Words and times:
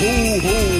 ho, 0.00 0.08
ho. 0.40 0.79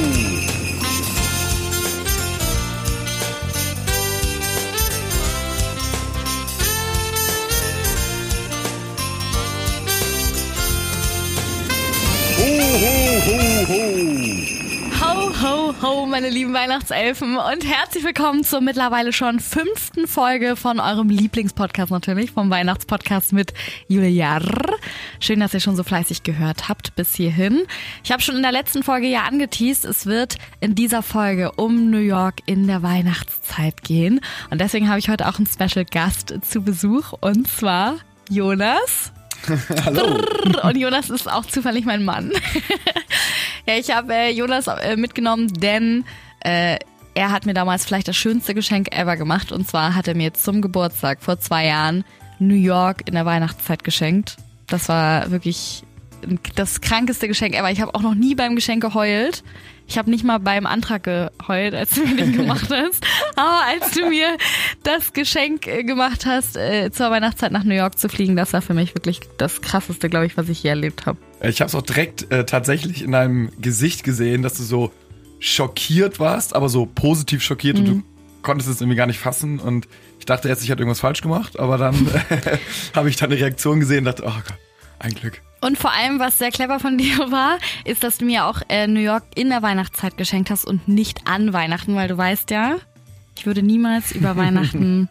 Ho, 15.91 16.07
meine 16.07 16.29
lieben 16.29 16.55
Weihnachtselfen 16.55 17.37
und 17.37 17.65
herzlich 17.67 18.05
willkommen 18.05 18.45
zur 18.45 18.61
mittlerweile 18.61 19.13
schon 19.13 19.41
fünften 19.41 20.07
Folge 20.07 20.55
von 20.55 20.79
eurem 20.79 21.09
Lieblingspodcast 21.09 21.91
natürlich, 21.91 22.31
vom 22.31 22.49
Weihnachtspodcast 22.49 23.33
mit 23.33 23.53
Julia. 23.89 24.41
Schön, 25.19 25.41
dass 25.41 25.53
ihr 25.53 25.59
schon 25.59 25.75
so 25.75 25.83
fleißig 25.83 26.23
gehört 26.23 26.69
habt 26.69 26.95
bis 26.95 27.15
hierhin. 27.15 27.63
Ich 28.05 28.13
habe 28.13 28.23
schon 28.23 28.37
in 28.37 28.43
der 28.43 28.53
letzten 28.53 28.85
Folge 28.85 29.09
ja 29.09 29.23
angeteased, 29.23 29.85
es 29.85 30.07
wird 30.07 30.37
in 30.61 30.77
dieser 30.77 31.03
Folge 31.03 31.53
um 31.53 31.91
New 31.91 31.99
York 31.99 32.41
in 32.47 32.69
der 32.69 32.83
Weihnachtszeit 32.85 33.83
gehen 33.83 34.21
und 34.51 34.61
deswegen 34.61 34.89
habe 34.89 35.01
ich 35.01 35.09
heute 35.09 35.29
auch 35.29 35.39
einen 35.39 35.49
Special 35.49 35.85
Gast 35.85 36.33
zu 36.43 36.63
Besuch 36.63 37.15
und 37.21 37.49
zwar 37.49 37.97
Jonas. 38.29 39.13
Hallo. 39.85 40.21
Und 40.63 40.77
Jonas 40.77 41.11
ist 41.11 41.31
auch 41.31 41.47
zufällig 41.47 41.85
mein 41.85 42.05
Mann. 42.05 42.31
ja, 43.67 43.75
ich 43.75 43.95
habe 43.95 44.13
äh, 44.15 44.31
Jonas 44.31 44.67
äh, 44.67 44.97
mitgenommen, 44.97 45.49
denn 45.55 46.05
äh, 46.41 46.79
er 47.15 47.33
hat 47.33 47.47
mir 47.47 47.55
damals 47.55 47.85
vielleicht 47.85 48.09
das 48.09 48.17
schönste 48.17 48.55
Geschenk 48.55 48.95
ever 48.97 49.17
gemacht. 49.17 49.53
Und 49.53 49.69
zwar 49.69 49.95
hat 49.95 50.09
er 50.09 50.15
mir 50.15 50.35
zum 50.35 50.63
Geburtstag 50.63 51.23
vor 51.23 51.39
zwei 51.39 51.67
Jahren 51.67 52.05
New 52.39 52.55
York 52.55 53.03
in 53.07 53.15
der 53.15 53.27
Weihnachtszeit 53.27 53.85
geschenkt. 53.85 54.37
Das 54.67 54.89
war 54.89 55.31
wirklich 55.31 55.83
das 56.55 56.81
krankeste 56.81 57.29
Geschenk 57.29 57.55
ever. 57.55 57.71
Ich 57.71 57.81
habe 57.81 57.95
auch 57.95 58.03
noch 58.03 58.15
nie 58.15 58.35
beim 58.35 58.55
Geschenk 58.55 58.83
geheult. 58.83 59.43
Ich 59.87 59.99
habe 59.99 60.09
nicht 60.09 60.23
mal 60.23 60.39
beim 60.39 60.67
Antrag 60.67 61.03
geheult, 61.03 61.75
als 61.75 61.91
du 61.91 62.07
mir 62.07 62.15
den 62.15 62.33
gemacht 62.37 62.71
hast. 62.71 63.05
Aber 63.37 63.65
als 63.67 63.91
du 63.91 64.09
mir 64.09 64.37
das 64.85 65.13
Geschenk 65.13 65.67
äh, 65.67 65.83
gemacht 65.83 66.27
hast, 66.27 66.57
äh, 66.57 66.91
zur 66.93 67.11
Weihnachtszeit 67.11 67.51
nach 67.51 67.65
New 67.65 67.75
York 67.75 67.99
zu 67.99 68.09
fliegen, 68.09 68.37
das 68.37 68.53
war 68.53 68.63
für 68.63 68.75
mich 68.75 68.95
wirklich 68.95 69.21
das 69.37 69.63
krasseste, 69.63 70.09
glaube 70.09 70.27
ich, 70.27 70.37
was 70.37 70.49
ich 70.49 70.63
je 70.63 70.71
erlebt 70.71 71.07
habe. 71.07 71.19
Ich 71.43 71.61
habe 71.61 71.69
es 71.69 71.75
auch 71.75 71.83
direkt 71.83 72.31
äh, 72.31 72.45
tatsächlich 72.45 73.03
in 73.03 73.13
deinem 73.13 73.51
Gesicht 73.61 74.05
gesehen, 74.05 74.43
dass 74.43 74.55
du 74.55 74.63
so 74.63 74.93
schockiert 75.39 76.21
warst, 76.21 76.55
aber 76.55 76.69
so 76.69 76.87
positiv 76.87 77.43
schockiert 77.43 77.79
und 77.79 77.87
du 77.87 78.03
konntest 78.43 78.69
es 78.69 78.81
irgendwie 78.81 78.97
gar 78.97 79.07
nicht 79.07 79.19
fassen 79.19 79.59
und 79.59 79.89
ich 80.19 80.27
dachte 80.27 80.49
erst, 80.49 80.63
ich 80.63 80.71
hatte 80.71 80.81
irgendwas 80.81 81.01
falsch 81.01 81.23
gemacht, 81.23 81.59
aber 81.59 81.79
dann 81.79 81.95
äh, 82.29 82.59
habe 82.95 83.09
ich 83.09 83.17
deine 83.17 83.37
Reaktion 83.37 83.81
gesehen 83.81 84.01
und 84.01 84.05
dachte, 84.05 84.25
oh 84.27 84.33
Gott, 84.33 84.59
ein 84.99 85.15
Glück. 85.15 85.41
Und 85.63 85.79
vor 85.79 85.93
allem, 85.93 86.19
was 86.19 86.39
sehr 86.39 86.51
clever 86.51 86.79
von 86.79 86.99
dir 86.99 87.31
war, 87.31 87.59
ist, 87.85 88.05
dass 88.05 88.19
du 88.19 88.27
mir 88.27 88.47
auch 88.47 88.61
äh, 88.69 88.87
New 88.87 89.01
York 89.01 89.25
in 89.35 89.49
der 89.49 89.63
Weihnachtszeit 89.63 90.17
geschenkt 90.17 90.51
hast 90.51 90.65
und 90.65 90.89
nicht 90.89 91.27
an 91.27 91.53
Weihnachten, 91.53 91.95
weil 91.95 92.09
du 92.09 92.17
weißt 92.17 92.51
ja, 92.51 92.77
ich 93.37 93.47
würde 93.47 93.63
niemals 93.63 94.13
über 94.13 94.37
Weihnachten 94.37 95.09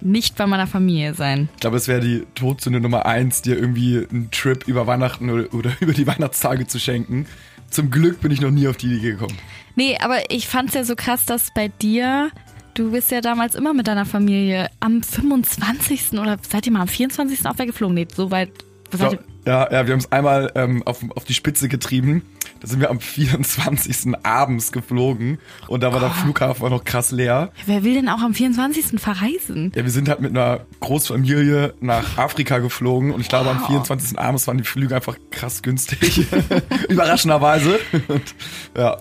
nicht 0.00 0.36
bei 0.36 0.46
meiner 0.46 0.66
Familie 0.66 1.14
sein. 1.14 1.48
Ich 1.54 1.60
glaube, 1.60 1.76
es 1.76 1.88
wäre 1.88 2.00
die 2.00 2.24
Todsünde 2.34 2.80
Nummer 2.80 3.06
eins, 3.06 3.42
dir 3.42 3.56
irgendwie 3.56 4.06
einen 4.10 4.30
Trip 4.30 4.66
über 4.68 4.86
Weihnachten 4.86 5.30
oder, 5.30 5.52
oder 5.52 5.72
über 5.80 5.92
die 5.92 6.06
Weihnachtstage 6.06 6.66
zu 6.66 6.78
schenken. 6.78 7.26
Zum 7.70 7.90
Glück 7.90 8.20
bin 8.20 8.30
ich 8.30 8.40
noch 8.40 8.50
nie 8.50 8.66
auf 8.68 8.76
die 8.76 8.86
Idee 8.86 9.12
gekommen. 9.12 9.36
Nee, 9.76 9.96
aber 10.00 10.30
ich 10.30 10.48
fand's 10.48 10.74
ja 10.74 10.84
so 10.84 10.96
krass, 10.96 11.24
dass 11.26 11.52
bei 11.54 11.68
dir, 11.68 12.30
du 12.74 12.92
bist 12.92 13.10
ja 13.10 13.20
damals 13.20 13.54
immer 13.54 13.74
mit 13.74 13.86
deiner 13.86 14.06
Familie 14.06 14.70
am 14.80 15.02
25. 15.02 16.12
oder 16.12 16.38
seid 16.48 16.66
ihr 16.66 16.72
mal 16.72 16.80
am 16.80 16.88
24. 16.88 17.46
auch 17.46 17.58
weggeflogen? 17.58 17.94
Nee, 17.94 18.08
so 18.14 18.30
weit. 18.30 18.50
Ihr? 18.98 19.18
Ja, 19.48 19.66
ja, 19.72 19.86
wir 19.86 19.92
haben 19.92 20.00
es 20.00 20.12
einmal 20.12 20.52
ähm, 20.56 20.82
auf, 20.84 20.98
auf 21.16 21.24
die 21.24 21.32
Spitze 21.32 21.70
getrieben. 21.70 22.20
Da 22.60 22.68
sind 22.68 22.80
wir 22.80 22.90
am 22.90 23.00
24. 23.00 24.14
abends 24.22 24.72
geflogen 24.72 25.38
und 25.68 25.82
da 25.82 25.90
war 25.94 26.00
der 26.00 26.10
Flughafen 26.10 26.66
auch 26.66 26.70
noch 26.70 26.84
krass 26.84 27.12
leer. 27.12 27.50
Ja, 27.56 27.62
wer 27.64 27.82
will 27.82 27.94
denn 27.94 28.10
auch 28.10 28.20
am 28.20 28.34
24. 28.34 29.00
verreisen? 29.00 29.72
Ja, 29.74 29.84
wir 29.84 29.90
sind 29.90 30.10
halt 30.10 30.20
mit 30.20 30.32
einer 30.32 30.66
Großfamilie 30.80 31.72
nach 31.80 32.18
Afrika 32.18 32.58
geflogen 32.58 33.10
und 33.10 33.22
ich 33.22 33.30
glaube 33.30 33.48
am 33.48 33.60
Wow. 33.60 33.68
24. 33.68 34.18
abends 34.18 34.46
waren 34.46 34.58
die 34.58 34.64
Flüge 34.64 34.94
einfach 34.94 35.16
krass 35.30 35.62
günstig. 35.62 36.26
Überraschenderweise. 36.90 37.80
Und, 38.08 38.34
ja. 38.76 38.98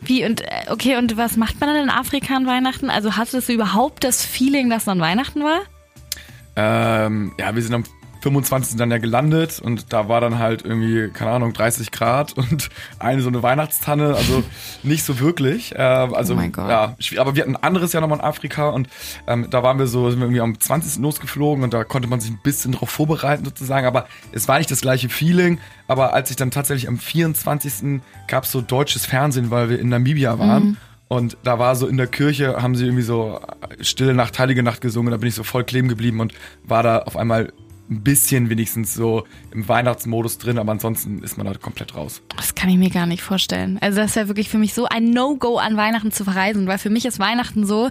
Wie 0.00 0.24
und 0.24 0.40
äh, 0.40 0.70
okay, 0.70 0.96
und 0.96 1.18
was 1.18 1.36
macht 1.36 1.60
man 1.60 1.68
dann 1.68 1.82
in 1.82 1.90
Afrika 1.90 2.34
an 2.34 2.46
Weihnachten? 2.46 2.88
Also 2.88 3.18
hattest 3.18 3.46
du 3.46 3.52
überhaupt 3.52 4.04
das 4.04 4.24
Feeling, 4.24 4.70
dass 4.70 4.86
dann 4.86 5.00
Weihnachten 5.00 5.42
war? 5.42 5.60
Ähm, 6.56 7.34
ja, 7.38 7.54
wir 7.54 7.62
sind 7.62 7.74
am 7.74 7.84
25. 8.22 8.76
dann 8.76 8.90
ja 8.90 8.98
gelandet 8.98 9.60
und 9.60 9.92
da 9.92 10.08
war 10.08 10.20
dann 10.20 10.38
halt 10.38 10.64
irgendwie, 10.64 11.08
keine 11.10 11.32
Ahnung, 11.32 11.52
30 11.52 11.90
Grad 11.90 12.32
und 12.34 12.68
eine 12.98 13.20
so 13.22 13.28
eine 13.28 13.42
Weihnachtstanne, 13.42 14.14
also 14.14 14.42
nicht 14.82 15.04
so 15.04 15.18
wirklich. 15.20 15.74
Äh, 15.74 15.78
also, 15.78 16.34
Oh 16.34 16.36
mein 16.36 16.52
Gott. 16.52 16.68
ja, 16.70 16.96
aber 17.18 17.34
wir 17.34 17.42
hatten 17.42 17.56
ein 17.56 17.62
anderes 17.62 17.92
Jahr 17.92 18.00
nochmal 18.00 18.18
in 18.18 18.24
Afrika 18.24 18.68
und 18.70 18.88
ähm, 19.26 19.48
da 19.50 19.62
waren 19.62 19.78
wir 19.78 19.86
so, 19.86 20.10
sind 20.10 20.20
wir 20.20 20.26
irgendwie 20.26 20.40
am 20.40 20.58
20. 20.58 21.02
losgeflogen 21.02 21.64
und 21.64 21.74
da 21.74 21.84
konnte 21.84 22.08
man 22.08 22.20
sich 22.20 22.30
ein 22.30 22.40
bisschen 22.42 22.72
drauf 22.72 22.90
vorbereiten 22.90 23.44
sozusagen, 23.44 23.86
aber 23.86 24.06
es 24.32 24.48
war 24.48 24.58
nicht 24.58 24.70
das 24.70 24.80
gleiche 24.80 25.08
Feeling. 25.08 25.58
Aber 25.88 26.14
als 26.14 26.30
ich 26.30 26.36
dann 26.36 26.50
tatsächlich 26.50 26.88
am 26.88 26.98
24. 26.98 28.00
gab 28.28 28.44
es 28.44 28.52
so 28.52 28.60
deutsches 28.60 29.04
Fernsehen, 29.04 29.50
weil 29.50 29.68
wir 29.68 29.78
in 29.78 29.88
Namibia 29.88 30.38
waren. 30.38 30.78
Und 31.08 31.36
da 31.42 31.58
war 31.58 31.76
so 31.76 31.86
in 31.86 31.98
der 31.98 32.06
Kirche, 32.06 32.62
haben 32.62 32.74
sie 32.74 32.86
irgendwie 32.86 33.02
so 33.02 33.38
Stille 33.82 34.14
Nacht, 34.14 34.38
Heilige 34.38 34.62
Nacht 34.62 34.80
gesungen. 34.80 35.10
Da 35.10 35.18
bin 35.18 35.28
ich 35.28 35.34
so 35.34 35.42
voll 35.42 35.64
kleben 35.64 35.88
geblieben 35.88 36.20
und 36.20 36.32
war 36.64 36.82
da 36.82 37.00
auf 37.00 37.18
einmal 37.18 37.52
ein 37.92 38.02
bisschen 38.02 38.50
wenigstens 38.50 38.94
so 38.94 39.24
im 39.52 39.68
Weihnachtsmodus 39.68 40.38
drin, 40.38 40.58
aber 40.58 40.72
ansonsten 40.72 41.22
ist 41.22 41.36
man 41.36 41.46
da 41.46 41.54
komplett 41.54 41.94
raus. 41.94 42.22
Das 42.36 42.54
kann 42.54 42.70
ich 42.70 42.76
mir 42.76 42.90
gar 42.90 43.06
nicht 43.06 43.22
vorstellen. 43.22 43.78
Also 43.80 43.98
das 43.98 44.16
wäre 44.16 44.28
wirklich 44.28 44.48
für 44.48 44.58
mich 44.58 44.74
so 44.74 44.86
ein 44.86 45.10
No-Go 45.10 45.58
an 45.58 45.76
Weihnachten 45.76 46.12
zu 46.12 46.24
verreisen, 46.24 46.66
weil 46.66 46.78
für 46.78 46.90
mich 46.90 47.04
ist 47.04 47.18
Weihnachten 47.18 47.66
so 47.66 47.90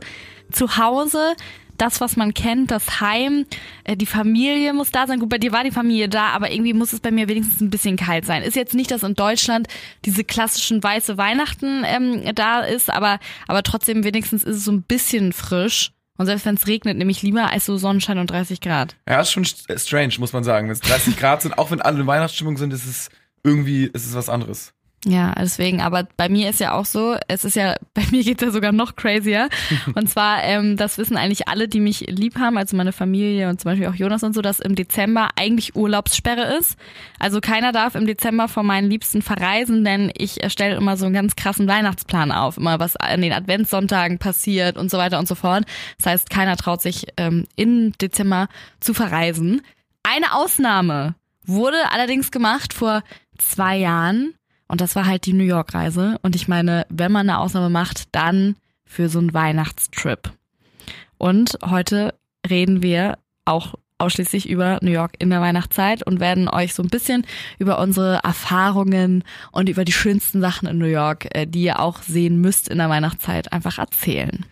zu 0.51 0.77
Hause, 0.77 1.35
das, 1.77 1.99
was 1.99 2.15
man 2.15 2.33
kennt, 2.33 2.69
das 2.69 3.01
Heim, 3.01 3.45
äh, 3.83 3.97
die 3.97 4.05
Familie 4.05 4.73
muss 4.73 4.91
da 4.91 5.07
sein. 5.07 5.19
Gut, 5.19 5.29
bei 5.29 5.39
dir 5.39 5.51
war 5.51 5.63
die 5.63 5.71
Familie 5.71 6.09
da, 6.09 6.27
aber 6.27 6.51
irgendwie 6.51 6.73
muss 6.73 6.93
es 6.93 6.99
bei 6.99 7.09
mir 7.09 7.27
wenigstens 7.27 7.59
ein 7.59 7.71
bisschen 7.71 7.95
kalt 7.95 8.25
sein. 8.25 8.43
Ist 8.43 8.55
jetzt 8.55 8.75
nicht, 8.75 8.91
dass 8.91 9.03
in 9.03 9.15
Deutschland 9.15 9.67
diese 10.05 10.23
klassischen 10.23 10.83
weiße 10.83 11.17
Weihnachten 11.17 11.83
ähm, 11.85 12.35
da 12.35 12.61
ist, 12.61 12.91
aber, 12.91 13.19
aber 13.47 13.63
trotzdem 13.63 14.03
wenigstens 14.03 14.43
ist 14.43 14.57
es 14.57 14.65
so 14.65 14.71
ein 14.71 14.83
bisschen 14.83 15.33
frisch. 15.33 15.91
Und 16.21 16.27
selbst 16.27 16.45
wenn 16.45 16.53
es 16.53 16.67
regnet, 16.67 16.97
nehme 16.99 17.09
ich 17.09 17.23
lieber 17.23 17.49
als 17.51 17.65
so 17.65 17.77
Sonnenschein 17.77 18.19
und 18.19 18.29
30 18.29 18.61
Grad. 18.61 18.95
Ja, 19.09 19.21
ist 19.21 19.31
schon 19.31 19.43
st- 19.43 19.79
strange, 19.79 20.13
muss 20.19 20.33
man 20.33 20.43
sagen. 20.43 20.67
Wenn 20.67 20.73
es 20.73 20.79
30 20.81 21.17
Grad 21.17 21.41
sind, 21.41 21.57
auch 21.57 21.71
wenn 21.71 21.81
alle 21.81 21.99
in 21.99 22.05
Weihnachtsstimmung 22.05 22.57
sind, 22.57 22.71
ist 22.73 22.85
es 22.85 23.09
irgendwie, 23.43 23.85
ist 23.85 24.05
es 24.05 24.13
was 24.13 24.29
anderes. 24.29 24.71
Ja, 25.05 25.33
deswegen, 25.33 25.81
aber 25.81 26.07
bei 26.15 26.29
mir 26.29 26.51
ist 26.51 26.59
ja 26.59 26.73
auch 26.73 26.85
so, 26.85 27.15
es 27.27 27.43
ist 27.43 27.55
ja, 27.55 27.75
bei 27.95 28.03
mir 28.11 28.23
geht's 28.23 28.43
ja 28.43 28.51
sogar 28.51 28.71
noch 28.71 28.95
crazier. 28.95 29.49
Und 29.95 30.09
zwar, 30.09 30.43
ähm, 30.43 30.77
das 30.77 30.97
wissen 30.99 31.17
eigentlich 31.17 31.47
alle, 31.47 31.67
die 31.67 31.79
mich 31.79 32.01
lieb 32.01 32.37
haben, 32.37 32.57
also 32.57 32.77
meine 32.77 32.91
Familie 32.91 33.49
und 33.49 33.59
zum 33.59 33.71
Beispiel 33.71 33.87
auch 33.87 33.95
Jonas 33.95 34.23
und 34.23 34.33
so, 34.33 34.41
dass 34.41 34.59
im 34.59 34.75
Dezember 34.75 35.29
eigentlich 35.35 35.75
Urlaubssperre 35.75 36.55
ist. 36.57 36.77
Also 37.19 37.41
keiner 37.41 37.71
darf 37.71 37.95
im 37.95 38.05
Dezember 38.05 38.47
von 38.47 38.65
meinen 38.65 38.89
Liebsten 38.89 39.21
verreisen, 39.21 39.83
denn 39.83 40.11
ich 40.15 40.43
erstelle 40.43 40.75
immer 40.75 40.97
so 40.97 41.05
einen 41.05 41.15
ganz 41.15 41.35
krassen 41.35 41.67
Weihnachtsplan 41.67 42.31
auf, 42.31 42.57
immer 42.57 42.79
was 42.79 42.95
an 42.95 43.21
den 43.21 43.33
Adventssonntagen 43.33 44.19
passiert 44.19 44.77
und 44.77 44.91
so 44.91 44.97
weiter 44.97 45.17
und 45.19 45.27
so 45.27 45.35
fort. 45.35 45.65
Das 45.97 46.11
heißt, 46.11 46.29
keiner 46.29 46.57
traut 46.57 46.81
sich 46.81 47.07
ähm, 47.17 47.47
im 47.55 47.93
Dezember 47.93 48.47
zu 48.79 48.93
verreisen. 48.93 49.61
Eine 50.03 50.33
Ausnahme 50.35 51.15
wurde 51.45 51.77
allerdings 51.91 52.31
gemacht 52.31 52.73
vor 52.73 53.03
zwei 53.37 53.77
Jahren. 53.77 54.33
Und 54.71 54.79
das 54.79 54.95
war 54.95 55.05
halt 55.05 55.25
die 55.25 55.33
New 55.33 55.43
York-Reise. 55.43 56.17
Und 56.21 56.33
ich 56.33 56.47
meine, 56.47 56.85
wenn 56.87 57.11
man 57.11 57.29
eine 57.29 57.39
Ausnahme 57.39 57.69
macht, 57.69 58.15
dann 58.15 58.55
für 58.85 59.09
so 59.09 59.19
einen 59.19 59.33
Weihnachtstrip. 59.33 60.31
Und 61.17 61.57
heute 61.65 62.13
reden 62.49 62.81
wir 62.81 63.17
auch 63.43 63.75
ausschließlich 63.97 64.49
über 64.49 64.79
New 64.81 64.91
York 64.91 65.15
in 65.19 65.29
der 65.29 65.41
Weihnachtszeit 65.41 66.07
und 66.07 66.21
werden 66.21 66.47
euch 66.47 66.73
so 66.73 66.83
ein 66.83 66.89
bisschen 66.89 67.25
über 67.59 67.79
unsere 67.79 68.21
Erfahrungen 68.23 69.25
und 69.51 69.67
über 69.67 69.83
die 69.83 69.91
schönsten 69.91 70.39
Sachen 70.39 70.69
in 70.69 70.77
New 70.77 70.85
York, 70.85 71.27
äh, 71.35 71.45
die 71.45 71.63
ihr 71.63 71.81
auch 71.81 72.01
sehen 72.01 72.39
müsst 72.39 72.69
in 72.69 72.77
der 72.77 72.89
Weihnachtszeit, 72.89 73.51
einfach 73.51 73.77
erzählen. 73.77 74.45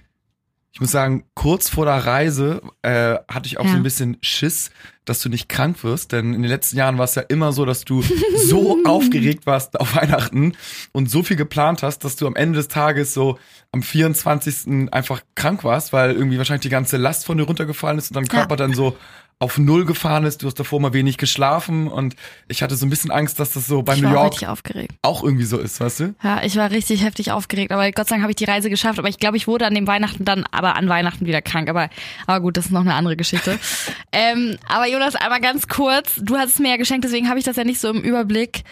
Ich 0.79 0.81
muss 0.81 0.91
sagen, 0.91 1.25
kurz 1.33 1.67
vor 1.67 1.83
der 1.83 2.05
Reise 2.05 2.61
äh, 2.83 3.15
hatte 3.29 3.47
ich 3.47 3.59
auch 3.59 3.65
Ja. 3.65 3.71
so 3.71 3.75
ein 3.75 3.83
bisschen 3.83 4.15
Schiss, 4.21 4.71
dass 5.03 5.19
du 5.19 5.27
nicht 5.27 5.49
krank 5.49 5.83
wirst, 5.83 6.13
denn 6.13 6.33
in 6.33 6.41
den 6.41 6.49
letzten 6.49 6.77
Jahren 6.77 6.97
war 6.97 7.03
es 7.03 7.15
ja 7.15 7.21
immer 7.23 7.51
so, 7.51 7.65
dass 7.65 7.83
du 7.83 8.01
so 8.47 8.77
aufgeregt 8.85 9.45
warst 9.45 9.77
auf 9.77 9.97
Weihnachten 9.97 10.53
und 10.93 11.09
so 11.09 11.21
viel 11.21 11.35
geplant 11.35 11.83
hast, 11.83 12.05
dass 12.05 12.15
du 12.15 12.25
am 12.27 12.37
Ende 12.37 12.55
des 12.59 12.69
Tages 12.69 13.13
so 13.13 13.37
am 13.73 13.83
24. 13.83 14.89
einfach 14.93 15.21
krank 15.35 15.65
warst, 15.65 15.91
weil 15.91 16.13
irgendwie 16.13 16.37
wahrscheinlich 16.37 16.61
die 16.61 16.69
ganze 16.69 16.95
Last 16.95 17.25
von 17.25 17.37
dir 17.37 17.43
runtergefallen 17.43 17.97
ist 17.97 18.11
und 18.11 18.15
dein 18.15 18.29
Körper 18.29 18.55
dann 18.55 18.73
so 18.73 18.95
auf 19.41 19.57
Null 19.57 19.85
gefahren 19.85 20.25
ist. 20.25 20.43
Du 20.43 20.47
hast 20.47 20.59
davor 20.59 20.81
mal 20.81 20.91
wenig 20.91 21.17
geschlafen 21.17 21.87
und 21.87 22.15
ich 22.49 22.61
hatte 22.61 22.75
so 22.75 22.85
ein 22.85 22.89
bisschen 22.89 23.09
Angst, 23.09 23.39
dass 23.39 23.51
das 23.53 23.67
so 23.67 23.81
bei 23.83 23.95
ich 23.95 24.01
New 24.01 24.11
York 24.11 24.33
richtig 24.33 24.49
aufgeregt. 24.49 24.95
auch 25.01 25.23
irgendwie 25.23 25.45
so 25.45 25.57
ist, 25.57 25.79
weißt 25.79 25.99
du? 26.01 26.15
Ja, 26.21 26.43
ich 26.43 26.57
war 26.57 26.71
richtig 26.71 27.03
heftig 27.05 27.31
aufgeregt, 27.31 27.71
aber 27.71 27.89
Gott 27.91 28.09
sei 28.09 28.15
Dank 28.15 28.23
habe 28.23 28.31
ich 28.31 28.35
die 28.35 28.43
Reise 28.45 28.69
geschafft. 28.69 28.99
Aber 28.99 29.07
ich 29.07 29.17
glaube, 29.17 29.37
ich 29.37 29.47
wurde 29.47 29.65
an 29.65 29.73
dem 29.73 29.87
Weihnachten 29.87 30.25
dann, 30.25 30.43
aber 30.51 30.75
an 30.75 30.89
Weihnachten 30.89 31.25
wieder 31.25 31.41
krank. 31.41 31.69
Aber, 31.69 31.89
aber 32.27 32.41
gut, 32.41 32.57
das 32.57 32.65
ist 32.65 32.71
noch 32.71 32.81
eine 32.81 32.95
andere 32.95 33.15
Geschichte. 33.15 33.57
ähm, 34.11 34.57
aber 34.67 34.87
Jonas, 34.89 35.15
einmal 35.15 35.39
ganz 35.39 35.69
kurz, 35.69 36.15
du 36.21 36.37
hast 36.37 36.51
es 36.53 36.59
mir 36.59 36.71
ja 36.71 36.77
geschenkt, 36.77 37.05
deswegen 37.05 37.29
habe 37.29 37.39
ich 37.39 37.45
das 37.45 37.55
ja 37.55 37.63
nicht 37.63 37.79
so 37.79 37.89
im 37.89 38.01
Überblick. 38.01 38.63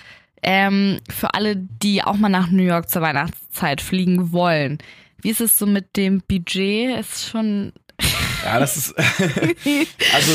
ähm, 0.44 1.00
für 1.10 1.34
alle, 1.34 1.56
die 1.56 2.04
auch 2.04 2.16
mal 2.18 2.30
nach 2.30 2.52
New 2.52 2.64
York 2.64 2.90
zur 2.90 3.02
Weihnachtszeit 3.02 3.82
fliegen 3.82 4.32
wollen. 4.34 4.78
Wie 5.22 5.30
ist 5.30 5.42
es 5.42 5.58
so 5.58 5.66
mit 5.66 5.96
dem 5.96 6.22
Budget? 6.28 7.00
Ist 7.00 7.30
schon. 7.30 7.72
Ja, 8.44 8.60
das 8.60 8.78
ist. 8.78 8.96
also, 10.14 10.32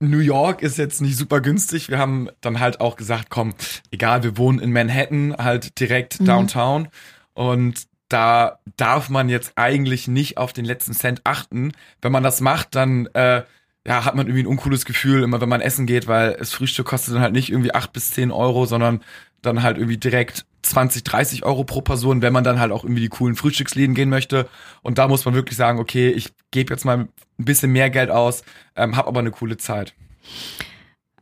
New 0.00 0.18
York 0.18 0.62
ist 0.62 0.78
jetzt 0.78 1.00
nicht 1.00 1.16
super 1.16 1.40
günstig. 1.40 1.88
Wir 1.88 1.98
haben 1.98 2.28
dann 2.40 2.60
halt 2.60 2.80
auch 2.80 2.96
gesagt, 2.96 3.30
komm, 3.30 3.54
egal, 3.90 4.22
wir 4.22 4.36
wohnen 4.36 4.58
in 4.58 4.72
Manhattan, 4.72 5.34
halt 5.36 5.78
direkt 5.80 6.20
mhm. 6.20 6.24
downtown. 6.26 6.88
Und 7.32 7.86
da 8.08 8.58
darf 8.76 9.08
man 9.08 9.28
jetzt 9.28 9.52
eigentlich 9.56 10.08
nicht 10.08 10.38
auf 10.38 10.52
den 10.52 10.64
letzten 10.64 10.92
Cent 10.92 11.22
achten. 11.24 11.72
Wenn 12.02 12.12
man 12.12 12.22
das 12.22 12.40
macht, 12.40 12.74
dann 12.74 13.06
äh, 13.14 13.42
ja, 13.86 14.04
hat 14.04 14.14
man 14.14 14.26
irgendwie 14.26 14.44
ein 14.44 14.48
uncooles 14.48 14.84
Gefühl, 14.84 15.22
immer 15.22 15.40
wenn 15.40 15.48
man 15.48 15.60
essen 15.60 15.86
geht, 15.86 16.06
weil 16.06 16.34
das 16.34 16.52
Frühstück 16.52 16.86
kostet 16.86 17.14
dann 17.14 17.22
halt 17.22 17.32
nicht 17.32 17.50
irgendwie 17.50 17.74
acht 17.74 17.92
bis 17.92 18.12
zehn 18.12 18.30
Euro, 18.30 18.66
sondern 18.66 19.02
dann 19.46 19.62
halt 19.62 19.76
irgendwie 19.76 19.98
direkt 19.98 20.44
20, 20.62 21.04
30 21.04 21.44
Euro 21.44 21.64
pro 21.64 21.80
Person, 21.82 22.22
wenn 22.22 22.32
man 22.32 22.44
dann 22.44 22.58
halt 22.58 22.72
auch 22.72 22.84
irgendwie 22.84 23.02
die 23.02 23.08
coolen 23.08 23.36
Frühstücksläden 23.36 23.94
gehen 23.94 24.08
möchte. 24.08 24.48
Und 24.82 24.98
da 24.98 25.08
muss 25.08 25.24
man 25.24 25.34
wirklich 25.34 25.56
sagen, 25.56 25.78
okay, 25.78 26.10
ich 26.10 26.32
gebe 26.50 26.72
jetzt 26.72 26.84
mal 26.84 26.98
ein 26.98 27.08
bisschen 27.36 27.72
mehr 27.72 27.90
Geld 27.90 28.10
aus, 28.10 28.42
ähm, 28.76 28.96
habe 28.96 29.08
aber 29.08 29.20
eine 29.20 29.30
coole 29.30 29.56
Zeit. 29.56 29.94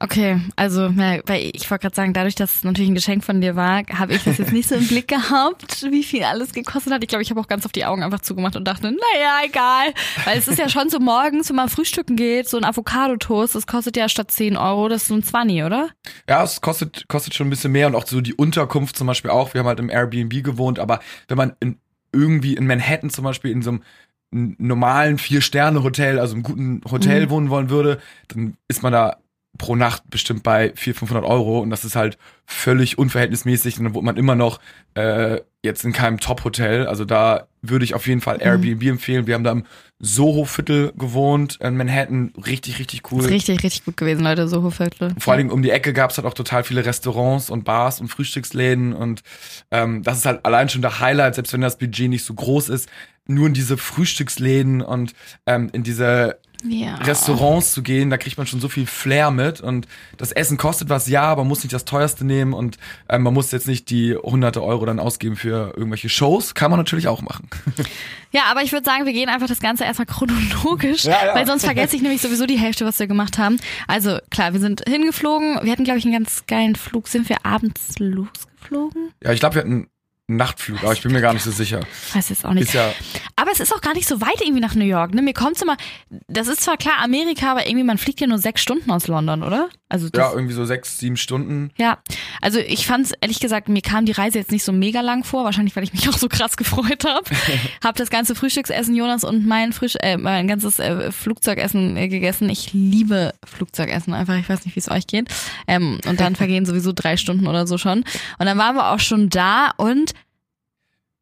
Okay, 0.02 0.40
also 0.56 0.90
weil 0.96 1.22
ich 1.52 1.70
wollte 1.70 1.82
gerade 1.82 1.94
sagen, 1.94 2.12
dadurch, 2.12 2.34
dass 2.34 2.56
es 2.56 2.64
natürlich 2.64 2.90
ein 2.90 2.96
Geschenk 2.96 3.22
von 3.22 3.40
dir 3.40 3.54
war, 3.54 3.84
habe 3.96 4.14
ich 4.14 4.24
das 4.24 4.36
jetzt 4.36 4.52
nicht 4.52 4.68
so 4.68 4.74
im 4.74 4.88
Blick 4.88 5.06
gehabt, 5.06 5.86
wie 5.92 6.02
viel 6.02 6.24
alles 6.24 6.52
gekostet 6.52 6.92
hat. 6.92 7.04
Ich 7.04 7.08
glaube, 7.08 7.22
ich 7.22 7.30
habe 7.30 7.38
auch 7.38 7.46
ganz 7.46 7.64
auf 7.64 7.70
die 7.70 7.84
Augen 7.84 8.02
einfach 8.02 8.18
zugemacht 8.18 8.56
und 8.56 8.66
dachte, 8.66 8.90
naja, 8.90 9.42
egal. 9.44 9.94
Weil 10.24 10.38
es 10.38 10.48
ist 10.48 10.58
ja 10.58 10.68
schon 10.68 10.90
so 10.90 10.98
morgens, 10.98 11.50
wenn 11.50 11.56
man 11.56 11.68
frühstücken 11.68 12.16
geht, 12.16 12.48
so 12.48 12.56
ein 12.56 12.64
Avocado-Toast, 12.64 13.54
das 13.54 13.68
kostet 13.68 13.96
ja 13.96 14.08
statt 14.08 14.32
10 14.32 14.56
Euro, 14.56 14.88
das 14.88 15.02
ist 15.02 15.08
so 15.08 15.14
ein 15.14 15.22
20, 15.22 15.62
oder? 15.62 15.90
Ja, 16.28 16.42
es 16.42 16.60
kostet, 16.60 17.06
kostet 17.06 17.34
schon 17.34 17.46
ein 17.46 17.50
bisschen 17.50 17.70
mehr 17.70 17.86
und 17.86 17.94
auch 17.94 18.04
so 18.04 18.20
die 18.20 18.34
Unterkunft 18.34 18.96
zum 18.96 19.06
Beispiel 19.06 19.30
auch. 19.30 19.54
Wir 19.54 19.60
haben 19.60 19.68
halt 19.68 19.78
im 19.78 19.88
Airbnb 19.88 20.42
gewohnt, 20.42 20.80
aber 20.80 20.98
wenn 21.28 21.36
man 21.36 21.52
in, 21.60 21.78
irgendwie 22.12 22.54
in 22.54 22.66
Manhattan 22.66 23.10
zum 23.10 23.22
Beispiel 23.22 23.52
in 23.52 23.62
so 23.62 23.70
einem 23.70 24.56
normalen 24.58 25.18
Vier-Sterne-Hotel, 25.18 26.18
also 26.18 26.34
einem 26.34 26.42
guten 26.42 26.80
Hotel 26.90 27.26
mhm. 27.26 27.30
wohnen 27.30 27.50
wollen 27.50 27.70
würde, 27.70 28.00
dann 28.26 28.56
ist 28.66 28.82
man 28.82 28.92
da 28.92 29.21
pro 29.58 29.76
Nacht 29.76 30.08
bestimmt 30.08 30.42
bei 30.42 30.72
400, 30.74 30.98
500 30.98 31.24
Euro 31.24 31.60
und 31.60 31.70
das 31.70 31.84
ist 31.84 31.94
halt 31.94 32.18
völlig 32.46 32.98
unverhältnismäßig 32.98 33.78
und 33.78 33.84
dann 33.84 33.94
wohnt 33.94 34.04
man 34.04 34.16
immer 34.16 34.34
noch 34.34 34.60
äh, 34.94 35.40
jetzt 35.62 35.84
in 35.84 35.92
keinem 35.92 36.18
Top-Hotel. 36.18 36.86
Also 36.86 37.04
da 37.04 37.46
würde 37.60 37.84
ich 37.84 37.94
auf 37.94 38.06
jeden 38.06 38.20
Fall 38.20 38.36
mhm. 38.36 38.42
Airbnb 38.42 38.82
mhm. 38.82 38.88
empfehlen. 38.88 39.26
Wir 39.26 39.34
haben 39.34 39.44
da 39.44 39.52
im 39.52 39.64
Soho-Viertel 40.00 40.92
gewohnt, 40.96 41.58
in 41.60 41.76
Manhattan. 41.76 42.32
Richtig, 42.44 42.80
richtig 42.80 43.12
cool. 43.12 43.20
ist 43.20 43.30
richtig, 43.30 43.62
richtig 43.62 43.84
gut 43.84 43.96
gewesen, 43.96 44.24
Leute, 44.24 44.48
Soho-Viertel. 44.48 45.14
Vor 45.18 45.32
allen 45.32 45.38
Dingen 45.38 45.50
um 45.52 45.62
die 45.62 45.70
Ecke 45.70 45.92
gab 45.92 46.10
es 46.10 46.16
halt 46.16 46.26
auch 46.26 46.34
total 46.34 46.64
viele 46.64 46.84
Restaurants 46.84 47.50
und 47.50 47.64
Bars 47.64 48.00
und 48.00 48.08
Frühstücksläden 48.08 48.92
und 48.92 49.22
ähm, 49.70 50.02
das 50.02 50.18
ist 50.18 50.26
halt 50.26 50.44
allein 50.44 50.68
schon 50.68 50.82
der 50.82 50.98
Highlight, 50.98 51.36
selbst 51.36 51.52
wenn 51.52 51.60
das 51.60 51.78
Budget 51.78 52.10
nicht 52.10 52.24
so 52.24 52.34
groß 52.34 52.68
ist, 52.70 52.88
nur 53.26 53.46
in 53.46 53.54
diese 53.54 53.76
Frühstücksläden 53.76 54.82
und 54.82 55.14
ähm, 55.46 55.70
in 55.72 55.84
diese 55.84 56.38
ja. 56.64 56.96
Restaurants 56.96 57.72
zu 57.72 57.82
gehen, 57.82 58.10
da 58.10 58.16
kriegt 58.16 58.38
man 58.38 58.46
schon 58.46 58.60
so 58.60 58.68
viel 58.68 58.86
Flair 58.86 59.30
mit 59.30 59.60
und 59.60 59.86
das 60.16 60.32
Essen 60.32 60.56
kostet 60.56 60.88
was, 60.88 61.08
ja, 61.08 61.22
aber 61.22 61.42
man 61.42 61.48
muss 61.48 61.62
nicht 61.62 61.72
das 61.72 61.84
teuerste 61.84 62.24
nehmen 62.24 62.52
und 62.52 62.78
äh, 63.08 63.18
man 63.18 63.34
muss 63.34 63.50
jetzt 63.52 63.66
nicht 63.66 63.90
die 63.90 64.14
hunderte 64.14 64.62
Euro 64.62 64.86
dann 64.86 65.00
ausgeben 65.00 65.36
für 65.36 65.74
irgendwelche 65.76 66.08
Shows, 66.08 66.54
kann 66.54 66.70
man 66.70 66.78
natürlich 66.78 67.08
auch 67.08 67.22
machen. 67.22 67.48
Ja, 68.34 68.44
aber 68.50 68.62
ich 68.62 68.72
würde 68.72 68.86
sagen, 68.86 69.04
wir 69.04 69.12
gehen 69.12 69.28
einfach 69.28 69.46
das 69.46 69.60
Ganze 69.60 69.84
erstmal 69.84 70.06
chronologisch, 70.06 71.04
ja, 71.04 71.26
ja. 71.26 71.34
weil 71.34 71.46
sonst 71.46 71.64
vergesse 71.64 71.96
ich 71.96 72.02
nämlich 72.02 72.22
sowieso 72.22 72.46
die 72.46 72.58
Hälfte, 72.58 72.86
was 72.86 72.98
wir 72.98 73.06
gemacht 73.06 73.36
haben. 73.36 73.58
Also 73.86 74.18
klar, 74.30 74.54
wir 74.54 74.60
sind 74.60 74.82
hingeflogen, 74.88 75.58
wir 75.62 75.70
hatten 75.70 75.84
glaube 75.84 75.98
ich 75.98 76.06
einen 76.06 76.14
ganz 76.14 76.44
geilen 76.46 76.74
Flug, 76.74 77.08
sind 77.08 77.28
wir 77.28 77.44
abends 77.44 77.98
losgeflogen? 77.98 79.10
Ja, 79.22 79.32
ich 79.32 79.40
glaube, 79.40 79.56
wir 79.56 79.60
hatten 79.62 79.88
Nachtflug, 80.28 80.82
aber 80.82 80.92
ich 80.92 81.02
bin 81.02 81.12
mir 81.12 81.20
gar 81.20 81.34
nicht 81.34 81.42
so 81.42 81.50
sicher. 81.50 81.80
Weiß 82.14 82.28
jetzt 82.28 82.44
auch 82.44 82.54
nicht. 82.54 82.64
Ist 82.64 82.74
ja 82.74 82.92
aber 83.42 83.50
es 83.50 83.58
ist 83.58 83.74
auch 83.74 83.80
gar 83.80 83.92
nicht 83.92 84.06
so 84.06 84.20
weit 84.20 84.40
irgendwie 84.40 84.60
nach 84.60 84.76
New 84.76 84.84
York. 84.84 85.14
Ne? 85.14 85.20
Mir 85.20 85.34
kommt 85.34 85.60
immer, 85.60 85.76
das 86.28 86.46
ist 86.46 86.60
zwar 86.60 86.76
klar 86.76 86.98
Amerika, 87.02 87.50
aber 87.50 87.66
irgendwie 87.66 87.82
man 87.82 87.98
fliegt 87.98 88.20
ja 88.20 88.28
nur 88.28 88.38
sechs 88.38 88.62
Stunden 88.62 88.88
aus 88.92 89.08
London, 89.08 89.42
oder? 89.42 89.68
Also 89.88 90.08
ja, 90.14 90.32
irgendwie 90.32 90.54
so 90.54 90.64
sechs, 90.64 90.98
sieben 90.98 91.16
Stunden. 91.16 91.72
Ja, 91.76 91.98
also 92.40 92.60
ich 92.60 92.86
fand 92.86 93.06
es 93.06 93.12
ehrlich 93.20 93.40
gesagt, 93.40 93.68
mir 93.68 93.82
kam 93.82 94.06
die 94.06 94.12
Reise 94.12 94.38
jetzt 94.38 94.52
nicht 94.52 94.62
so 94.62 94.70
mega 94.70 95.00
lang 95.00 95.24
vor, 95.24 95.44
wahrscheinlich 95.44 95.74
weil 95.74 95.82
ich 95.82 95.92
mich 95.92 96.08
auch 96.08 96.16
so 96.16 96.28
krass 96.28 96.56
gefreut 96.56 97.04
habe. 97.04 97.24
hab 97.84 97.96
das 97.96 98.10
ganze 98.10 98.36
Frühstücksessen 98.36 98.94
Jonas 98.94 99.24
und 99.24 99.44
mein 99.44 99.72
Frisch, 99.72 99.96
äh, 100.00 100.16
mein 100.16 100.46
ganzes 100.46 100.78
äh, 100.78 101.10
Flugzeugessen 101.10 101.96
äh, 101.96 102.06
gegessen. 102.06 102.48
Ich 102.48 102.72
liebe 102.72 103.32
Flugzeugessen 103.44 104.14
einfach. 104.14 104.38
Ich 104.38 104.48
weiß 104.48 104.64
nicht, 104.64 104.76
wie 104.76 104.80
es 104.80 104.88
euch 104.88 105.08
geht. 105.08 105.28
Ähm, 105.66 105.98
und 106.06 106.20
dann 106.20 106.36
vergehen 106.36 106.64
sowieso 106.64 106.92
drei 106.92 107.16
Stunden 107.16 107.48
oder 107.48 107.66
so 107.66 107.76
schon. 107.76 108.04
Und 108.38 108.46
dann 108.46 108.56
waren 108.56 108.76
wir 108.76 108.92
auch 108.92 109.00
schon 109.00 109.30
da 109.30 109.72
und 109.78 110.14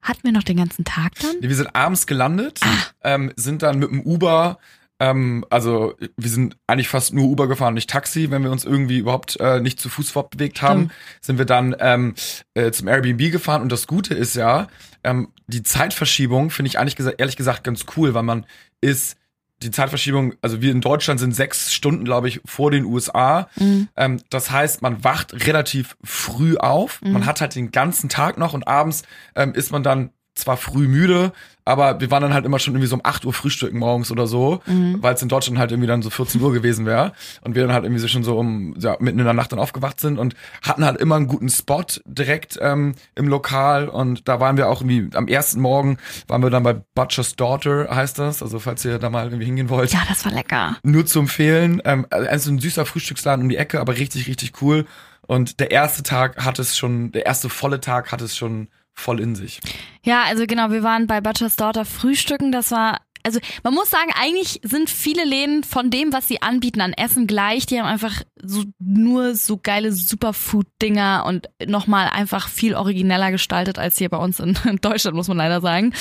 hatten 0.03 0.23
wir 0.25 0.33
noch 0.33 0.43
den 0.43 0.57
ganzen 0.57 0.85
Tag 0.85 1.13
dann? 1.21 1.37
Nee, 1.41 1.49
wir 1.49 1.57
sind 1.57 1.75
abends 1.75 2.07
gelandet, 2.07 2.61
ah. 2.63 2.69
ähm, 3.03 3.33
sind 3.37 3.63
dann 3.63 3.79
mit 3.79 3.91
dem 3.91 4.01
Uber, 4.01 4.59
ähm, 5.01 5.45
also 5.51 5.95
wir 6.17 6.31
sind 6.31 6.57
eigentlich 6.67 6.89
fast 6.89 7.15
nur 7.15 7.27
Uber 7.27 7.49
gefahren, 7.49 7.75
nicht 7.75 7.91
Taxi, 7.91 8.31
wenn 8.31 8.43
wir 8.43 8.51
uns 8.51 8.65
irgendwie 8.65 8.99
überhaupt 8.99 9.41
äh, 9.41 9.61
nicht 9.61 9.81
zu 9.81 9.89
Fuß 9.89 10.11
fortbewegt 10.11 10.63
haben, 10.63 10.85
Stimmt. 10.85 11.25
sind 11.25 11.39
wir 11.39 11.47
dann 11.47 11.75
ähm, 11.81 12.15
äh, 12.55 12.71
zum 12.71 12.87
Airbnb 12.87 13.33
gefahren 13.33 13.63
und 13.63 13.73
das 13.73 13.87
Gute 13.87 14.15
ist 14.15 14.37
ja, 14.37 14.69
ähm, 15.03 15.33
die 15.47 15.63
Zeitverschiebung 15.63 16.51
finde 16.51 16.69
ich 16.69 16.79
eigentlich 16.79 17.15
ehrlich 17.19 17.37
gesagt 17.37 17.65
ganz 17.65 17.87
cool, 17.97 18.13
weil 18.15 18.23
man 18.23 18.47
ist 18.83 19.17
die 19.63 19.71
Zeitverschiebung, 19.71 20.35
also 20.41 20.63
wir 20.63 20.73
in 20.73 20.81
Deutschland 20.81 21.21
sind 21.21 21.35
sechs 21.35 21.73
Stunden, 21.73 22.05
glaube 22.05 22.29
ich, 22.29 22.41
vor 22.45 22.71
den 22.71 22.85
USA. 22.85 23.49
Mhm. 23.57 23.89
Ähm, 23.97 24.23
das 24.31 24.51
heißt, 24.51 24.83
man 24.83 25.05
wacht 25.05 25.47
relativ 25.47 25.97
früh 26.03 26.57
auf. 26.57 27.03
Mhm. 27.03 27.13
Man 27.13 27.27
hat 27.27 27.41
halt 27.41 27.55
den 27.55 27.71
ganzen 27.71 28.09
Tag 28.09 28.39
noch 28.39 28.55
und 28.55 28.67
abends 28.67 29.03
ähm, 29.35 29.53
ist 29.55 29.71
man 29.71 29.83
dann 29.83 30.11
zwar 30.35 30.57
früh 30.57 30.89
müde, 30.89 31.33
aber 31.65 32.01
wir 32.01 32.11
waren 32.11 32.23
dann 32.23 32.35
halt 32.35 32.45
immer 32.45 32.59
schon 32.59 32.75
irgendwie 32.75 32.89
so 32.89 32.97
um 32.97 33.03
8 33.05 33.25
Uhr 33.25 33.33
frühstücken 33.33 33.79
morgens 33.79 34.11
oder 34.11 34.27
so, 34.27 34.61
mhm. 34.67 35.03
weil 35.03 35.15
es 35.15 35.23
in 35.23 35.29
Deutschland 35.29 35.59
halt 35.59 35.71
irgendwie 35.71 35.87
dann 35.87 36.03
so 36.03 36.11
14 36.11 36.41
Uhr 36.41 36.53
gewesen 36.53 36.87
wäre. 36.87 37.13
Und 37.43 37.55
wir 37.55 37.63
dann 37.63 37.73
halt 37.73 37.85
irgendwie 37.85 38.01
so 38.01 38.09
schon 38.09 38.25
so 38.25 38.39
um, 38.39 38.75
ja, 38.79 38.97
mitten 38.99 39.19
in 39.19 39.25
der 39.25 39.35
Nacht 39.35 39.53
dann 39.53 39.59
aufgewacht 39.59 40.01
sind 40.01 40.19
und 40.19 40.35
hatten 40.63 40.85
halt 40.85 40.97
immer 41.01 41.17
einen 41.17 41.29
guten 41.29 41.49
Spot 41.49 41.85
direkt 42.05 42.59
ähm, 42.61 42.95
im 43.15 43.29
Lokal. 43.29 43.89
Und 43.89 44.27
da 44.27 44.41
waren 44.41 44.57
wir 44.57 44.69
auch 44.69 44.81
irgendwie, 44.81 45.17
am 45.17 45.29
ersten 45.29 45.61
Morgen 45.61 45.99
waren 46.27 46.43
wir 46.43 46.51
dann 46.51 46.63
bei 46.63 46.75
Butcher's 46.95 47.37
Daughter, 47.37 47.89
heißt 47.95 48.19
das. 48.19 48.43
Also 48.43 48.59
falls 48.59 48.85
ihr 48.85 48.99
da 48.99 49.11
mal 49.11 49.27
irgendwie 49.27 49.47
hingehen 49.47 49.69
wollt. 49.69 49.93
Ja, 49.93 50.03
das 50.09 50.25
war 50.25 50.33
lecker. 50.33 50.77
Nur 50.83 51.07
zu 51.07 51.21
empfehlen. 51.21 51.81
Ähm, 51.85 52.07
also 52.11 52.51
ein 52.51 52.59
süßer 52.59 52.87
Frühstücksladen 52.87 53.43
um 53.43 53.49
die 53.49 53.57
Ecke, 53.57 53.81
aber 53.81 53.97
richtig, 53.97 54.27
richtig 54.27 54.61
cool. 54.63 54.87
Und 55.27 55.61
der 55.61 55.71
erste 55.71 56.03
Tag 56.03 56.45
hat 56.45 56.59
es 56.59 56.77
schon, 56.77 57.13
der 57.13 57.27
erste 57.27 57.49
volle 57.49 57.81
Tag 57.81 58.11
hat 58.11 58.21
es 58.21 58.37
schon 58.37 58.67
voll 58.95 59.21
in 59.21 59.35
sich. 59.35 59.61
Ja, 60.05 60.25
also 60.25 60.47
genau, 60.47 60.71
wir 60.71 60.83
waren 60.83 61.07
bei 61.07 61.21
Butcher's 61.21 61.57
Daughter 61.57 61.85
frühstücken. 61.85 62.53
Das 62.53 62.71
war 62.71 63.01
also 63.23 63.41
man 63.63 63.75
muss 63.75 63.91
sagen, 63.91 64.11
eigentlich 64.15 64.61
sind 64.63 64.91
viele 64.91 65.25
Läden 65.25 65.65
von 65.65 65.91
dem, 65.91 66.13
was 66.13 66.29
sie 66.29 66.43
anbieten 66.43 66.81
an 66.81 66.93
Essen 66.93 67.27
gleich. 67.27 67.67
Die 67.67 67.79
haben 67.79 67.87
einfach 67.87 68.23
so 68.43 68.65
nur 68.79 69.35
so 69.35 69.59
geile 69.59 69.93
Superfood-Dinger 69.93 71.25
und 71.27 71.49
nochmal 71.67 72.09
einfach 72.09 72.49
viel 72.49 72.75
origineller 72.75 73.31
gestaltet 73.31 73.79
als 73.79 73.99
hier 73.99 74.09
bei 74.09 74.17
uns 74.17 74.41
in, 74.41 74.57
Deutschland, 74.81 75.17
muss 75.17 75.29
man 75.29 75.37
leider 75.37 75.61
sagen. 75.61 75.93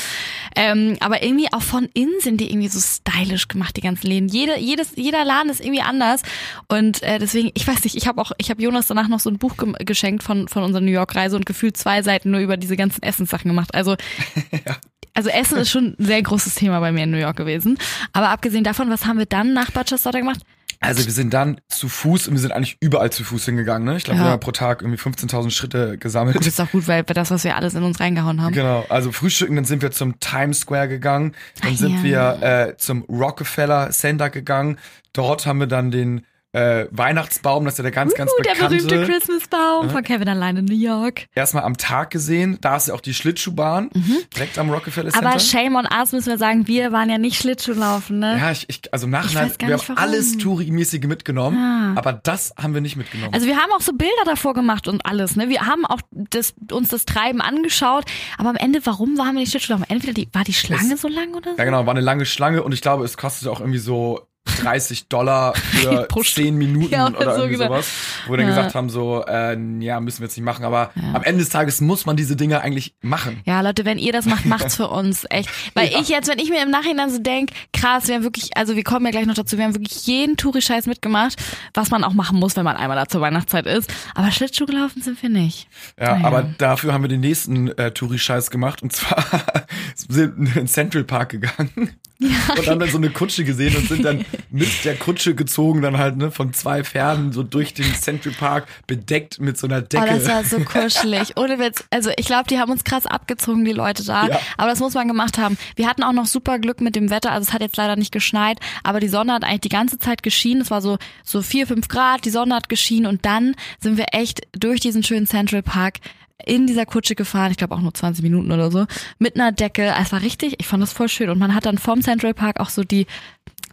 Ähm, 0.55 0.97
aber 0.99 1.23
irgendwie 1.23 1.51
auch 1.51 1.61
von 1.61 1.89
innen 1.93 2.19
sind 2.19 2.39
die 2.41 2.49
irgendwie 2.49 2.69
so 2.69 2.79
stylisch 2.79 3.47
gemacht, 3.47 3.75
die 3.77 3.81
ganzen 3.81 4.07
Läden. 4.07 4.29
Jede, 4.29 4.57
jedes, 4.59 4.93
jeder 4.95 5.25
Laden 5.25 5.49
ist 5.49 5.59
irgendwie 5.59 5.81
anders. 5.81 6.21
Und 6.67 7.03
äh, 7.03 7.19
deswegen, 7.19 7.51
ich 7.53 7.67
weiß 7.67 7.83
nicht, 7.83 7.95
ich 7.95 8.07
habe 8.07 8.21
auch, 8.21 8.31
ich 8.38 8.49
habe 8.49 8.61
Jonas 8.61 8.88
danach 8.88 9.07
noch 9.07 9.19
so 9.19 9.29
ein 9.29 9.38
Buch 9.38 9.57
ge 9.57 9.73
geschenkt 9.79 10.23
von, 10.23 10.47
von 10.47 10.63
unserer 10.63 10.81
New 10.81 10.91
York-Reise 10.91 11.35
und 11.35 11.45
gefühlt 11.45 11.77
zwei 11.77 12.01
Seiten 12.01 12.31
nur 12.31 12.39
über 12.39 12.57
diese 12.57 12.77
ganzen 12.77 13.03
Essenssachen 13.03 13.49
gemacht. 13.49 13.73
Also 13.73 13.95
ja 14.65 14.75
also 15.19 15.29
Essen 15.31 15.57
ist 15.57 15.69
schon 15.69 15.95
ein 15.99 16.05
sehr 16.05 16.21
großes 16.21 16.55
Thema 16.55 16.79
bei 16.79 16.93
mir 16.93 17.03
in 17.03 17.11
New 17.11 17.17
York 17.17 17.35
gewesen. 17.35 17.77
Aber 18.13 18.29
abgesehen 18.29 18.63
davon, 18.63 18.89
was 18.89 19.05
haben 19.05 19.17
wir 19.17 19.25
dann 19.25 19.53
nach 19.53 19.69
Daughter 19.69 19.97
gemacht? 20.17 20.39
Also 20.79 21.03
wir 21.03 21.11
sind 21.11 21.33
dann 21.33 21.59
zu 21.67 21.89
Fuß 21.89 22.29
und 22.29 22.35
wir 22.35 22.39
sind 22.39 22.53
eigentlich 22.53 22.77
überall 22.79 23.11
zu 23.11 23.25
Fuß 23.25 23.43
hingegangen. 23.43 23.85
Ne? 23.85 23.97
Ich 23.97 24.05
glaube, 24.05 24.19
ja. 24.19 24.27
wir 24.27 24.31
haben 24.31 24.39
pro 24.39 24.53
Tag 24.53 24.81
irgendwie 24.81 24.97
15.000 24.97 25.51
Schritte 25.51 25.97
gesammelt. 25.97 26.38
Das 26.38 26.47
ist 26.47 26.61
auch 26.61 26.71
gut, 26.71 26.88
weil 26.88 27.03
das, 27.03 27.31
was 27.31 27.43
wir 27.43 27.57
alles 27.57 27.73
in 27.73 27.83
uns 27.83 27.99
reingehauen 27.99 28.41
haben. 28.41 28.53
Genau, 28.53 28.85
also 28.88 29.11
frühstücken, 29.11 29.57
dann 29.57 29.65
sind 29.65 29.81
wir 29.81 29.91
zum 29.91 30.21
Times 30.21 30.61
Square 30.61 30.88
gegangen, 30.88 31.35
dann 31.61 31.73
ah, 31.73 31.75
sind 31.75 32.05
ja. 32.05 32.39
wir 32.41 32.67
äh, 32.69 32.77
zum 32.77 33.03
Rockefeller 33.03 33.89
Center 33.91 34.29
gegangen. 34.29 34.77
Dort 35.11 35.45
haben 35.45 35.59
wir 35.59 35.67
dann 35.67 35.91
den 35.91 36.21
äh, 36.51 36.88
Weihnachtsbaum, 36.91 37.65
das 37.65 37.75
ist 37.75 37.77
ja 37.79 37.84
der 37.84 37.91
ganz, 37.91 38.13
ganz 38.15 38.32
uh, 38.32 38.36
bekannte. 38.38 38.77
Der 38.77 38.96
berühmte 38.96 39.12
Christmasbaum 39.12 39.88
ja. 39.88 39.89
von 39.89 40.03
Kevin 40.03 40.29
allein 40.29 40.58
in 40.58 40.65
New 40.65 40.75
York. 40.75 41.25
Erstmal 41.36 41.63
am 41.63 41.77
Tag 41.77 42.10
gesehen, 42.10 42.58
da 42.62 42.77
ist 42.77 42.88
ja 42.88 42.96
auch 42.96 43.01
die 43.01 43.13
Schlittschuhbahn, 43.13 43.91
mhm. 43.94 44.18
direkt 44.36 44.58
am 44.58 44.70
Rockefeller 44.72 45.12
Center. 45.12 45.27
Aber 45.27 45.39
shame 45.39 45.75
on 45.75 45.86
us, 45.86 46.12
müssen 46.12 46.29
wir 46.29 46.38
sagen, 46.39 46.68
wir 46.68 46.91
waren 46.91 47.10
ja 47.10 47.20
nicht 47.20 47.39
Schlittschuhlaufen, 47.39 48.20
ne? 48.20 48.38
Ja, 48.39 48.51
ich, 48.51 48.65
ich 48.68 48.91
also 48.91 49.06
im 49.06 49.12
Nachhinein, 49.12 49.51
wir 49.60 49.74
haben 49.74 49.82
warum. 49.88 49.98
alles 49.98 50.38
Touri-mäßige 50.38 51.06
mitgenommen, 51.06 51.58
ah. 51.58 51.94
aber 51.96 52.13
das 52.13 52.53
haben 52.58 52.74
wir 52.74 52.82
nicht 52.82 52.96
mitgenommen. 52.96 53.34
Also 53.34 53.46
wir 53.46 53.58
haben 53.58 53.72
auch 53.72 53.82
so 53.82 53.94
Bilder 53.94 54.24
davor 54.25 54.56
gemacht 54.56 54.88
und 54.88 55.06
alles, 55.06 55.36
ne? 55.36 55.50
Wir 55.50 55.68
haben 55.68 55.86
auch 55.86 56.01
das, 56.12 56.56
uns 56.72 56.89
das 56.89 57.06
Treiben 57.06 57.41
angeschaut, 57.41 58.06
aber 58.39 58.50
am 58.50 58.56
Ende, 58.56 58.82
warum 58.86 59.18
waren 59.18 59.36
wir 59.36 59.41
nicht 59.41 59.51
Schlittschuhlaufen? 59.51 59.86
Entweder 59.88 60.13
die, 60.13 60.27
war 60.34 60.44
die 60.44 60.53
Schlange 60.53 60.96
es, 60.96 61.01
so 61.01 61.08
lang 61.08 61.36
oder 61.36 61.51
so? 61.51 61.58
Ja 61.58 61.65
genau, 61.65 61.86
war 61.86 61.94
eine 61.94 62.01
lange 62.01 62.25
Schlange 62.25 62.63
und 62.63 62.72
ich 62.72 62.82
glaube, 62.82 63.06
es 63.06 63.18
kostete 63.18 63.51
auch 63.51 63.60
irgendwie 63.60 63.79
so 63.79 64.28
30 64.46 65.08
Dollar 65.08 65.53
für 65.55 66.03
Pro 66.10 66.24
10 66.24 66.55
Minuten 66.55 66.91
Ja, 66.93 67.08
oder 67.08 67.36
so 67.36 67.41
irgendwie 67.43 67.58
genau. 67.58 67.67
sowas, 67.75 67.88
wo 68.25 68.34
wir 68.34 68.38
dann 68.38 68.48
Ja. 68.48 68.55
gesagt 68.55 68.75
haben, 68.75 68.89
so, 68.89 69.24
äh, 69.27 69.58
ja, 69.79 70.00
müssen 70.00 70.19
wir 70.19 70.25
jetzt 70.27 70.36
nicht 70.38 70.46
machen, 70.46 70.65
aber 70.65 70.91
am 71.13 71.24
Ende 71.24 71.39
des 71.43 71.50
Tages 71.50 71.81
muss 71.81 72.05
man 72.05 72.15
diese 72.17 72.36
Dinge 72.36 72.62
eigentlich 72.62 72.96
machen. 73.01 73.41
Ja, 73.46 73.62
Leute, 73.62 73.86
wenn 73.86 73.98
ihr 73.98 74.12
das 74.12 74.25
macht, 74.25 74.46
macht's 74.46 74.75
für 74.75 74.88
uns, 74.89 75.25
echt. 75.29 75.50
Weil 75.75 75.89
ich 75.89 76.10
jetzt, 76.10 76.27
wenn 76.29 76.39
ich 76.39 76.50
mir 76.50 76.62
im 76.63 76.72
Nachhinein 76.72 77.10
so 77.10 77.19
denk, 77.19 77.51
krass, 77.74 78.08
wir 78.08 78.15
haben 78.15 78.24
wirklich, 78.24 78.55
also 78.58 78.75
wir 78.75 78.84
kommen 78.84 79.05
ja 79.05 79.12
gleich 79.12 79.25
noch 79.25 79.36
dazu, 79.36 79.58
wir 79.58 79.65
haben 79.65 79.75
wirklich 79.75 80.05
jeden 80.08 80.36
Touri-Scheiß 80.38 80.88
mitgemacht, 80.88 81.36
was 81.74 81.89
man 81.91 82.03
auch 82.03 82.13
machen 82.13 82.39
muss, 82.39 82.55
wenn 82.55 82.65
man 82.65 82.75
einmal 82.77 82.98
da 82.98 83.08
zur 83.08 83.22
Weihnachtszeit 83.22 83.65
ist. 83.65 83.91
Aber 84.15 84.31
Schlittschuh 84.31 84.65
gelaufen 84.65 85.01
sind 85.01 85.22
wir 85.22 85.29
nicht. 85.29 85.67
Ja, 86.00 86.15
Naja. 86.15 86.25
aber 86.25 86.43
dafür 86.58 86.93
haben 86.93 87.03
wir 87.03 87.10
den 87.10 87.22
nächsten 87.22 87.69
äh, 87.77 87.91
Touri-Scheiß 87.91 88.50
gemacht 88.51 88.81
und 88.81 88.91
zwar 88.93 89.24
sind 89.96 90.38
in 90.38 90.53
den 90.53 90.67
Central 90.67 91.03
Park 91.03 91.29
gegangen 91.29 91.96
und 92.19 92.67
haben 92.67 92.79
dann 92.79 92.89
so 92.89 92.97
eine 92.97 93.09
Kutsche 93.09 93.45
gesehen 93.45 93.75
und 93.77 93.88
sind 93.88 94.03
dann 94.03 94.25
mit 94.51 94.83
der 94.83 94.95
Kutsche 94.97 95.35
gezogen, 95.35 95.81
dann 95.81 95.97
halt 95.97 96.17
ne, 96.17 96.31
von 96.31 96.53
zwei 96.53 96.83
Pferden 96.83 97.31
so 97.31 97.43
durch 97.43 97.73
den 97.73 97.93
Central 97.95 98.33
Park 98.33 98.67
bedeckt 98.88 99.39
mit 99.39 99.57
so 99.57 99.67
einer 99.67 99.81
Decke. 99.81 100.03
Oh, 100.03 100.13
das 100.13 100.27
war 100.27 100.43
so 100.43 100.59
kuschelig. 100.59 101.38
Ohne 101.38 101.59
Witz. 101.59 101.85
Also 101.91 102.11
ich 102.17 102.25
glaube, 102.25 102.49
die 102.49 102.59
haben 102.59 102.71
uns 102.71 102.83
krass 102.83 103.05
abgezogen, 103.05 103.63
die 103.63 103.71
Leute 103.71 104.03
da. 104.03 104.27
Ja. 104.27 104.39
Aber 104.57 104.69
das 104.69 104.79
muss 104.79 104.93
man 104.95 105.07
gemacht 105.07 105.38
haben. 105.38 105.57
Wir 105.77 105.88
hatten 105.88 106.03
auch 106.03 106.11
noch 106.11 106.25
super 106.25 106.59
Glück 106.59 106.81
mit 106.81 106.95
dem 106.95 107.09
Wetter. 107.09 107.31
Also 107.31 107.47
es 107.47 107.53
hat 107.53 107.61
jetzt 107.61 107.77
leider 107.77 107.95
nicht 107.95 108.11
geschneit, 108.11 108.59
aber 108.83 108.99
die 108.99 109.07
Sonne 109.07 109.33
hat 109.33 109.45
eigentlich 109.45 109.61
die 109.61 109.69
ganze 109.69 109.97
Zeit 109.97 110.21
geschienen. 110.21 110.61
Es 110.61 110.71
war 110.71 110.81
so, 110.81 110.97
so 111.23 111.41
vier, 111.41 111.67
fünf 111.67 111.88
Grad, 111.88 112.25
die 112.25 112.31
Sonne 112.31 112.55
hat 112.55 112.67
geschienen 112.67 113.05
und 113.05 113.25
dann 113.25 113.55
sind 113.79 113.97
wir 113.97 114.07
echt 114.11 114.41
durch 114.51 114.81
diesen 114.81 115.03
schönen 115.03 115.25
Central 115.25 115.63
Park 115.63 115.99
in 116.46 116.67
dieser 116.67 116.86
Kutsche 116.86 117.15
gefahren, 117.15 117.51
ich 117.51 117.58
glaube 117.58 117.75
auch 117.75 117.81
nur 117.81 117.93
20 117.93 118.24
Minuten 118.24 118.51
oder 118.51 118.72
so, 118.72 118.86
mit 119.17 119.36
einer 119.36 119.51
Decke. 119.51 119.93
Es 120.00 120.12
war 120.12 120.22
richtig, 120.22 120.55
ich 120.60 120.67
fand 120.67 120.81
das 120.84 120.93
voll 120.93 121.10
schön. 121.10 121.29
Und 121.29 121.39
man 121.39 121.53
hat 121.55 121.65
dann 121.65 121.77
vom 121.77 122.01
Central 122.01 122.34
Park 122.34 122.60
auch 122.60 122.69
so 122.69 122.84
die, 122.84 123.08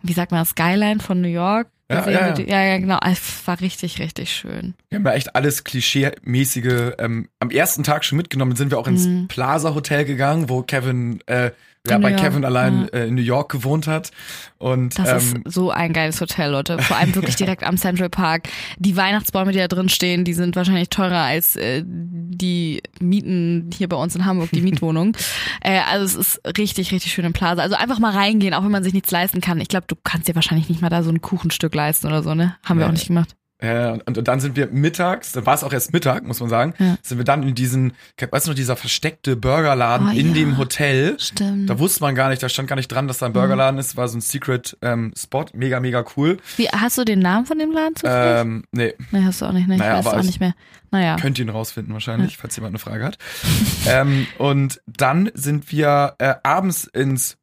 wie 0.02 0.12
sagt 0.12 0.32
man, 0.32 0.44
Skyline 0.44 1.00
von 1.00 1.20
New 1.20 1.28
York. 1.28 1.68
Ja, 1.88 2.00
gesehen. 2.00 2.14
ja, 2.14 2.28
ja. 2.28 2.44
Ja, 2.46 2.64
ja, 2.64 2.78
genau. 2.78 2.98
Es 3.04 3.46
war 3.46 3.60
richtig, 3.60 4.00
richtig 4.00 4.32
schön. 4.32 4.74
Wir 4.88 4.98
haben 4.98 5.06
ja 5.06 5.12
echt 5.12 5.36
alles 5.36 5.62
Klischee-mäßige 5.62 6.94
ähm, 6.98 7.28
am 7.38 7.50
ersten 7.50 7.84
Tag 7.84 8.04
schon 8.04 8.16
mitgenommen. 8.16 8.56
Sind 8.56 8.72
wir 8.72 8.78
auch 8.78 8.88
ins 8.88 9.08
Plaza 9.28 9.72
Hotel 9.72 10.04
gegangen, 10.04 10.48
wo 10.48 10.62
Kevin 10.62 11.20
äh, 11.26 11.52
ja, 11.90 11.98
bei 11.98 12.10
York, 12.10 12.22
Kevin 12.22 12.44
allein 12.44 12.88
ja. 12.92 13.00
äh, 13.00 13.08
in 13.08 13.14
New 13.14 13.22
York 13.22 13.50
gewohnt 13.50 13.86
hat. 13.86 14.10
Und 14.58 14.98
Das 14.98 15.32
ähm, 15.32 15.42
ist 15.44 15.54
so 15.54 15.70
ein 15.70 15.92
geiles 15.92 16.20
Hotel, 16.20 16.50
Leute. 16.50 16.78
Vor 16.78 16.96
allem 16.96 17.14
wirklich 17.14 17.36
direkt 17.36 17.64
am 17.64 17.76
Central 17.76 18.08
Park. 18.08 18.48
Die 18.78 18.96
Weihnachtsbäume, 18.96 19.52
die 19.52 19.58
da 19.58 19.68
drin 19.68 19.88
stehen, 19.88 20.24
die 20.24 20.34
sind 20.34 20.56
wahrscheinlich 20.56 20.88
teurer 20.88 21.22
als 21.22 21.56
äh, 21.56 21.82
die 21.84 22.82
Mieten 23.00 23.70
hier 23.74 23.88
bei 23.88 23.96
uns 23.96 24.14
in 24.16 24.24
Hamburg, 24.24 24.50
die 24.52 24.60
Mietwohnung. 24.62 25.16
äh, 25.60 25.80
also 25.90 26.20
es 26.20 26.36
ist 26.36 26.58
richtig, 26.58 26.92
richtig 26.92 27.12
schön 27.12 27.24
im 27.24 27.32
Plaza. 27.32 27.62
Also 27.62 27.76
einfach 27.76 27.98
mal 27.98 28.12
reingehen, 28.12 28.54
auch 28.54 28.64
wenn 28.64 28.70
man 28.70 28.84
sich 28.84 28.94
nichts 28.94 29.10
leisten 29.10 29.40
kann. 29.40 29.60
Ich 29.60 29.68
glaube, 29.68 29.86
du 29.88 29.96
kannst 30.02 30.28
dir 30.28 30.34
wahrscheinlich 30.34 30.68
nicht 30.68 30.82
mal 30.82 30.90
da 30.90 31.02
so 31.02 31.10
ein 31.10 31.20
Kuchenstück 31.20 31.74
leisten 31.74 32.06
oder 32.06 32.22
so, 32.22 32.34
ne? 32.34 32.56
Haben 32.64 32.78
wir 32.78 32.86
auch 32.86 32.92
nicht 32.92 33.06
gemacht. 33.06 33.36
Äh, 33.58 33.88
und, 34.04 34.18
und 34.18 34.28
dann 34.28 34.40
sind 34.40 34.54
wir 34.54 34.66
mittags, 34.66 35.32
da 35.32 35.46
war 35.46 35.54
es 35.54 35.64
auch 35.64 35.72
erst 35.72 35.92
Mittag, 35.94 36.24
muss 36.24 36.40
man 36.40 36.50
sagen, 36.50 36.74
Ja. 36.78 36.96
sind 37.02 37.16
wir 37.16 37.24
dann 37.24 37.42
in 37.42 37.54
diesen, 37.54 37.94
weißt 38.20 38.46
du 38.46 38.50
noch, 38.50 38.54
dieser 38.56 38.76
versteckte 38.76 39.34
Burgerladen 39.34 40.08
Oh, 40.08 40.10
in 40.18 40.28
ja. 40.28 40.34
dem 40.34 40.58
Hotel. 40.58 41.18
Stimmt. 41.18 41.70
Da 41.70 41.78
wusste 41.78 42.02
man 42.02 42.14
gar 42.14 42.28
nicht, 42.28 42.42
da 42.42 42.48
stand 42.50 42.68
gar 42.68 42.76
nicht 42.76 42.88
dran, 42.88 43.08
dass 43.08 43.18
da 43.18 43.26
ein 43.26 43.32
Mhm. 43.32 43.34
Burgerladen 43.34 43.78
ist, 43.80 43.96
war 43.96 44.08
so 44.08 44.18
ein 44.18 44.20
Secret 44.20 44.76
ähm, 44.82 45.12
Spot, 45.16 45.46
mega, 45.54 45.80
mega 45.80 46.04
cool. 46.16 46.36
Wie, 46.58 46.68
hast 46.68 46.98
du 46.98 47.04
den 47.04 47.20
Namen 47.20 47.46
von 47.46 47.58
dem 47.58 47.70
Laden 47.72 47.96
zufällig? 47.96 48.40
Ähm, 48.42 48.64
nee, 48.72 48.94
nee, 49.10 49.22
hast 49.24 49.40
du 49.40 49.46
auch 49.46 49.52
nicht, 49.52 49.68
ne? 49.68 49.74
Ich 49.74 49.80
naja, 49.80 50.04
weiß 50.04 50.06
auch 50.14 50.22
nicht 50.22 50.40
mehr. 50.40 50.54
Naja. 50.90 51.16
könnt 51.20 51.38
ihr 51.38 51.44
ihn 51.46 51.48
rausfinden 51.50 51.92
wahrscheinlich, 51.94 52.36
falls 52.36 52.54
jemand 52.56 52.72
eine 52.72 52.78
Frage 52.78 53.04
hat. 53.04 53.18
ähm, 53.88 54.26
und 54.38 54.80
dann 54.86 55.30
sind 55.34 55.72
wir 55.72 56.14
äh, 56.18 56.34
abends 56.42 56.84
ins 56.84 57.38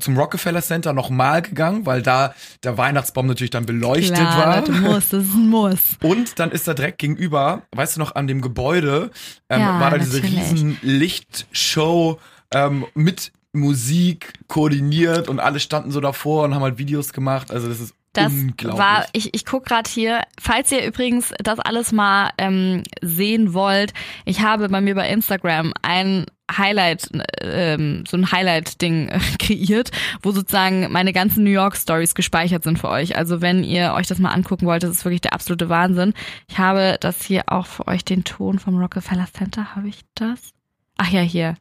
zum 0.00 0.18
Rockefeller 0.18 0.62
Center 0.62 0.92
nochmal 0.92 1.42
gegangen, 1.42 1.86
weil 1.86 2.02
da 2.02 2.34
der 2.64 2.76
Weihnachtsbaum 2.76 3.26
natürlich 3.26 3.50
dann 3.50 3.66
beleuchtet 3.66 4.16
Klar, 4.16 4.38
war. 4.38 4.56
Leute, 4.60 4.72
muss, 4.72 5.08
das 5.10 5.24
ist 5.24 5.34
ein 5.34 5.48
Muss. 5.48 5.80
Und 6.02 6.38
dann 6.38 6.50
ist 6.50 6.66
da 6.66 6.74
direkt 6.74 6.98
gegenüber, 6.98 7.62
weißt 7.74 7.96
du 7.96 8.00
noch, 8.00 8.14
an 8.14 8.26
dem 8.26 8.40
Gebäude 8.40 9.10
ähm, 9.48 9.60
Ja, 9.60 9.80
war 9.80 9.90
da 9.90 9.98
diese 9.98 10.16
natürlich. 10.16 10.50
riesen 10.50 10.78
Lichtshow 10.82 12.18
ähm, 12.52 12.86
mit 12.94 13.32
Musik 13.52 14.34
koordiniert 14.48 15.28
und 15.28 15.40
alle 15.40 15.58
standen 15.60 15.90
so 15.90 16.00
davor 16.00 16.44
und 16.44 16.54
haben 16.54 16.62
halt 16.62 16.78
Videos 16.78 17.12
gemacht. 17.12 17.50
Also 17.50 17.68
das 17.68 17.80
ist 17.80 17.94
Das 18.12 18.32
war, 18.64 19.06
ich, 19.12 19.34
ich 19.34 19.46
guck 19.46 19.64
gerade 19.66 19.88
hier, 19.88 20.22
falls 20.40 20.72
ihr 20.72 20.84
übrigens 20.84 21.32
das 21.38 21.60
alles 21.60 21.92
mal 21.92 22.30
ähm, 22.38 22.82
sehen 23.00 23.54
wollt, 23.54 23.92
ich 24.24 24.40
habe 24.40 24.68
bei 24.68 24.80
mir 24.80 24.96
bei 24.96 25.08
Instagram 25.08 25.72
ein 25.82 26.26
Highlight, 26.50 27.08
ähm, 27.40 28.04
so 28.08 28.16
ein 28.16 28.32
Highlight-Ding 28.32 29.08
äh, 29.08 29.20
kreiert, 29.38 29.90
wo 30.22 30.32
sozusagen 30.32 30.90
meine 30.90 31.12
ganzen 31.12 31.44
New 31.44 31.50
York 31.50 31.76
Stories 31.76 32.16
gespeichert 32.16 32.64
sind 32.64 32.80
für 32.80 32.88
euch. 32.88 33.16
Also 33.16 33.40
wenn 33.40 33.62
ihr 33.62 33.94
euch 33.94 34.08
das 34.08 34.18
mal 34.18 34.32
angucken 34.32 34.66
wollt, 34.66 34.82
das 34.82 34.90
ist 34.90 35.04
wirklich 35.04 35.20
der 35.20 35.32
absolute 35.32 35.68
Wahnsinn. 35.68 36.12
Ich 36.48 36.58
habe 36.58 36.96
das 37.00 37.22
hier 37.22 37.44
auch 37.46 37.66
für 37.66 37.86
euch, 37.86 38.04
den 38.04 38.24
Ton 38.24 38.58
vom 38.58 38.76
Rockefeller 38.76 39.28
Center, 39.32 39.76
habe 39.76 39.88
ich 39.88 40.00
das? 40.14 40.52
Ach 40.96 41.08
ja, 41.08 41.20
hier. 41.20 41.56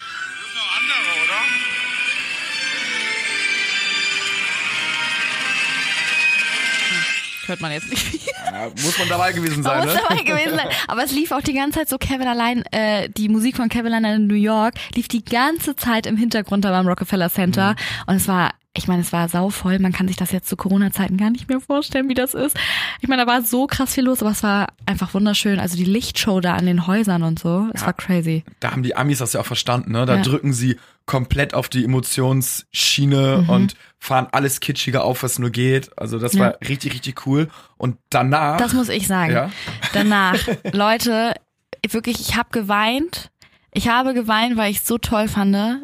Hört 7.49 7.61
man 7.61 7.71
jetzt 7.71 7.89
nicht 7.89 8.01
viel. 8.01 8.19
ja, 8.45 8.67
muss 8.83 8.97
man 8.99 9.09
dabei 9.09 9.31
gewesen 9.33 9.61
Man 9.61 9.63
sein, 9.63 9.85
muss 9.85 9.93
ne? 9.95 10.01
dabei 10.07 10.23
gewesen 10.23 10.55
sein. 10.55 10.67
Aber 10.87 11.03
es 11.03 11.11
lief 11.11 11.31
auch 11.31 11.41
die 11.41 11.53
ganze 11.53 11.79
Zeit 11.79 11.89
so 11.89 11.97
Kevin 11.97 12.27
allein, 12.27 12.63
äh, 12.71 13.09
die 13.09 13.27
Musik 13.29 13.57
von 13.57 13.69
Kevin 13.69 13.93
allein 13.93 14.21
in 14.21 14.27
New 14.27 14.35
York 14.35 14.75
lief 14.95 15.07
die 15.07 15.23
ganze 15.25 15.75
Zeit 15.75 16.05
im 16.05 16.15
Hintergrund 16.17 16.63
da 16.65 16.71
beim 16.71 16.87
Rockefeller 16.87 17.29
Center. 17.29 17.75
Und 18.07 18.15
es 18.15 18.27
war, 18.27 18.51
ich 18.75 18.87
meine, 18.87 19.01
es 19.01 19.11
war 19.11 19.27
sauvoll. 19.29 19.79
Man 19.79 19.91
kann 19.91 20.07
sich 20.07 20.15
das 20.17 20.31
jetzt 20.31 20.47
zu 20.47 20.55
Corona-Zeiten 20.55 21.17
gar 21.17 21.31
nicht 21.31 21.49
mehr 21.49 21.59
vorstellen, 21.59 22.07
wie 22.07 22.13
das 22.13 22.33
ist. 22.33 22.55
Ich 23.01 23.07
meine, 23.09 23.25
da 23.25 23.31
war 23.31 23.41
so 23.41 23.65
krass 23.67 23.95
viel 23.95 24.05
los, 24.05 24.21
aber 24.21 24.31
es 24.31 24.43
war 24.43 24.67
einfach 24.85 25.13
wunderschön. 25.13 25.59
Also 25.59 25.75
die 25.75 25.85
Lichtshow 25.85 26.39
da 26.39 26.53
an 26.55 26.65
den 26.67 26.85
Häusern 26.87 27.23
und 27.23 27.39
so, 27.39 27.67
es 27.73 27.83
war 27.85 27.93
crazy. 27.93 28.43
Da 28.59 28.71
haben 28.71 28.83
die 28.83 28.95
Amis 28.95 29.17
das 29.19 29.33
ja 29.33 29.41
auch 29.41 29.45
verstanden, 29.45 29.91
ne? 29.93 30.05
Da 30.05 30.17
Ja. 30.17 30.21
drücken 30.21 30.53
sie 30.53 30.77
komplett 31.09 31.55
auf 31.55 31.69
die 31.69 31.83
Emotionsschiene 31.83 33.41
Mhm. 33.43 33.49
und 33.49 33.75
fahren 33.97 34.27
alles 34.31 34.59
Kitschiger 34.59 35.03
auf, 35.03 35.23
was 35.23 35.39
nur 35.39 35.49
geht. 35.49 35.89
Also 35.97 36.19
das 36.19 36.37
war 36.37 36.55
richtig, 36.67 36.93
richtig 36.93 37.25
cool. 37.25 37.49
Und 37.77 37.97
danach. 38.11 38.57
Das 38.57 38.73
muss 38.73 38.89
ich 38.89 39.07
sagen. 39.07 39.33
Ja. 39.33 39.51
Danach, 39.93 40.37
Leute, 40.71 41.33
wirklich, 41.89 42.19
ich 42.21 42.35
habe 42.37 42.49
geweint. 42.51 43.31
Ich 43.73 43.87
habe 43.87 44.13
geweint, 44.13 44.55
weil 44.55 44.69
ich 44.69 44.77
es 44.77 44.87
so 44.87 44.99
toll 44.99 45.27
fand. 45.27 45.83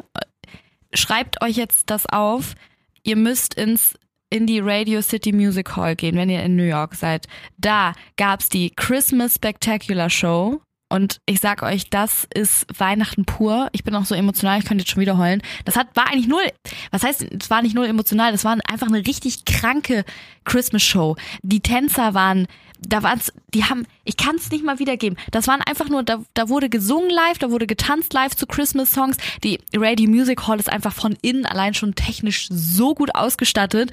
Schreibt 0.94 1.42
euch 1.42 1.56
jetzt 1.56 1.90
das 1.90 2.06
auf. 2.06 2.54
Ihr 3.02 3.16
müsst 3.16 3.54
ins 3.54 3.94
in 4.30 4.46
die 4.46 4.58
Radio 4.60 5.02
City 5.02 5.32
Music 5.32 5.76
Hall 5.76 5.94
gehen, 5.96 6.16
wenn 6.16 6.30
ihr 6.30 6.42
in 6.42 6.56
New 6.56 6.64
York 6.64 6.94
seid. 6.96 7.26
Da 7.58 7.92
gab's 8.16 8.48
die 8.48 8.70
Christmas 8.70 9.34
Spectacular 9.36 10.10
Show. 10.10 10.60
Und 10.88 11.20
ich 11.26 11.40
sag 11.40 11.62
euch, 11.62 11.90
das 11.90 12.28
ist 12.32 12.66
Weihnachten 12.78 13.24
pur. 13.24 13.68
Ich 13.72 13.82
bin 13.82 13.94
auch 13.96 14.04
so 14.04 14.14
emotional, 14.14 14.60
ich 14.60 14.64
könnte 14.64 14.82
jetzt 14.82 14.90
schon 14.90 15.00
wieder 15.00 15.18
heulen. 15.18 15.42
Das 15.64 15.76
hat, 15.76 15.88
war 15.94 16.06
eigentlich 16.06 16.28
null, 16.28 16.44
was 16.92 17.02
heißt, 17.02 17.26
es 17.40 17.50
war 17.50 17.62
nicht 17.62 17.74
null 17.74 17.86
emotional, 17.86 18.30
das 18.30 18.44
war 18.44 18.56
einfach 18.68 18.86
eine 18.86 19.04
richtig 19.04 19.44
kranke 19.44 20.04
Christmas 20.44 20.84
Show. 20.84 21.16
Die 21.42 21.60
Tänzer 21.60 22.14
waren, 22.14 22.46
da 22.80 23.02
waren's, 23.02 23.32
die 23.52 23.64
haben, 23.64 23.84
ich 24.04 24.16
kann 24.16 24.36
es 24.36 24.50
nicht 24.50 24.64
mal 24.64 24.78
wiedergeben. 24.78 25.18
Das 25.32 25.48
waren 25.48 25.60
einfach 25.60 25.88
nur, 25.88 26.04
da, 26.04 26.22
da 26.34 26.48
wurde 26.48 26.68
gesungen 26.68 27.10
live, 27.10 27.38
da 27.38 27.50
wurde 27.50 27.66
getanzt 27.66 28.12
live 28.12 28.36
zu 28.36 28.46
Christmas 28.46 28.92
Songs. 28.92 29.16
Die 29.42 29.58
Radio 29.74 30.08
Music 30.08 30.46
Hall 30.46 30.60
ist 30.60 30.70
einfach 30.70 30.92
von 30.92 31.16
innen 31.20 31.46
allein 31.46 31.74
schon 31.74 31.96
technisch 31.96 32.46
so 32.48 32.94
gut 32.94 33.12
ausgestattet. 33.14 33.90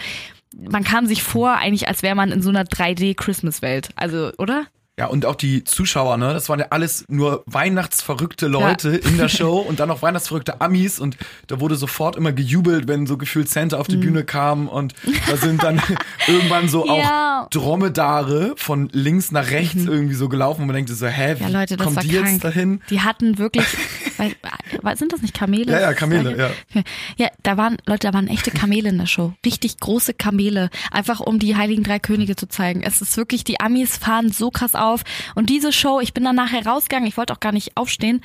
Man 0.56 0.84
kam 0.84 1.08
sich 1.08 1.24
vor, 1.24 1.54
eigentlich, 1.54 1.88
als 1.88 2.04
wäre 2.04 2.14
man 2.14 2.32
in 2.32 2.44
so 2.44 2.50
einer 2.50 2.66
3D 2.66 3.16
Christmas 3.16 3.64
Welt. 3.64 3.90
Also, 3.96 4.32
oder? 4.38 4.68
Ja, 5.00 5.08
und 5.08 5.26
auch 5.26 5.36
die 5.36 5.64
Zuschauer, 5.64 6.18
ne? 6.18 6.34
Das 6.34 6.50
waren 6.50 6.60
ja 6.60 6.68
alles 6.70 7.06
nur 7.08 7.42
weihnachtsverrückte 7.48 8.46
Leute 8.48 8.90
in 8.96 9.18
der 9.18 9.28
Show 9.38 9.58
und 9.58 9.80
dann 9.80 9.88
noch 9.90 10.04
weihnachtsverrückte 10.04 10.62
Amis 10.62 11.00
und 11.00 11.18
da 11.48 11.60
wurde 11.60 11.76
sofort 11.78 12.16
immer 12.16 12.32
gejubelt, 12.32 12.88
wenn 12.88 13.08
so 13.08 13.18
gefühlt 13.18 13.50
Santa 13.50 13.78
Mhm. 13.78 13.82
auf 13.82 13.88
die 13.88 13.98
Bühne 13.98 14.24
kam 14.24 14.68
und 14.68 14.94
da 15.28 15.36
sind 15.38 15.64
dann 15.64 15.82
irgendwann 16.28 16.70
so 16.70 16.88
auch 16.88 17.00
Ja. 17.00 17.48
Dromedare 17.50 18.54
von 18.56 18.88
links 18.92 19.32
nach 19.32 19.50
rechts 19.50 19.84
irgendwie 19.86 20.14
so 20.14 20.30
gelaufen 20.30 20.62
und 20.62 20.68
man 20.68 20.76
denkt 20.76 20.92
so, 20.92 21.08
hä, 21.08 21.38
wie 21.40 21.44
Mhm. 21.44 21.50
Ja, 21.52 21.60
Leute, 21.62 21.80
war 21.80 22.04
die 22.04 22.10
jetzt 22.10 22.44
dahin? 22.44 22.80
Die 22.92 23.02
hatten 23.02 23.40
wirklich, 23.40 23.66
weil, 24.18 24.36
weil- 24.82 24.98
sind 24.98 25.14
das 25.14 25.22
nicht 25.22 25.34
Kamele? 25.34 25.72
Ja, 25.72 25.80
ja, 25.82 25.94
Kamele, 25.94 26.38
ja. 26.38 26.82
Ja, 27.18 27.30
da 27.44 27.58
waren, 27.58 27.78
Leute, 27.86 28.08
da 28.08 28.14
waren 28.14 28.28
echte 28.28 28.52
Kamele 28.52 28.90
in 28.90 28.98
der 28.98 29.06
Show. 29.08 29.34
Richtig 29.46 29.80
große 29.80 30.14
Kamele. 30.14 30.70
Einfach 30.92 31.20
um 31.20 31.40
die 31.40 31.56
Heiligen 31.56 31.84
Drei 31.84 32.00
Könige 32.00 32.36
zu 32.36 32.48
zeigen. 32.48 32.82
Es 32.84 33.02
ist 33.02 33.18
wirklich, 33.18 33.44
die 33.44 33.60
Amis 33.60 33.98
fahren 33.98 34.32
so 34.32 34.52
krass 34.52 34.76
auf. 34.76 35.04
Und 35.36 35.50
diese 35.50 35.72
Show, 35.72 36.00
ich 36.00 36.14
bin 36.14 36.24
dann 36.24 36.36
nachher 36.36 36.66
rausgegangen, 36.66 37.08
ich 37.08 37.18
wollte 37.18 37.34
auch 37.34 37.40
gar 37.40 37.52
nicht 37.52 37.76
aufstehen. 37.78 38.22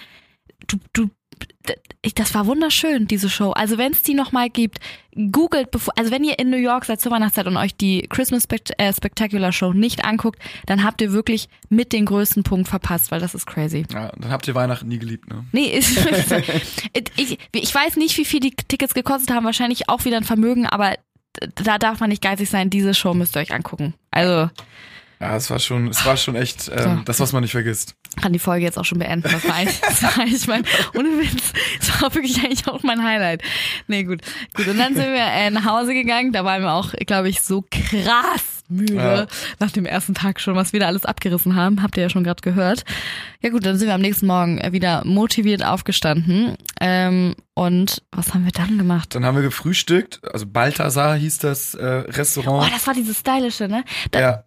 Du, 0.67 0.77
du, 0.93 1.11
das 2.15 2.35
war 2.35 2.47
wunderschön, 2.47 3.07
diese 3.07 3.29
Show. 3.29 3.51
Also 3.51 3.79
wenn 3.79 3.93
es 3.93 4.03
die 4.03 4.15
nochmal 4.15 4.51
gibt, 4.51 4.79
googelt, 5.33 5.71
bevor, 5.71 5.95
also 5.97 6.11
wenn 6.11 6.25
ihr 6.25 6.39
in 6.39 6.51
New 6.51 6.57
York 6.57 6.85
seid 6.85 7.01
zur 7.01 7.13
Weihnachtszeit 7.13 7.47
und 7.47 7.57
euch 7.57 7.77
die 7.77 8.03
Christmas 8.09 8.45
Spect 8.45 8.73
äh, 8.79 8.93
Spectacular 8.93 9.53
Show 9.53 9.73
nicht 9.73 10.05
anguckt, 10.05 10.41
dann 10.67 10.85
habt 10.85 11.01
ihr 11.01 11.13
wirklich 11.13 11.49
mit 11.69 11.93
den 11.93 12.07
größten 12.07 12.43
Punkt 12.43 12.69
verpasst, 12.69 13.11
weil 13.11 13.21
das 13.21 13.35
ist 13.35 13.47
crazy. 13.47 13.85
Ja, 13.93 14.13
dann 14.17 14.31
habt 14.31 14.47
ihr 14.47 14.55
Weihnachten 14.55 14.89
nie 14.89 14.99
geliebt, 14.99 15.29
ne? 15.29 15.45
Nee, 15.53 15.67
ist, 15.79 15.99
ich, 17.17 17.39
ich 17.53 17.75
weiß 17.75 17.97
nicht, 17.97 18.17
wie 18.17 18.25
viel 18.25 18.41
die 18.41 18.51
Tickets 18.51 18.95
gekostet 18.95 19.35
haben, 19.35 19.45
wahrscheinlich 19.45 19.89
auch 19.89 20.05
wieder 20.05 20.17
ein 20.17 20.25
Vermögen, 20.25 20.67
aber 20.67 20.95
da 21.55 21.79
darf 21.79 22.01
man 22.01 22.11
nicht 22.11 22.23
geizig 22.23 22.49
sein, 22.49 22.71
diese 22.71 22.95
Show 22.95 23.15
müsst 23.15 23.37
ihr 23.37 23.41
euch 23.41 23.53
angucken. 23.53 23.95
Also 24.11 24.51
Ja, 25.21 25.37
es 25.37 25.51
war 25.51 25.59
schon, 25.59 25.89
es 25.89 26.05
war 26.07 26.17
schon 26.17 26.37
echt 26.37 26.69
ähm, 26.73 26.79
So. 26.99 27.03
das, 27.05 27.19
was 27.21 27.33
man 27.33 27.43
nicht 27.43 27.51
vergisst. 27.53 27.95
kann 28.21 28.33
die 28.33 28.39
Folge 28.39 28.65
jetzt 28.65 28.79
auch 28.79 28.85
schon 28.85 28.99
beenden. 29.01 29.29
Das 29.31 29.47
war 29.49 29.55
eigentlich, 29.57 29.81
das 29.81 30.03
war 30.03 30.19
eigentlich 30.19 30.47
mein, 30.47 30.65
ohne 30.95 31.09
Witz, 31.19 31.53
das 31.81 32.01
war 32.03 32.15
wirklich 32.15 32.39
eigentlich 32.45 32.67
auch 32.69 32.83
mein 32.85 33.03
Highlight. 33.03 33.43
Nee, 33.89 34.05
gut. 34.05 34.23
Gut, 34.55 34.69
und 34.69 34.79
dann 34.79 34.95
sind 34.95 35.07
wir 35.13 35.25
äh, 35.25 35.51
nach 35.51 35.65
Hause 35.65 35.93
gegangen. 35.95 36.33
Da 36.33 36.45
waren 36.45 36.63
wir 36.63 36.73
auch, 36.73 36.93
glaube 37.07 37.29
ich, 37.29 37.41
so 37.41 37.65
krass 37.69 38.63
müde 38.69 38.95
Ja. 38.95 39.27
nach 39.59 39.71
dem 39.71 39.87
ersten 39.87 40.15
Tag 40.15 40.41
schon, 40.41 40.55
was 40.55 40.73
wir 40.73 40.81
da 40.81 40.87
alles 40.87 41.05
abgerissen 41.07 41.57
haben. 41.57 41.83
Habt 41.83 41.97
ihr 41.97 42.03
ja 42.05 42.11
schon 42.11 42.23
gerade 42.23 42.43
gehört. 42.43 42.85
Ja 43.41 43.49
gut, 43.51 43.65
dann 43.67 43.77
sind 43.79 43.89
wir 43.89 43.95
am 43.95 44.01
nächsten 44.03 44.27
Morgen 44.27 44.59
äh, 44.59 44.73
wieder 44.73 45.05
motiviert 45.05 45.65
aufgestanden. 45.65 46.55
Ähm, 46.81 47.35
und 47.55 48.03
was 48.13 48.35
haben 48.35 48.45
wir 48.45 48.53
dann 48.53 48.79
gemacht? 48.79 49.15
Dann 49.15 49.25
haben 49.25 49.35
wir 49.37 49.43
gefrühstückt, 49.43 50.21
also 50.33 50.47
Balthasar 50.47 51.17
hieß 51.17 51.39
das 51.39 51.75
äh, 51.75 52.05
Oh, 52.07 52.11
Restaurant. 52.13 52.73
das 52.73 52.87
war 52.87 52.95
dieses 52.95 53.19
stylische, 53.21 53.67
ne? 53.69 53.85
Da, 54.13 54.21
ja, 54.21 54.45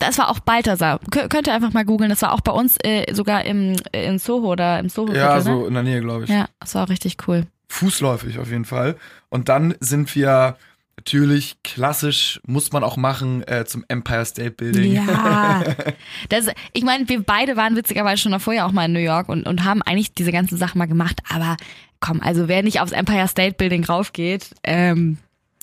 Das 0.00 0.18
war 0.18 0.28
auch 0.30 0.40
Balthasar. 0.40 0.98
Kö- 1.12 1.28
könnt 1.28 1.46
ihr 1.46 1.54
einfach 1.54 1.72
mal 1.72 1.84
googeln. 1.84 2.10
Das 2.10 2.22
war 2.22 2.32
auch 2.32 2.40
bei 2.40 2.52
uns 2.52 2.76
äh, 2.82 3.14
sogar 3.14 3.44
im 3.44 3.76
äh, 3.92 4.06
in 4.06 4.18
Soho 4.18 4.48
oder 4.50 4.78
im 4.80 4.88
Soho. 4.88 5.12
ja, 5.12 5.36
ne? 5.36 5.42
so 5.42 5.66
in 5.66 5.74
der 5.74 5.82
Nähe, 5.84 6.00
glaube 6.00 6.24
ich. 6.24 6.30
Ja, 6.30 6.46
das 6.58 6.74
war 6.74 6.84
auch 6.84 6.88
richtig 6.88 7.16
cool. 7.28 7.46
Fußläufig 7.68 8.38
auf 8.40 8.50
jeden 8.50 8.64
Fall. 8.64 8.96
Und 9.28 9.48
dann 9.48 9.74
sind 9.80 10.12
wir 10.16 10.56
natürlich 10.96 11.56
klassisch, 11.62 12.40
muss 12.46 12.72
man 12.72 12.82
auch 12.84 12.96
machen, 12.98 13.42
äh, 13.46 13.64
zum 13.64 13.84
Empire 13.88 14.24
State 14.26 14.50
Building. 14.50 14.92
Ja. 14.92 15.62
Das, 16.28 16.46
ich 16.72 16.82
meine, 16.84 17.08
wir 17.08 17.22
beide 17.22 17.56
waren 17.56 17.74
witzigerweise 17.76 18.20
schon 18.22 18.38
vorher 18.40 18.66
auch 18.66 18.72
mal 18.72 18.84
in 18.84 18.92
New 18.92 18.98
York 19.00 19.28
und, 19.28 19.46
und 19.46 19.64
haben 19.64 19.82
eigentlich 19.82 20.12
diese 20.14 20.30
ganzen 20.32 20.58
Sachen 20.58 20.78
mal 20.78 20.86
gemacht. 20.86 21.20
Aber 21.32 21.56
komm, 22.00 22.20
also 22.20 22.48
wer 22.48 22.62
nicht 22.62 22.80
aufs 22.80 22.92
Empire 22.92 23.28
State 23.28 23.54
Building 23.56 23.84
raufgeht, 23.84 24.50
ähm, 24.62 25.16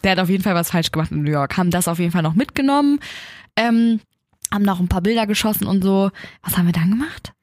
der 0.04 0.12
hat 0.12 0.20
auf 0.20 0.30
jeden 0.30 0.44
Fall 0.44 0.56
was 0.56 0.72
falsch 0.72 0.92
gemacht 0.92 1.12
in 1.12 1.22
New 1.24 1.32
York. 1.32 1.58
Haben 1.58 1.72
das 1.72 1.88
auf 1.88 2.00
jeden 2.00 2.12
Fall 2.12 2.24
noch 2.24 2.36
mitgenommen. 2.36 3.00
Ähm, 3.56 4.00
haben 4.52 4.64
noch 4.64 4.80
ein 4.80 4.88
paar 4.88 5.02
Bilder 5.02 5.28
geschossen 5.28 5.68
und 5.68 5.84
so. 5.84 6.12
Was 6.44 6.58
haben 6.58 6.66
wir 6.66 6.74
dann 6.74 6.90
gemacht? 6.90 7.34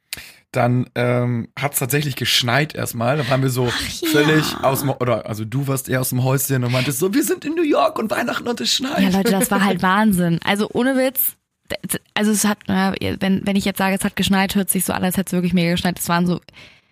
Dann 0.52 0.88
ähm, 0.94 1.48
hat 1.58 1.72
es 1.72 1.80
tatsächlich 1.80 2.14
geschneit 2.14 2.74
erstmal. 2.74 3.16
Da 3.16 3.28
waren 3.28 3.42
wir 3.42 3.50
so 3.50 3.66
ja. 3.66 4.08
völlig 4.08 4.56
aus 4.62 4.80
dem, 4.80 4.90
oder 4.90 5.26
also 5.26 5.44
du 5.44 5.66
warst 5.66 5.88
eher 5.88 6.00
aus 6.00 6.10
dem 6.10 6.22
Häuschen 6.22 6.62
und 6.62 6.70
meintest 6.70 7.00
so, 7.00 7.12
wir 7.12 7.24
sind 7.24 7.44
in 7.44 7.54
New 7.54 7.64
York 7.64 7.98
und 7.98 8.10
Weihnachten 8.10 8.46
und 8.46 8.60
es 8.60 8.72
schneit. 8.72 9.00
Ja, 9.00 9.08
Leute, 9.08 9.32
das 9.32 9.50
war 9.50 9.64
halt 9.64 9.82
Wahnsinn. 9.82 10.38
Also 10.44 10.68
ohne 10.72 10.96
Witz. 10.96 11.36
Also 12.12 12.30
es 12.30 12.44
hat, 12.44 12.58
wenn, 12.68 13.46
wenn 13.46 13.56
ich 13.56 13.64
jetzt 13.64 13.78
sage, 13.78 13.96
es 13.96 14.04
hat 14.04 14.16
geschneit, 14.16 14.54
hört 14.54 14.70
sich 14.70 14.84
so 14.84 14.92
an, 14.92 15.02
als 15.02 15.16
hätte 15.16 15.28
es 15.28 15.32
wirklich 15.32 15.54
mega 15.54 15.72
geschneit. 15.72 15.98
Es 15.98 16.08
waren 16.08 16.26
so, 16.26 16.40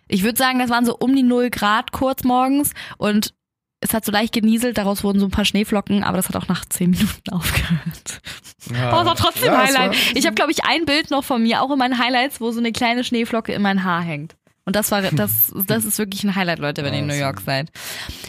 ich 0.09 0.25
würde 0.25 0.38
sagen, 0.38 0.59
das 0.59 0.71
waren 0.71 0.87
so 0.87 0.97
um 0.97 1.14
die 1.14 1.23
0 1.23 1.50
Grad 1.50 1.92
kurz 1.92 2.25
morgens 2.25 2.73
und 2.97 3.35
es 3.81 3.92
hat 3.92 4.04
so 4.04 4.12
leicht 4.12 4.33
genieselt, 4.33 4.78
daraus 4.78 5.02
wurden 5.04 5.19
so 5.19 5.26
ein 5.26 5.31
paar 5.33 5.45
Schneeflocken, 5.45 6.04
aber 6.04 6.16
das 6.16 6.28
hat 6.28 6.37
auch 6.37 6.49
nach 6.49 6.64
10 6.64 6.90
Minuten 6.90 7.31
aufgehört. 7.31 8.23
Ja. 8.75 9.05
War 9.05 9.17
trotzdem 9.17 9.52
Ja, 9.52 9.59
Highlight. 9.59 9.95
Ich 10.14 10.26
habe, 10.26 10.35
glaube 10.35 10.52
ich, 10.52 10.64
ein 10.64 10.85
Bild 10.85 11.11
noch 11.11 11.25
von 11.25 11.43
mir, 11.43 11.62
auch 11.62 11.71
in 11.71 11.79
meinen 11.79 11.99
Highlights, 11.99 12.41
wo 12.41 12.50
so 12.50 12.59
eine 12.59 12.73
kleine 12.73 13.05
Schneeflocke 13.05 13.52
in 13.52 13.62
mein 13.62 13.85
Haar 13.85 14.02
hängt. 14.02 14.37
Und 14.64 14.76
das 14.76 14.91
war, 14.91 15.02
das, 15.12 15.52
das 15.67 15.85
ist 15.85 15.99
wirklich 15.99 16.25
ein 16.25 16.35
Highlight, 16.35 16.59
Leute, 16.59 16.85
wenn 16.85 16.95
ihr 16.95 17.00
in 17.00 17.07
New 17.07 17.14
York 17.14 17.41
seid. 17.41 17.71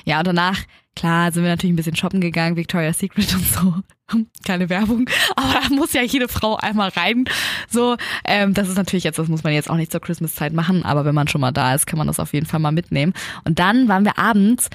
Ja, 0.05 0.19
und 0.19 0.27
danach, 0.27 0.59
klar, 0.95 1.31
sind 1.31 1.43
wir 1.43 1.49
natürlich 1.49 1.73
ein 1.73 1.77
bisschen 1.77 1.95
shoppen 1.95 2.21
gegangen, 2.21 2.55
Victoria's 2.55 2.99
Secret 2.99 3.33
und 3.33 3.45
so. 3.45 3.75
Keine 4.45 4.69
Werbung, 4.69 5.09
aber 5.35 5.53
da 5.53 5.73
muss 5.73 5.93
ja 5.93 6.03
jede 6.03 6.27
Frau 6.27 6.55
einmal 6.57 6.89
rein. 6.89 7.25
So, 7.69 7.95
ähm, 8.25 8.53
das 8.53 8.69
ist 8.69 8.77
natürlich 8.77 9.03
jetzt, 9.05 9.17
das 9.17 9.27
muss 9.27 9.43
man 9.43 9.53
jetzt 9.53 9.69
auch 9.69 9.75
nicht 9.75 9.91
zur 9.91 10.01
Christmas-Zeit 10.01 10.53
machen, 10.53 10.83
aber 10.83 11.05
wenn 11.05 11.15
man 11.15 11.27
schon 11.27 11.41
mal 11.41 11.51
da 11.51 11.73
ist, 11.73 11.87
kann 11.87 11.97
man 11.97 12.07
das 12.07 12.19
auf 12.19 12.33
jeden 12.33 12.45
Fall 12.45 12.59
mal 12.59 12.71
mitnehmen. 12.71 13.13
Und 13.43 13.59
dann 13.59 13.87
waren 13.87 14.05
wir 14.05 14.19
abends 14.19 14.69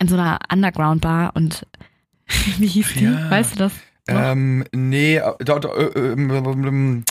in 0.00 0.08
so 0.08 0.16
einer 0.16 0.38
Underground-Bar 0.50 1.32
und 1.34 1.66
wie 2.58 2.66
hieß 2.66 2.94
die? 2.94 3.04
Ja. 3.04 3.30
Weißt 3.30 3.52
du 3.54 3.58
das? 3.58 3.72
Ähm, 4.08 4.64
nee, 4.74 5.16
äh, 5.16 5.34
da, 5.40 5.58
da, 5.58 5.68
äh, 5.74 6.12
ähm, 6.12 6.30
ähm, 6.30 7.04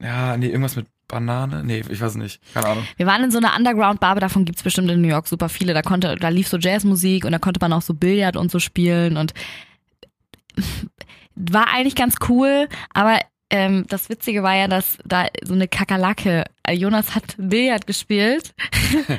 ja, 0.00 0.36
nee, 0.36 0.46
irgendwas 0.46 0.76
mit 0.76 0.86
Banane? 1.08 1.62
Nee, 1.64 1.82
ich 1.88 2.00
weiß 2.00 2.14
nicht. 2.16 2.40
Keine 2.54 2.66
Ahnung. 2.68 2.84
Wir 2.96 3.06
waren 3.06 3.24
in 3.24 3.30
so 3.30 3.38
einer 3.38 3.54
Underground-Bar, 3.56 4.10
aber 4.10 4.20
davon 4.20 4.44
gibt's 4.44 4.62
bestimmt 4.62 4.90
in 4.90 5.02
New 5.02 5.08
York 5.08 5.28
super 5.28 5.48
viele. 5.48 5.74
Da 5.74 5.82
konnte, 5.82 6.16
da 6.16 6.28
lief 6.28 6.48
so 6.48 6.58
Jazzmusik 6.58 7.24
und 7.24 7.32
da 7.32 7.38
konnte 7.38 7.60
man 7.60 7.72
auch 7.72 7.82
so 7.82 7.92
Billard 7.92 8.36
und 8.36 8.50
so 8.50 8.58
spielen 8.58 9.16
und 9.16 9.34
war 11.34 11.68
eigentlich 11.68 11.96
ganz 11.96 12.16
cool, 12.28 12.68
aber 12.94 13.18
ähm, 13.50 13.84
das 13.88 14.08
Witzige 14.08 14.42
war 14.42 14.56
ja, 14.56 14.66
dass 14.66 14.98
da 15.04 15.26
so 15.44 15.52
eine 15.52 15.68
Kakerlake, 15.68 16.44
äh, 16.61 16.61
Jonas 16.70 17.14
hat 17.14 17.34
Billard 17.38 17.86
gespielt 17.86 18.54
und 19.08 19.18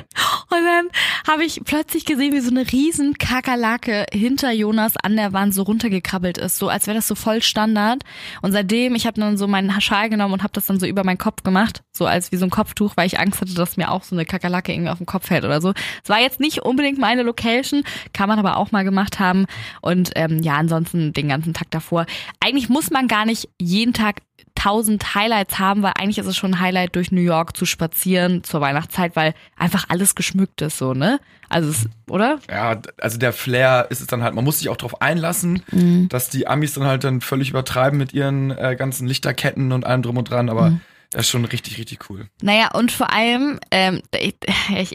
dann 0.50 0.88
habe 1.28 1.44
ich 1.44 1.60
plötzlich 1.64 2.04
gesehen, 2.04 2.32
wie 2.32 2.40
so 2.40 2.50
eine 2.50 2.70
riesen 2.72 3.18
Kakerlake 3.18 4.06
hinter 4.12 4.50
Jonas 4.52 4.94
an 4.96 5.16
der 5.16 5.32
Wand 5.32 5.54
so 5.54 5.62
runtergekrabbelt 5.62 6.38
ist, 6.38 6.58
so 6.58 6.68
als 6.68 6.86
wäre 6.86 6.96
das 6.96 7.06
so 7.06 7.14
voll 7.14 7.42
Standard. 7.42 8.02
Und 8.40 8.52
seitdem, 8.52 8.94
ich 8.94 9.06
habe 9.06 9.20
dann 9.20 9.36
so 9.36 9.46
meinen 9.46 9.78
Schal 9.80 10.08
genommen 10.08 10.34
und 10.34 10.42
habe 10.42 10.52
das 10.52 10.66
dann 10.66 10.80
so 10.80 10.86
über 10.86 11.04
meinen 11.04 11.18
Kopf 11.18 11.42
gemacht, 11.42 11.82
so 11.92 12.06
als 12.06 12.32
wie 12.32 12.36
so 12.36 12.46
ein 12.46 12.50
Kopftuch, 12.50 12.96
weil 12.96 13.06
ich 13.06 13.18
Angst 13.18 13.40
hatte, 13.40 13.54
dass 13.54 13.76
mir 13.76 13.90
auch 13.90 14.04
so 14.04 14.16
eine 14.16 14.24
Kakerlake 14.24 14.72
irgendwie 14.72 14.90
auf 14.90 14.98
den 14.98 15.06
Kopf 15.06 15.26
fällt 15.26 15.44
oder 15.44 15.60
so. 15.60 15.74
Es 16.02 16.08
war 16.08 16.20
jetzt 16.20 16.40
nicht 16.40 16.62
unbedingt 16.62 16.98
meine 16.98 17.22
Location, 17.22 17.84
kann 18.12 18.28
man 18.28 18.38
aber 18.38 18.56
auch 18.56 18.72
mal 18.72 18.84
gemacht 18.84 19.20
haben. 19.20 19.46
Und 19.82 20.12
ähm, 20.16 20.40
ja, 20.42 20.54
ansonsten 20.54 21.12
den 21.12 21.28
ganzen 21.28 21.52
Tag 21.52 21.70
davor. 21.70 22.06
Eigentlich 22.40 22.68
muss 22.68 22.90
man 22.90 23.06
gar 23.06 23.26
nicht 23.26 23.48
jeden 23.60 23.92
Tag 23.92 24.22
tausend 24.54 25.14
Highlights 25.14 25.58
haben, 25.58 25.82
weil 25.82 25.92
eigentlich 25.98 26.18
ist 26.18 26.26
es 26.26 26.36
schon 26.36 26.54
ein 26.54 26.60
Highlight, 26.60 26.96
durch 26.96 27.12
New 27.12 27.20
York 27.20 27.56
zu 27.56 27.66
spazieren 27.66 28.44
zur 28.44 28.60
Weihnachtszeit, 28.60 29.16
weil 29.16 29.34
einfach 29.56 29.86
alles 29.88 30.14
geschmückt 30.14 30.62
ist, 30.62 30.78
so, 30.78 30.94
ne? 30.94 31.20
Also, 31.48 31.70
es, 31.70 31.88
oder? 32.08 32.38
Ja, 32.50 32.80
also 33.00 33.18
der 33.18 33.32
Flair 33.32 33.86
ist 33.90 34.00
es 34.00 34.06
dann 34.06 34.22
halt, 34.22 34.34
man 34.34 34.44
muss 34.44 34.58
sich 34.58 34.68
auch 34.68 34.76
drauf 34.76 35.02
einlassen, 35.02 35.62
Mhm. 35.70 36.08
dass 36.08 36.28
die 36.30 36.46
Amis 36.46 36.74
dann 36.74 36.84
halt 36.84 37.04
dann 37.04 37.20
völlig 37.20 37.50
übertreiben 37.50 37.98
mit 37.98 38.12
ihren 38.12 38.50
äh, 38.50 38.74
ganzen 38.76 39.06
Lichterketten 39.06 39.72
und 39.72 39.84
allem 39.86 40.02
drum 40.02 40.16
und 40.16 40.30
dran, 40.30 40.48
aber 40.48 40.70
Mhm. 40.70 40.80
Das 41.14 41.26
ist 41.26 41.30
schon 41.30 41.44
richtig, 41.44 41.78
richtig 41.78 42.10
cool. 42.10 42.26
Naja, 42.42 42.72
und 42.74 42.90
vor 42.90 43.12
allem, 43.12 43.60
ähm, 43.70 44.02
ich, 44.20 44.34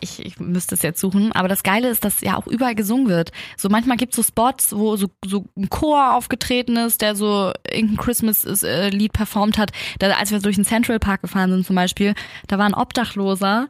ich, 0.02 0.26
ich 0.26 0.40
müsste 0.40 0.76
es 0.76 0.82
jetzt 0.82 1.00
suchen, 1.00 1.32
aber 1.32 1.48
das 1.48 1.64
Geile 1.64 1.88
ist, 1.88 2.04
dass 2.04 2.20
ja 2.20 2.36
auch 2.36 2.46
überall 2.46 2.76
gesungen 2.76 3.08
wird. 3.08 3.32
So 3.56 3.70
manchmal 3.70 3.96
gibt 3.96 4.12
es 4.12 4.18
so 4.18 4.24
Spots, 4.24 4.76
wo 4.76 4.98
so, 4.98 5.08
so 5.26 5.46
ein 5.58 5.70
Chor 5.70 6.14
aufgetreten 6.14 6.76
ist, 6.76 7.02
der 7.02 7.16
so 7.16 7.54
irgendein 7.72 7.98
Christmas-Lied 7.98 9.14
performt 9.14 9.58
hat. 9.58 9.72
Da, 10.00 10.12
als 10.12 10.32
wir 10.32 10.40
durch 10.40 10.58
den 10.58 10.66
Central 10.66 11.00
Park 11.00 11.22
gefahren 11.22 11.52
sind 11.52 11.66
zum 11.66 11.78
Beispiel, 11.78 12.14
da 12.48 12.58
war 12.58 12.66
ein 12.66 12.74
Obdachloser, 12.74 13.70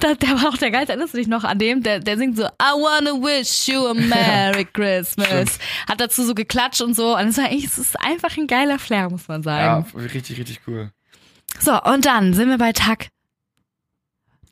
da, 0.00 0.14
der 0.14 0.30
war 0.40 0.48
auch 0.48 0.56
der 0.56 0.70
Geilste, 0.70 0.92
erinnerst 0.92 1.12
du 1.12 1.18
dich 1.18 1.28
noch 1.28 1.44
an 1.44 1.58
dem? 1.58 1.82
Der, 1.82 2.00
der 2.00 2.16
singt 2.16 2.38
so, 2.38 2.44
I 2.44 2.72
wanna 2.72 3.10
wish 3.10 3.68
you 3.68 3.86
a 3.86 3.92
Merry 3.92 4.64
Christmas. 4.72 5.58
Hat 5.86 6.00
dazu 6.00 6.24
so 6.24 6.34
geklatscht 6.34 6.80
und 6.80 6.96
so. 6.96 7.14
Und 7.14 7.28
es 7.28 7.36
war 7.36 7.44
eigentlich, 7.44 7.66
es 7.66 7.76
ist 7.76 8.00
einfach 8.00 8.34
ein 8.38 8.46
geiler 8.46 8.78
Flair, 8.78 9.10
muss 9.10 9.28
man 9.28 9.42
sagen. 9.42 9.86
Ja, 9.92 10.00
richtig, 10.00 10.38
richtig 10.38 10.60
cool. 10.66 10.90
So, 11.60 11.80
und 11.82 12.06
dann 12.06 12.34
sind 12.34 12.48
wir 12.48 12.58
bei 12.58 12.72
Tag 12.72 13.08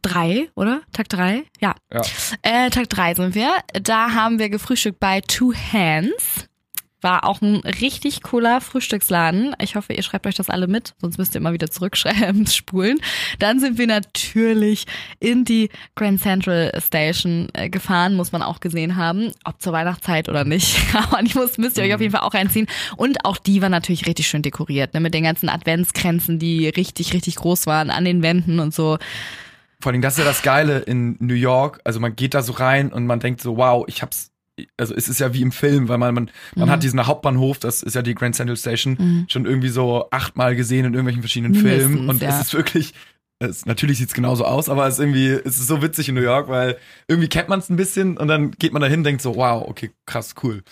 drei, 0.02 0.48
oder? 0.54 0.82
Tag 0.92 1.08
drei? 1.08 1.44
Ja. 1.60 1.74
Ja. 1.92 2.02
Äh, 2.42 2.70
Tag 2.70 2.88
drei 2.88 3.14
sind 3.14 3.34
wir. 3.34 3.52
Da 3.72 4.12
haben 4.12 4.38
wir 4.38 4.48
gefrühstückt 4.48 5.00
bei 5.00 5.20
Two 5.20 5.52
Hands. 5.54 6.48
War 7.00 7.24
auch 7.24 7.40
ein 7.40 7.56
richtig 7.56 8.22
cooler 8.22 8.60
Frühstücksladen. 8.60 9.54
Ich 9.60 9.76
hoffe, 9.76 9.92
ihr 9.92 10.02
schreibt 10.02 10.26
euch 10.26 10.34
das 10.34 10.50
alle 10.50 10.66
mit, 10.66 10.94
sonst 11.00 11.18
müsst 11.18 11.34
ihr 11.34 11.40
immer 11.40 11.52
wieder 11.52 11.70
zurückschreiben, 11.70 12.46
spulen. 12.46 12.98
Dann 13.38 13.60
sind 13.60 13.78
wir 13.78 13.86
natürlich 13.86 14.86
in 15.18 15.44
die 15.44 15.70
Grand 15.94 16.20
Central 16.20 16.72
Station 16.78 17.48
äh, 17.54 17.68
gefahren, 17.70 18.14
muss 18.14 18.32
man 18.32 18.42
auch 18.42 18.60
gesehen 18.60 18.96
haben, 18.96 19.32
ob 19.44 19.60
zur 19.62 19.72
Weihnachtszeit 19.72 20.28
oder 20.28 20.44
nicht. 20.44 20.78
Aber 20.94 21.22
die 21.22 21.36
muss, 21.38 21.58
müsst 21.58 21.78
ihr 21.78 21.84
euch 21.84 21.94
auf 21.94 22.00
jeden 22.00 22.12
Fall 22.12 22.22
auch 22.22 22.34
reinziehen. 22.34 22.66
Und 22.96 23.24
auch 23.24 23.38
die 23.38 23.62
war 23.62 23.68
natürlich 23.68 24.06
richtig 24.06 24.28
schön 24.28 24.42
dekoriert, 24.42 24.94
ne, 24.94 25.00
mit 25.00 25.14
den 25.14 25.24
ganzen 25.24 25.48
Adventskränzen, 25.48 26.38
die 26.38 26.68
richtig, 26.68 27.12
richtig 27.12 27.36
groß 27.36 27.66
waren 27.66 27.90
an 27.90 28.04
den 28.04 28.22
Wänden 28.22 28.60
und 28.60 28.74
so. 28.74 28.98
Vor 29.80 29.92
allem, 29.92 30.02
das 30.02 30.14
ist 30.14 30.18
ja 30.18 30.24
das 30.24 30.42
Geile 30.42 30.80
in 30.80 31.16
New 31.20 31.34
York. 31.34 31.80
Also 31.84 32.00
man 32.00 32.14
geht 32.14 32.34
da 32.34 32.42
so 32.42 32.52
rein 32.52 32.92
und 32.92 33.06
man 33.06 33.18
denkt 33.18 33.40
so, 33.40 33.56
wow, 33.56 33.84
ich 33.88 34.02
hab's. 34.02 34.29
Also 34.76 34.94
es 34.94 35.08
ist 35.08 35.20
ja 35.20 35.32
wie 35.34 35.42
im 35.42 35.52
Film, 35.52 35.88
weil 35.88 35.98
man, 35.98 36.14
man, 36.14 36.30
man 36.54 36.68
Mhm. 36.68 36.72
hat 36.72 36.82
diesen 36.82 37.06
Hauptbahnhof, 37.06 37.58
das 37.58 37.82
ist 37.82 37.94
ja 37.94 38.02
die 38.02 38.14
Grand 38.14 38.34
Central 38.34 38.56
Station, 38.56 39.26
schon 39.28 39.46
irgendwie 39.46 39.68
so 39.68 40.08
achtmal 40.10 40.56
gesehen 40.56 40.84
in 40.86 40.94
irgendwelchen 40.94 41.22
verschiedenen 41.22 41.52
Mindestens, 41.52 41.92
Filmen. 41.92 42.08
Und 42.08 42.22
ja. 42.22 42.28
es 42.30 42.46
ist 42.46 42.54
wirklich, 42.54 42.94
es, 43.38 43.66
natürlich 43.66 43.98
sieht's 43.98 44.14
genauso 44.14 44.44
aus, 44.44 44.68
aber 44.68 44.86
es 44.86 44.94
ist 44.94 45.00
irgendwie, 45.00 45.28
es 45.28 45.58
ist 45.58 45.66
so 45.66 45.82
witzig 45.82 46.08
in 46.08 46.14
New 46.14 46.20
York, 46.22 46.48
weil 46.48 46.76
irgendwie 47.08 47.28
kennt 47.28 47.48
man 47.48 47.58
es 47.60 47.68
ein 47.70 47.76
bisschen 47.76 48.16
und 48.18 48.28
dann 48.28 48.50
geht 48.52 48.72
man 48.72 48.82
dahin, 48.82 49.02
denkt 49.04 49.22
so, 49.22 49.36
wow, 49.36 49.64
okay, 49.66 49.90
krass, 50.06 50.34
cool. 50.42 50.62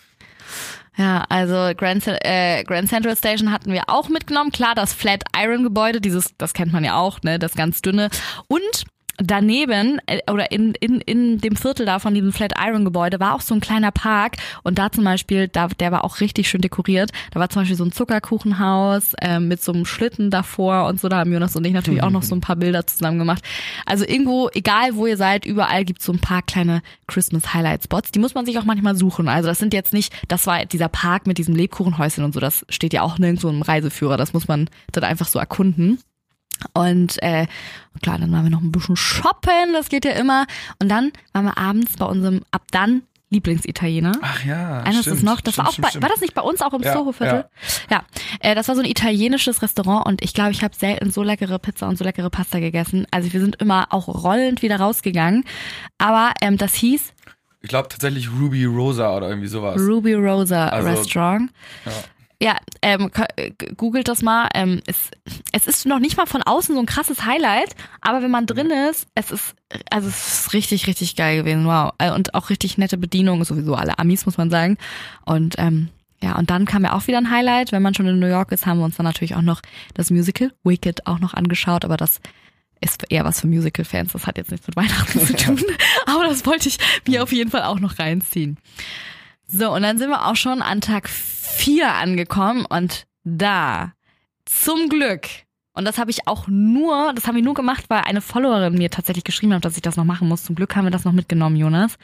Ja, 0.96 1.24
also 1.29 1.72
Grand, 1.77 2.05
äh, 2.09 2.64
Grand 2.64 2.88
Central 2.88 3.16
Station 3.16 3.53
hatten 3.53 3.72
wir 3.72 3.85
auch 3.87 4.09
mitgenommen. 4.09 4.51
Klar, 4.51 4.74
das 4.74 4.92
Flatiron 4.92 5.62
Gebäude, 5.62 6.01
dieses, 6.01 6.35
das 6.38 6.55
kennt 6.55 6.72
man 6.72 6.83
ja 6.83 6.96
auch, 6.96 7.22
ne, 7.22 7.38
das 7.38 7.55
ganz 7.55 7.83
dünne. 7.83 8.11
Und 8.48 8.85
daneben 9.19 10.01
äh, 10.07 10.21
oder 10.31 10.51
in, 10.51 10.75
in, 10.75 11.01
in 11.01 11.39
dem 11.39 11.57
Viertel 11.57 11.87
da 11.87 11.99
von 11.99 12.15
diesem 12.15 12.33
Flatiron 12.33 12.85
Gebäude 12.85 13.21
war 13.21 13.35
auch 13.35 13.41
so 13.41 13.55
ein 13.55 13.61
kleiner 13.61 13.91
Park 13.91 14.37
und 14.63 14.79
da 14.79 14.91
zum 14.91 15.05
Beispiel, 15.05 15.49
da, 15.49 15.69
der 15.69 15.93
war 15.93 16.05
auch 16.05 16.21
richtig 16.21 16.49
schön 16.49 16.61
dekoriert. 16.61 17.11
Da 17.33 17.41
war 17.41 17.49
zum 17.51 17.63
Beispiel 17.63 17.77
so 17.77 17.85
ein 17.85 17.93
Zuckerkuchenhaus 17.93 19.15
äh, 19.21 19.41
mit 19.41 19.63
so 19.63 19.73
einem 19.73 19.85
Schlitten 19.85 20.31
davor 20.31 20.87
und 20.87 21.01
so. 21.01 21.09
Da 21.09 21.19
haben 21.19 21.33
Jonas 21.33 21.57
und 21.57 21.67
ich 21.67 21.73
natürlich 21.73 22.03
auch 22.03 22.11
noch 22.11 22.23
so 22.23 22.35
ein 22.35 22.41
paar 22.41 22.57
Bilder 22.57 22.87
zusammen 22.87 23.19
gemacht. 23.19 23.43
Also 23.87 24.05
irgendwo, 24.05 24.49
egal 24.55 24.95
wo 24.95 25.07
ihr 25.07 25.17
seid, 25.17 25.45
überall 25.47 25.85
gibt's 25.85 26.05
so 26.05 26.13
ein 26.13 26.21
paar 26.21 26.43
kleine 26.43 26.83
Christmas 27.07 27.53
Highlight 27.53 27.85
Spots. 27.85 28.13
Die 28.13 28.19
muss 28.19 28.35
man 28.35 28.47
sich 28.47 28.59
auch 28.59 28.65
manchmal 28.65 28.97
suchen. 28.97 29.29
Also 29.29 29.49
das 29.49 29.59
sind 29.59 29.75
jetzt 29.75 29.93
nicht, 29.93 30.13
das 30.29 30.47
war 30.47 30.65
dieser 30.65 30.89
Park 30.89 31.27
mit 31.27 31.39
diesem 31.39 31.55
Lebkuchenhäuschen 31.55 32.25
und 32.25 32.35
so, 32.35 32.41
das 32.41 32.65
steht 32.69 32.93
ja 32.93 33.03
auch 33.03 33.19
nirgendwo 33.19 33.49
im 33.49 33.63
Reiseführer. 33.63 34.17
Das 34.17 34.33
muss 34.33 34.49
man 34.49 34.71
dann 34.93 35.05
einfach 35.05 35.27
so 35.27 35.39
erkunden. 35.39 35.99
Und 36.75 37.23
äh, 37.23 37.47
klar, 38.03 38.18
dann 38.18 38.33
waren 38.33 38.44
wir 38.44 38.51
noch 38.51 38.61
ein 38.62 38.73
bisschen 38.73 38.97
shoppen, 38.97 39.73
das 39.73 39.88
geht 39.88 40.05
ja 40.05 40.12
immer. 40.12 40.47
Und 40.81 40.88
dann 40.88 41.12
waren 41.33 41.44
wir 41.47 41.59
abends 41.59 41.97
bei 41.97 42.07
unserem 42.07 42.42
ab 42.51 42.62
dann 42.71 43.03
Lieblingsitaliener. 43.31 44.12
Ach 44.23 44.44
ja. 44.44 44.83
Du 44.85 44.92
stimmt, 45.03 45.16
es 45.18 45.23
noch? 45.23 45.40
Das 45.42 45.55
stimmt, 45.55 45.59
war 45.59 45.68
auch 45.68 45.73
stimmt, 45.75 45.92
bei, 45.94 46.03
war 46.03 46.09
das 46.09 46.21
nicht 46.23 46.33
bei 46.35 46.40
uns 46.40 46.62
auch 46.62 46.73
im 46.73 46.83
Ja, 46.83 46.94
Soho-Viertel? 46.94 47.44
Ja. 47.90 48.03
Äh, 48.40 48.55
das 48.55 48.68
war 48.68 48.75
so 48.75 48.81
ein 48.81 48.87
italienisches 48.88 49.61
Restaurant 49.61 50.07
und 50.07 50.23
ich 50.25 50.33
glaube, 50.33 50.53
ich 50.53 50.64
habe 50.64 50.75
selten 50.75 51.11
so 51.11 51.23
leckere 51.23 51.59
Pizza 51.59 51.88
und 51.88 51.99
so 51.99 52.05
leckere 52.05 52.31
Pasta 52.31 52.59
gegessen. 52.59 53.07
Also 53.11 53.31
wir 53.33 53.40
sind 53.40 53.57
immer 53.57 53.88
auch 53.90 54.09
rollend 54.09 54.62
wieder 54.62 54.81
rausgegangen. 54.81 55.44
Aber 55.99 56.33
ähm, 56.40 56.57
das 56.57 56.73
hieß 56.75 57.12
Ich 57.61 57.68
glaube 57.68 57.88
tatsächlich 57.90 58.31
Ruby 58.31 58.64
Rosa 58.64 59.14
oder 59.14 59.29
irgendwie 59.29 59.49
sowas. 59.49 59.79
Ruby 59.79 60.14
Rosa 60.14 60.68
Also, 60.68 60.88
Restaurant. 60.88 61.51
ja. 61.85 61.92
Ja, 62.40 62.57
ähm, 62.83 63.11
äh, 63.37 63.51
googelt 63.77 64.07
das 64.07 64.22
mal. 64.22 64.48
Ähm, 64.55 64.81
es, 64.87 65.11
es 65.53 65.66
ist 65.66 65.87
noch 65.87 65.98
nicht 65.98 66.16
mal 66.16 66.27
von 66.27 66.42
außen 66.42 66.74
so 66.74 66.81
ein 66.81 66.87
krasses 66.87 67.24
Highlight, 67.24 67.74
aber 68.01 68.22
wenn 68.22 68.31
man 68.31 68.46
drin 68.46 68.70
ist, 68.70 69.09
es 69.16 69.33
ist, 69.33 69.57
also 69.90 70.09
es 70.09 70.44
ist 70.44 70.53
richtig, 70.53 70.87
richtig 70.87 71.16
geil 71.16 71.38
gewesen. 71.38 71.64
Wow. 71.66 71.92
Äh, 71.98 72.12
Und 72.12 72.35
auch 72.35 72.48
richtig 72.51 72.79
nette 72.79 72.96
Bedienung, 72.96 73.42
sowieso 73.44 73.74
alle 73.74 73.98
Amis, 73.98 74.24
muss 74.24 74.37
man 74.37 74.51
sagen. 74.51 74.79
Und 75.24 75.57
ähm, 75.59 75.88
ja, 76.22 76.37
und 76.37 76.51
dann 76.51 76.64
kam 76.64 76.85
ja 76.85 76.92
auch 76.94 77.07
wieder 77.09 77.18
ein 77.18 77.31
Highlight. 77.31 77.72
Wenn 77.72 77.83
man 77.83 77.94
schon 77.94 78.07
in 78.07 78.20
New 78.20 78.29
York 78.29 78.53
ist, 78.53 78.66
haben 78.66 78.79
wir 78.79 78.85
uns 78.85 78.96
dann 78.96 79.07
natürlich 79.07 79.35
auch 79.35 79.42
noch 79.42 79.61
das 79.94 80.11
Musical 80.11 80.53
Wicked 80.62 81.07
auch 81.07 81.18
noch 81.18 81.35
angeschaut, 81.35 81.85
aber 81.85 81.96
das 81.96 82.20
ist 82.81 83.05
eher 83.11 83.24
was 83.24 83.40
für 83.40 83.48
Musical-Fans. 83.48 84.12
Das 84.12 84.27
hat 84.29 84.38
jetzt 84.38 84.53
nichts 84.53 84.68
mit 84.68 84.77
Weihnachten 84.77 85.18
zu 85.18 85.35
tun. 85.35 85.61
Aber 86.07 86.24
das 86.24 86.46
wollte 86.46 86.68
ich 86.68 86.79
mir 87.09 87.24
auf 87.24 87.33
jeden 87.33 87.51
Fall 87.51 87.64
auch 87.64 87.81
noch 87.81 87.98
reinziehen. 87.98 88.57
So, 89.51 89.73
und 89.73 89.83
dann 89.83 89.99
sind 89.99 90.11
wir 90.11 90.27
auch 90.27 90.37
schon 90.37 90.63
an 90.63 90.81
Tag 90.81 91.09
vier 91.09 91.95
angekommen 91.95 92.67
und 92.67 93.07
da, 93.25 93.93
zum 94.45 94.89
Glück, 94.89 95.27
und 95.73 95.85
das 95.85 95.99
habe 95.99 96.11
ich 96.11 96.27
auch 96.27 96.49
nur, 96.49 97.13
das 97.15 97.27
haben 97.27 97.37
wir 97.37 97.43
nur 97.43 97.55
gemacht, 97.55 97.85
weil 97.89 98.01
eine 98.01 98.21
Followerin 98.21 98.75
mir 98.75 98.91
tatsächlich 98.91 99.25
geschrieben 99.25 99.55
hat, 99.55 99.65
dass 99.65 99.77
ich 99.77 99.83
das 99.83 99.97
noch 99.97 100.05
machen 100.05 100.29
muss. 100.29 100.45
Zum 100.45 100.55
Glück 100.55 100.75
haben 100.77 100.85
wir 100.85 100.91
das 100.91 101.05
noch 101.05 101.13
mitgenommen, 101.13 101.57
Jonas. 101.57 101.97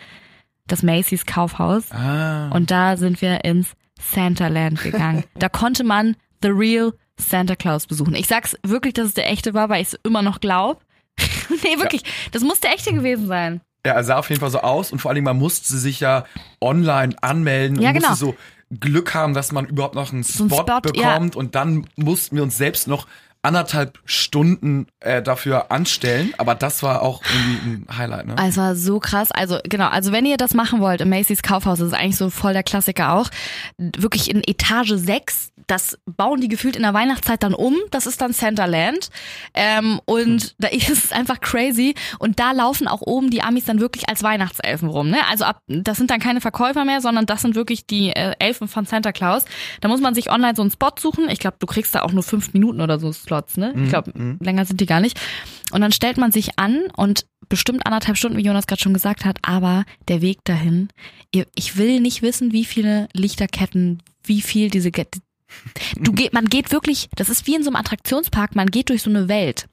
Das 0.66 0.82
Macy's 0.82 1.26
Kaufhaus. 1.26 1.90
Ah. 1.90 2.48
Und 2.50 2.70
da 2.70 2.96
sind 2.96 3.20
wir 3.20 3.44
ins 3.44 3.72
Santaland 4.00 4.82
gegangen. 4.82 5.24
da 5.34 5.48
konnte 5.48 5.84
man 5.84 6.16
The 6.42 6.48
Real 6.48 6.92
Santa 7.18 7.56
Claus 7.56 7.86
besuchen. 7.86 8.14
Ich 8.14 8.26
sag's 8.26 8.56
wirklich, 8.62 8.94
dass 8.94 9.08
es 9.08 9.14
der 9.14 9.30
echte 9.30 9.54
war, 9.54 9.68
weil 9.68 9.82
ich 9.82 9.88
es 9.88 10.00
immer 10.02 10.22
noch 10.22 10.40
glaub. 10.40 10.82
nee, 11.62 11.78
wirklich. 11.78 12.02
Das 12.32 12.42
muss 12.42 12.60
der 12.60 12.74
echte 12.74 12.92
gewesen 12.92 13.26
sein. 13.26 13.60
Ja, 13.86 13.92
er 13.92 14.04
sah 14.04 14.16
auf 14.16 14.28
jeden 14.30 14.40
Fall 14.40 14.50
so 14.50 14.60
aus 14.60 14.92
und 14.92 15.00
vor 15.00 15.10
allem, 15.10 15.24
man 15.24 15.36
musste 15.36 15.76
sich 15.76 16.00
ja 16.00 16.24
online 16.60 17.14
anmelden 17.20 17.80
Ja, 17.80 17.90
und 17.90 17.96
genau. 17.96 18.08
musste 18.10 18.24
so 18.26 18.34
Glück 18.80 19.14
haben, 19.14 19.34
dass 19.34 19.52
man 19.52 19.66
überhaupt 19.66 19.94
noch 19.94 20.12
einen 20.12 20.22
So 20.22 20.46
Spot, 20.46 20.60
einen 20.60 20.66
Spot, 20.66 20.80
bekommt 20.80 21.36
und 21.36 21.54
dann 21.54 21.86
mussten 21.96 22.36
wir 22.36 22.42
uns 22.42 22.56
selbst 22.56 22.88
noch 22.88 23.06
anderthalb 23.44 23.98
Stunden 24.04 24.86
äh, 25.00 25.22
dafür 25.22 25.70
anstellen, 25.70 26.32
aber 26.38 26.54
das 26.54 26.82
war 26.82 27.02
auch 27.02 27.22
irgendwie 27.22 27.70
ein 27.70 27.98
Highlight, 27.98 28.26
ne? 28.26 28.36
Es 28.46 28.56
war 28.56 28.74
so 28.76 29.00
krass. 29.00 29.30
Also 29.32 29.58
genau, 29.64 29.88
also 29.88 30.12
wenn 30.12 30.26
ihr 30.26 30.36
das 30.36 30.54
machen 30.54 30.80
wollt 30.80 31.00
im 31.00 31.10
Macy's 31.10 31.42
Kaufhaus, 31.42 31.78
das 31.78 31.88
ist 31.88 31.94
eigentlich 31.94 32.16
so 32.16 32.30
voll 32.30 32.52
der 32.52 32.62
Klassiker 32.62 33.12
auch. 33.12 33.28
Wirklich 33.78 34.30
in 34.30 34.42
Etage 34.44 34.92
6, 34.94 35.52
das 35.66 35.98
bauen 36.04 36.40
die 36.40 36.48
gefühlt 36.48 36.76
in 36.76 36.82
der 36.82 36.94
Weihnachtszeit 36.94 37.42
dann 37.42 37.54
um. 37.54 37.76
Das 37.90 38.06
ist 38.06 38.20
dann 38.20 38.32
Centerland. 38.32 39.10
Ähm, 39.54 40.00
und 40.04 40.54
da 40.58 40.68
ist 40.68 40.88
es 40.90 41.12
einfach 41.12 41.40
crazy. 41.40 41.94
Und 42.18 42.38
da 42.38 42.52
laufen 42.52 42.88
auch 42.88 43.02
oben 43.02 43.30
die 43.30 43.42
Amis 43.42 43.64
dann 43.64 43.80
wirklich 43.80 44.08
als 44.08 44.22
Weihnachtselfen 44.22 44.88
rum. 44.88 45.10
Ne? 45.10 45.18
Also 45.30 45.44
ab, 45.44 45.60
das 45.66 45.98
sind 45.98 46.10
dann 46.10 46.20
keine 46.20 46.40
Verkäufer 46.40 46.84
mehr, 46.84 47.00
sondern 47.00 47.26
das 47.26 47.42
sind 47.42 47.54
wirklich 47.54 47.86
die 47.86 48.10
äh, 48.10 48.34
Elfen 48.38 48.68
von 48.68 48.84
Santa 48.86 49.12
Claus. 49.12 49.44
Da 49.80 49.88
muss 49.88 50.00
man 50.00 50.14
sich 50.14 50.30
online 50.30 50.54
so 50.56 50.62
einen 50.62 50.70
Spot 50.70 50.92
suchen. 50.98 51.28
Ich 51.28 51.38
glaube, 51.38 51.56
du 51.58 51.66
kriegst 51.66 51.94
da 51.94 52.02
auch 52.02 52.12
nur 52.12 52.22
fünf 52.22 52.52
Minuten 52.52 52.80
oder 52.80 52.98
so 52.98 53.12
Slots. 53.34 53.56
Ne? 53.56 53.74
Ich 53.82 53.88
glaube, 53.88 54.12
länger 54.40 54.64
sind 54.64 54.80
die 54.80 54.86
gar 54.86 55.00
nicht. 55.00 55.20
Und 55.72 55.80
dann 55.80 55.92
stellt 55.92 56.18
man 56.18 56.32
sich 56.32 56.58
an 56.58 56.82
und 56.96 57.26
bestimmt 57.48 57.86
anderthalb 57.86 58.16
Stunden, 58.16 58.38
wie 58.38 58.44
Jonas 58.44 58.66
gerade 58.66 58.80
schon 58.80 58.94
gesagt 58.94 59.24
hat, 59.24 59.38
aber 59.42 59.84
der 60.08 60.22
Weg 60.22 60.38
dahin, 60.44 60.88
ich 61.54 61.76
will 61.76 62.00
nicht 62.00 62.22
wissen, 62.22 62.52
wie 62.52 62.64
viele 62.64 63.08
Lichterketten, 63.12 64.02
wie 64.22 64.40
viel 64.40 64.70
diese, 64.70 64.90
du 64.90 65.02
geht, 66.12 66.32
man 66.32 66.46
geht 66.46 66.72
wirklich, 66.72 67.08
das 67.16 67.28
ist 67.28 67.46
wie 67.46 67.56
in 67.56 67.62
so 67.62 67.70
einem 67.70 67.76
Attraktionspark, 67.76 68.54
man 68.54 68.68
geht 68.68 68.88
durch 68.88 69.02
so 69.02 69.10
eine 69.10 69.28
Welt. 69.28 69.66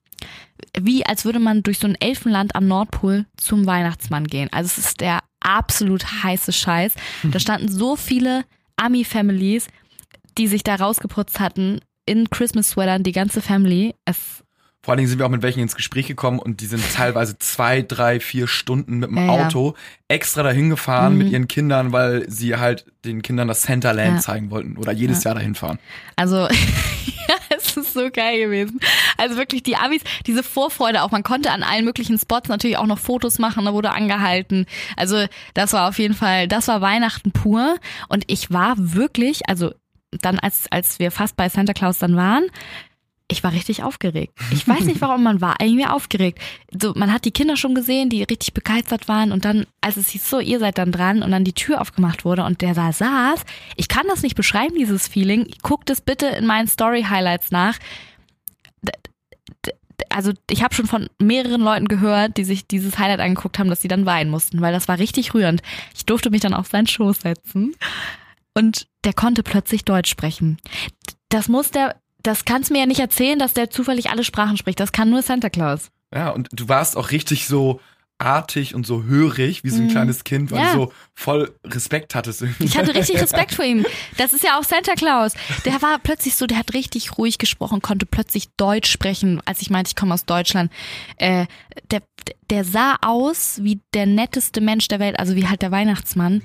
Wie 0.80 1.06
als 1.06 1.26
würde 1.26 1.40
man 1.40 1.64
durch 1.64 1.80
so 1.80 1.88
ein 1.88 1.96
Elfenland 2.00 2.56
am 2.56 2.68
Nordpol 2.68 3.26
zum 3.38 3.66
Weihnachtsmann 3.66 4.28
gehen. 4.28 4.50
Also 4.52 4.68
es 4.68 4.78
ist 4.78 5.02
der 5.02 5.22
absolut 5.40 6.24
heiße 6.24 6.54
Scheiß. 6.54 6.94
Da 7.24 7.40
standen 7.40 7.72
so 7.72 7.96
viele 7.96 8.46
Ami-Families, 8.76 9.68
die 10.38 10.48
sich 10.48 10.64
da 10.64 10.76
rausgeputzt 10.76 11.40
hatten 11.40 11.82
in 12.06 12.30
Christmas-Sweatern, 12.30 13.04
die 13.04 13.12
ganze 13.12 13.42
Family. 13.42 13.94
Es 14.06 14.44
Vor 14.84 14.94
allen 14.94 14.98
Dingen 14.98 15.10
sind 15.10 15.20
wir 15.20 15.28
auch 15.28 15.30
mit 15.32 15.44
welchen 15.44 15.60
ins 15.60 15.76
Gespräch 15.76 16.08
gekommen 16.08 16.40
und 16.40 16.60
die 16.62 16.66
sind 16.66 16.84
teilweise 16.96 17.38
zwei, 17.38 17.84
drei, 17.84 18.20
vier 18.20 18.48
Stunden 18.48 18.98
mit 18.98 19.10
dem 19.12 19.18
Ja, 19.18 19.26
ja. 19.38 19.46
Auto 19.46 19.76
extra 20.08 20.42
dahin 20.42 20.72
gefahren 20.72 21.14
Mhm. 21.14 21.18
mit 21.20 21.30
ihren 21.30 21.48
Kindern, 21.48 21.92
weil 21.92 22.28
sie 22.30 22.56
halt 22.56 22.86
den 23.06 23.22
Kindern 23.22 23.48
das 23.48 23.62
Centerland 23.62 24.16
Ja. 24.16 24.20
zeigen 24.20 24.50
wollten 24.50 24.78
oder 24.78 24.92
jedes 24.92 25.24
Jahr 25.24 25.36
dahin 25.36 25.54
fahren. 25.54 25.78
Also, 26.16 26.36
ja, 27.28 27.36
es 27.56 27.78
ist 27.78 27.94
so 27.94 28.10
geil 28.12 28.40
gewesen. 28.40 28.80
Also 29.18 29.38
wirklich 29.38 29.62
die 29.62 29.76
Amis, 29.76 30.02
diese 30.26 30.42
Vorfreude 30.42 31.04
auch. 31.04 31.12
Man 31.12 31.22
konnte 31.22 31.52
an 31.52 31.62
allen 31.62 31.86
möglichen 31.86 32.18
Spots 32.18 32.50
natürlich 32.50 32.78
auch 32.78 32.88
noch 32.88 32.98
Fotos 32.98 33.38
machen, 33.38 33.66
da 33.66 33.74
wurde 33.74 33.92
angehalten. 33.92 34.66
Also 34.98 35.26
das 35.54 35.74
war 35.74 35.90
auf 35.90 36.00
jeden 36.00 36.16
Fall, 36.16 36.48
das 36.48 36.68
war 36.68 36.82
Weihnachten 36.82 37.32
pur. 37.32 37.76
Und 38.10 38.24
ich 38.26 38.50
war 38.52 38.74
wirklich, 38.78 39.48
also 39.48 39.72
dann 40.12 40.40
als, 40.40 40.66
als 40.70 41.00
wir 41.00 41.12
fast 41.12 41.36
bei 41.36 41.50
Santa 41.50 41.74
Claus 41.74 42.00
dann 42.00 42.16
waren, 42.16 42.46
ich 43.32 43.44
war 43.44 43.54
richtig 43.54 43.82
aufgeregt. 43.82 44.38
Ich 44.52 44.68
weiß 44.68 44.82
nicht 44.82 45.00
warum, 45.00 45.24
man 45.24 45.40
war 45.40 45.56
irgendwie 45.62 45.86
aufgeregt. 45.86 46.40
So, 46.80 46.94
man 46.96 47.14
hat 47.14 47.24
die 47.24 47.32
Kinder 47.32 47.56
schon 47.56 47.74
gesehen, 47.74 48.10
die 48.10 48.24
richtig 48.24 48.54
begeistert 48.54 49.08
waren 49.08 49.32
und 49.32 49.46
dann, 49.46 49.66
als 49.80 49.96
es 49.98 50.10
hieß 50.10 50.30
so, 50.30 50.40
ihr 50.40 50.60
seid 50.60 50.78
dann 50.78 50.92
dran 50.92 51.24
und 51.24 51.32
dann 51.32 51.46
die 51.46 51.54
Tür 51.54 51.80
aufgemacht 51.80 52.26
wurde 52.26 52.44
und 52.44 52.62
der 52.62 52.74
da 52.74 52.92
saß, 52.92 53.46
ich 53.78 53.88
kann 53.88 54.06
das 54.08 54.22
nicht 54.22 54.36
beschreiben, 54.36 54.76
dieses 54.76 55.08
Feeling. 55.08 55.50
Guckt 55.62 55.90
es 55.90 56.02
bitte 56.02 56.28
in 56.28 56.46
meinen 56.46 56.68
Story-Highlights 56.68 57.52
nach. 57.52 57.78
Also 60.10 60.34
ich 60.50 60.62
habe 60.62 60.76
schon 60.76 60.88
von 60.88 61.08
mehreren 61.20 61.62
Leuten 61.62 61.88
gehört, 61.88 62.36
die 62.36 62.44
sich 62.44 62.68
dieses 62.68 63.00
Highlight 63.00 63.22
angeguckt 63.22 63.60
haben, 63.60 63.70
dass 63.70 63.82
sie 63.82 63.88
dann 63.88 64.06
weinen 64.06 64.30
mussten, 64.30 64.60
weil 64.60 64.74
das 64.74 64.90
war 64.90 65.00
richtig 65.00 65.34
rührend. 65.34 65.62
Ich 65.96 66.06
durfte 66.06 66.32
mich 66.32 66.42
dann 66.42 66.54
auf 66.54 66.68
seinen 66.68 66.88
Schoß 66.88 67.22
setzen 67.22 67.76
und 68.56 68.88
der 69.04 69.14
konnte 69.14 69.44
plötzlich 69.44 69.86
Deutsch 69.86 70.10
sprechen. 70.10 70.58
Das 71.30 71.48
muss 71.48 71.72
der, 71.72 71.96
das 72.24 72.46
kannst 72.46 72.72
mir 72.72 72.80
ja 72.80 72.86
nicht 72.86 73.00
erzählen, 73.00 73.40
dass 73.40 73.54
der 73.54 73.70
zufällig 73.70 74.10
alle 74.10 74.24
Sprachen 74.24 74.58
spricht. 74.58 74.80
Das 74.80 74.92
kann 74.92 75.10
nur 75.10 75.22
Santa 75.22 75.50
Claus. 75.50 75.90
Ja, 76.14 76.30
und 76.30 76.50
du 76.52 76.68
warst 76.68 76.98
auch 76.98 77.12
richtig 77.12 77.48
so 77.48 77.80
artig 78.20 78.76
und 78.76 78.86
so 78.86 79.04
hörig 79.06 79.64
wie 79.64 79.72
so 79.72 79.78
ein 79.82 79.86
Mhm. 79.88 79.92
kleines 79.92 80.24
Kind, 80.24 80.52
weil 80.52 80.60
Ja. 80.60 80.74
du 80.76 80.80
so 80.82 80.94
voll 81.16 81.56
Respekt 81.66 82.14
hattest. 82.14 82.44
irgendwie. 82.44 82.66
Ich 82.66 82.78
hatte 82.78 82.94
richtig 82.94 83.20
Respekt 83.22 83.56
vor 83.56 83.66
ihm. 83.66 83.84
Das 84.18 84.34
ist 84.34 84.44
ja 84.44 84.60
auch 84.60 84.64
Santa 84.64 84.94
Claus. 84.94 85.34
Der 85.66 85.82
war 85.82 85.98
plötzlich 85.98 86.36
so, 86.36 86.46
der 86.46 86.60
hat 86.60 86.76
richtig 86.76 87.18
ruhig 87.18 87.40
gesprochen, 87.40 87.82
konnte 87.82 88.06
plötzlich 88.06 88.50
Deutsch 88.58 88.92
sprechen, 88.92 89.42
als 89.46 89.64
ich 89.64 89.72
meinte, 89.72 89.90
ich 89.90 89.96
komme 89.96 90.14
aus 90.14 90.26
Deutschland. 90.26 90.72
Äh, 91.18 91.48
der, 91.90 92.04
der 92.52 92.64
sah 92.64 92.98
aus 93.02 93.60
wie 93.64 93.80
der 93.96 94.06
netteste 94.06 94.62
Mensch 94.62 94.88
der 94.88 95.00
Welt, 95.00 95.18
also 95.18 95.36
wie 95.36 95.48
halt 95.48 95.64
der 95.64 95.72
Weihnachtsmann. 95.72 96.44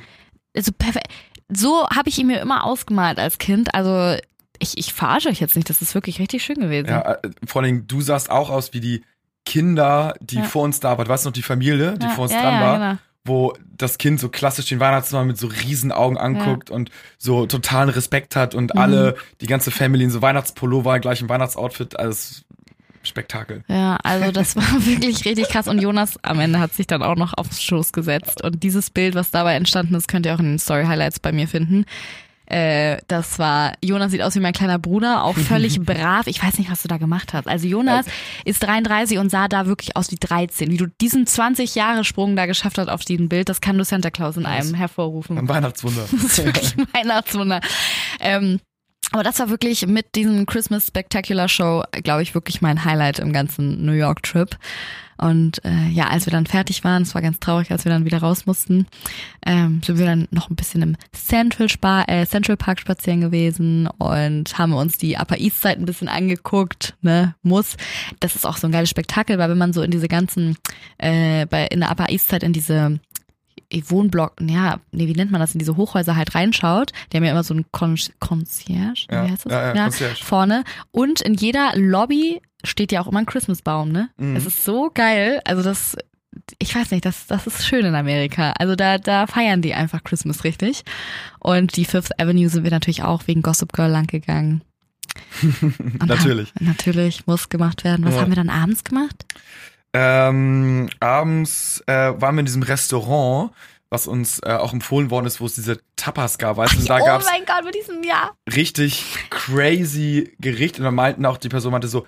Also 0.56 0.72
perfekt. 0.72 1.08
So 1.52 1.88
habe 1.88 2.08
ich 2.08 2.18
ihn 2.18 2.26
mir 2.26 2.40
immer 2.40 2.64
ausgemalt 2.64 3.18
als 3.18 3.38
Kind. 3.38 3.74
Also 3.74 4.18
ich, 4.58 4.78
ich 4.78 4.92
verarsche 4.92 5.28
euch 5.28 5.40
jetzt 5.40 5.54
nicht, 5.56 5.68
das 5.70 5.82
ist 5.82 5.94
wirklich 5.94 6.18
richtig 6.18 6.42
schön 6.44 6.56
gewesen. 6.58 6.88
Ja, 6.88 7.12
äh, 7.12 7.30
vor 7.46 7.62
allen 7.62 7.72
Dingen, 7.72 7.86
du 7.88 8.00
sahst 8.00 8.30
auch 8.30 8.50
aus 8.50 8.72
wie 8.72 8.80
die 8.80 9.04
Kinder, 9.44 10.14
die 10.20 10.36
Ja. 10.36 10.42
vor 10.42 10.62
uns 10.64 10.80
da 10.80 10.98
waren. 10.98 11.08
Weißt 11.08 11.24
du 11.24 11.28
noch, 11.28 11.34
die 11.34 11.42
Familie, 11.42 11.96
die 11.98 12.06
Ja, 12.06 12.12
vor 12.12 12.24
uns 12.24 12.32
ja, 12.32 12.42
dran 12.42 12.54
ja, 12.54 12.60
war, 12.60 12.78
genau. 12.78 12.98
wo 13.24 13.56
das 13.76 13.98
Kind 13.98 14.18
so 14.18 14.28
klassisch 14.28 14.66
den 14.68 14.80
Weihnachtsmann 14.80 15.26
mit 15.26 15.36
so 15.38 15.46
riesen 15.48 15.92
Augen 15.92 16.16
anguckt 16.16 16.70
und 16.70 16.90
so 17.18 17.46
totalen 17.46 17.90
Respekt 17.90 18.34
hat 18.34 18.54
und 18.54 18.74
Mhm. 18.74 18.80
alle, 18.80 19.16
die 19.40 19.46
ganze 19.46 19.70
Family 19.70 20.04
in 20.04 20.10
so 20.10 20.22
Weihnachtspullover, 20.22 20.98
gleich 21.00 21.20
im 21.20 21.28
Weihnachtsoutfit, 21.28 21.98
alles 21.98 22.44
Spektakel. 23.06 23.64
Ja, 23.68 23.96
also 24.02 24.32
das 24.32 24.56
war 24.56 24.64
wirklich 24.86 25.24
richtig 25.24 25.48
krass. 25.48 25.68
Und 25.68 25.80
Jonas 25.80 26.18
am 26.22 26.40
Ende 26.40 26.58
hat 26.58 26.74
sich 26.74 26.86
dann 26.86 27.02
auch 27.02 27.16
noch 27.16 27.34
aufs 27.36 27.62
Schoß 27.62 27.92
gesetzt. 27.92 28.42
Und 28.42 28.62
dieses 28.62 28.90
Bild, 28.90 29.14
was 29.14 29.30
dabei 29.30 29.54
entstanden 29.54 29.94
ist, 29.94 30.08
könnt 30.08 30.26
ihr 30.26 30.34
auch 30.34 30.40
in 30.40 30.46
den 30.46 30.58
Story 30.58 30.84
Highlights 30.84 31.20
bei 31.20 31.32
mir 31.32 31.48
finden. 31.48 31.84
Äh, 32.46 32.98
das 33.08 33.40
war, 33.40 33.72
Jonas 33.82 34.12
sieht 34.12 34.22
aus 34.22 34.36
wie 34.36 34.40
mein 34.40 34.52
kleiner 34.52 34.78
Bruder, 34.78 35.24
auch 35.24 35.36
völlig 35.36 35.80
brav. 35.84 36.28
Ich 36.28 36.42
weiß 36.42 36.58
nicht, 36.58 36.70
was 36.70 36.82
du 36.82 36.88
da 36.88 36.96
gemacht 36.96 37.34
hast. 37.34 37.48
Also 37.48 37.66
Jonas 37.66 38.06
ist 38.44 38.62
33 38.62 39.18
und 39.18 39.30
sah 39.30 39.48
da 39.48 39.66
wirklich 39.66 39.96
aus 39.96 40.12
wie 40.12 40.16
13. 40.16 40.70
Wie 40.70 40.76
du 40.76 40.86
diesen 40.86 41.26
20-Jahre-Sprung 41.26 42.36
da 42.36 42.46
geschafft 42.46 42.78
hast 42.78 42.88
auf 42.88 43.04
diesem 43.04 43.28
Bild, 43.28 43.48
das 43.48 43.60
kann 43.60 43.76
nur 43.76 43.84
Santa 43.84 44.10
Claus 44.10 44.36
in 44.36 44.46
einem 44.46 44.74
hervorrufen. 44.74 45.38
Ein 45.38 45.48
Weihnachtswunder. 45.48 46.06
Das 46.12 46.24
ist 46.24 46.44
wirklich 46.44 46.76
ein 46.78 46.86
Weihnachtswunder. 46.92 47.60
Ähm, 48.20 48.60
aber 49.12 49.22
das 49.22 49.38
war 49.38 49.50
wirklich 49.50 49.86
mit 49.86 50.14
diesem 50.14 50.46
Christmas 50.46 50.88
Spectacular 50.88 51.48
Show, 51.48 51.84
glaube 51.92 52.22
ich, 52.22 52.34
wirklich 52.34 52.60
mein 52.60 52.84
Highlight 52.84 53.18
im 53.18 53.32
ganzen 53.32 53.84
New 53.84 53.92
York 53.92 54.22
Trip. 54.22 54.56
Und 55.18 55.64
äh, 55.64 55.88
ja, 55.88 56.08
als 56.08 56.26
wir 56.26 56.30
dann 56.30 56.46
fertig 56.46 56.84
waren, 56.84 57.02
es 57.02 57.14
war 57.14 57.22
ganz 57.22 57.40
traurig, 57.40 57.70
als 57.70 57.84
wir 57.84 57.92
dann 57.92 58.04
wieder 58.04 58.18
raus 58.18 58.44
mussten, 58.44 58.86
ähm, 59.46 59.80
sind 59.82 59.98
wir 59.98 60.04
dann 60.04 60.28
noch 60.30 60.50
ein 60.50 60.56
bisschen 60.56 60.82
im 60.82 60.96
Central, 61.12 61.68
Spa 61.68 62.02
äh, 62.06 62.26
Central 62.26 62.56
Park 62.56 62.80
spazieren 62.80 63.22
gewesen 63.22 63.88
und 63.98 64.58
haben 64.58 64.74
uns 64.74 64.98
die 64.98 65.16
Upper 65.16 65.38
East 65.38 65.62
Side 65.62 65.76
ein 65.78 65.86
bisschen 65.86 66.08
angeguckt, 66.08 66.94
ne, 67.00 67.34
muss. 67.42 67.76
Das 68.20 68.34
ist 68.34 68.44
auch 68.44 68.58
so 68.58 68.66
ein 68.68 68.72
geiles 68.72 68.90
Spektakel, 68.90 69.38
weil 69.38 69.48
wenn 69.48 69.58
man 69.58 69.72
so 69.72 69.82
in 69.82 69.90
diese 69.90 70.08
ganzen, 70.08 70.58
äh, 70.98 71.46
bei 71.46 71.66
in 71.66 71.80
der 71.80 71.90
Upper 71.90 72.10
East 72.10 72.28
Side 72.28 72.44
in 72.44 72.52
diese 72.52 73.00
Wohnblock, 73.72 74.34
ja, 74.40 74.80
nee, 74.92 75.06
wie 75.08 75.12
nennt 75.14 75.30
man 75.30 75.40
das, 75.40 75.52
in 75.54 75.58
diese 75.58 75.76
Hochhäuser 75.76 76.16
halt 76.16 76.34
reinschaut, 76.34 76.92
die 77.12 77.16
haben 77.16 77.24
ja 77.24 77.32
immer 77.32 77.44
so 77.44 77.54
ein 77.54 77.64
Con 77.72 77.96
Concierge, 78.20 79.06
Ja, 79.10 79.26
wie 79.26 79.30
heißt 79.32 79.46
das? 79.46 79.52
ja, 79.52 79.74
ja, 79.74 79.84
Concierge. 79.84 80.24
vorne. 80.24 80.64
Und 80.92 81.20
in 81.20 81.34
jeder 81.34 81.72
Lobby 81.76 82.40
steht 82.64 82.92
ja 82.92 83.00
auch 83.00 83.06
immer 83.08 83.20
ein 83.20 83.26
Christmasbaum, 83.26 83.90
ne? 83.90 84.08
Mhm. 84.16 84.36
Es 84.36 84.46
ist 84.46 84.64
so 84.64 84.90
geil. 84.92 85.40
Also 85.44 85.62
das, 85.62 85.96
ich 86.58 86.74
weiß 86.74 86.90
nicht, 86.90 87.04
das, 87.04 87.26
das 87.26 87.46
ist 87.46 87.66
schön 87.66 87.84
in 87.86 87.94
Amerika. 87.94 88.52
Also 88.58 88.74
da, 88.76 88.98
da 88.98 89.26
feiern 89.26 89.62
die 89.62 89.74
einfach 89.74 90.02
Christmas 90.04 90.44
richtig. 90.44 90.82
Und 91.40 91.76
die 91.76 91.84
Fifth 91.84 92.18
Avenue 92.20 92.48
sind 92.48 92.64
wir 92.64 92.70
natürlich 92.70 93.02
auch 93.02 93.26
wegen 93.26 93.42
Gossip 93.42 93.72
Girl 93.72 93.90
lang 93.90 94.06
gegangen. 94.06 94.62
Natürlich. 96.06 96.52
Haben, 96.54 96.66
natürlich, 96.66 97.26
muss 97.26 97.48
gemacht 97.48 97.84
werden. 97.84 98.04
Was 98.04 98.14
Ja. 98.14 98.20
haben 98.22 98.30
wir 98.30 98.36
dann 98.36 98.50
abends 98.50 98.84
gemacht? 98.84 99.24
Ähm, 99.98 100.90
abends 101.00 101.82
äh, 101.86 102.12
waren 102.20 102.34
wir 102.34 102.40
in 102.40 102.46
diesem 102.46 102.62
Restaurant, 102.62 103.50
was 103.88 104.06
uns 104.06 104.40
äh, 104.44 104.52
auch 104.52 104.72
empfohlen 104.74 105.10
worden 105.10 105.26
ist, 105.26 105.40
wo 105.40 105.46
es 105.46 105.54
diese 105.54 105.80
Tapas 105.96 106.36
gab. 106.36 106.58
Weißt 106.58 106.78
du, 106.78 106.84
da 106.84 106.98
oh 107.00 107.04
gab's 107.04 107.24
mein 107.24 107.46
Gott, 107.46 107.64
mit 107.64 107.74
diesem 107.74 108.02
Jahr. 108.02 108.36
richtig 108.54 109.04
crazy 109.30 110.34
Gericht 110.38 110.78
und 110.78 110.84
dann 110.84 110.94
meinten 110.94 111.24
auch 111.24 111.38
die 111.38 111.48
Person 111.48 111.72
meinte 111.72 111.88
so 111.88 112.06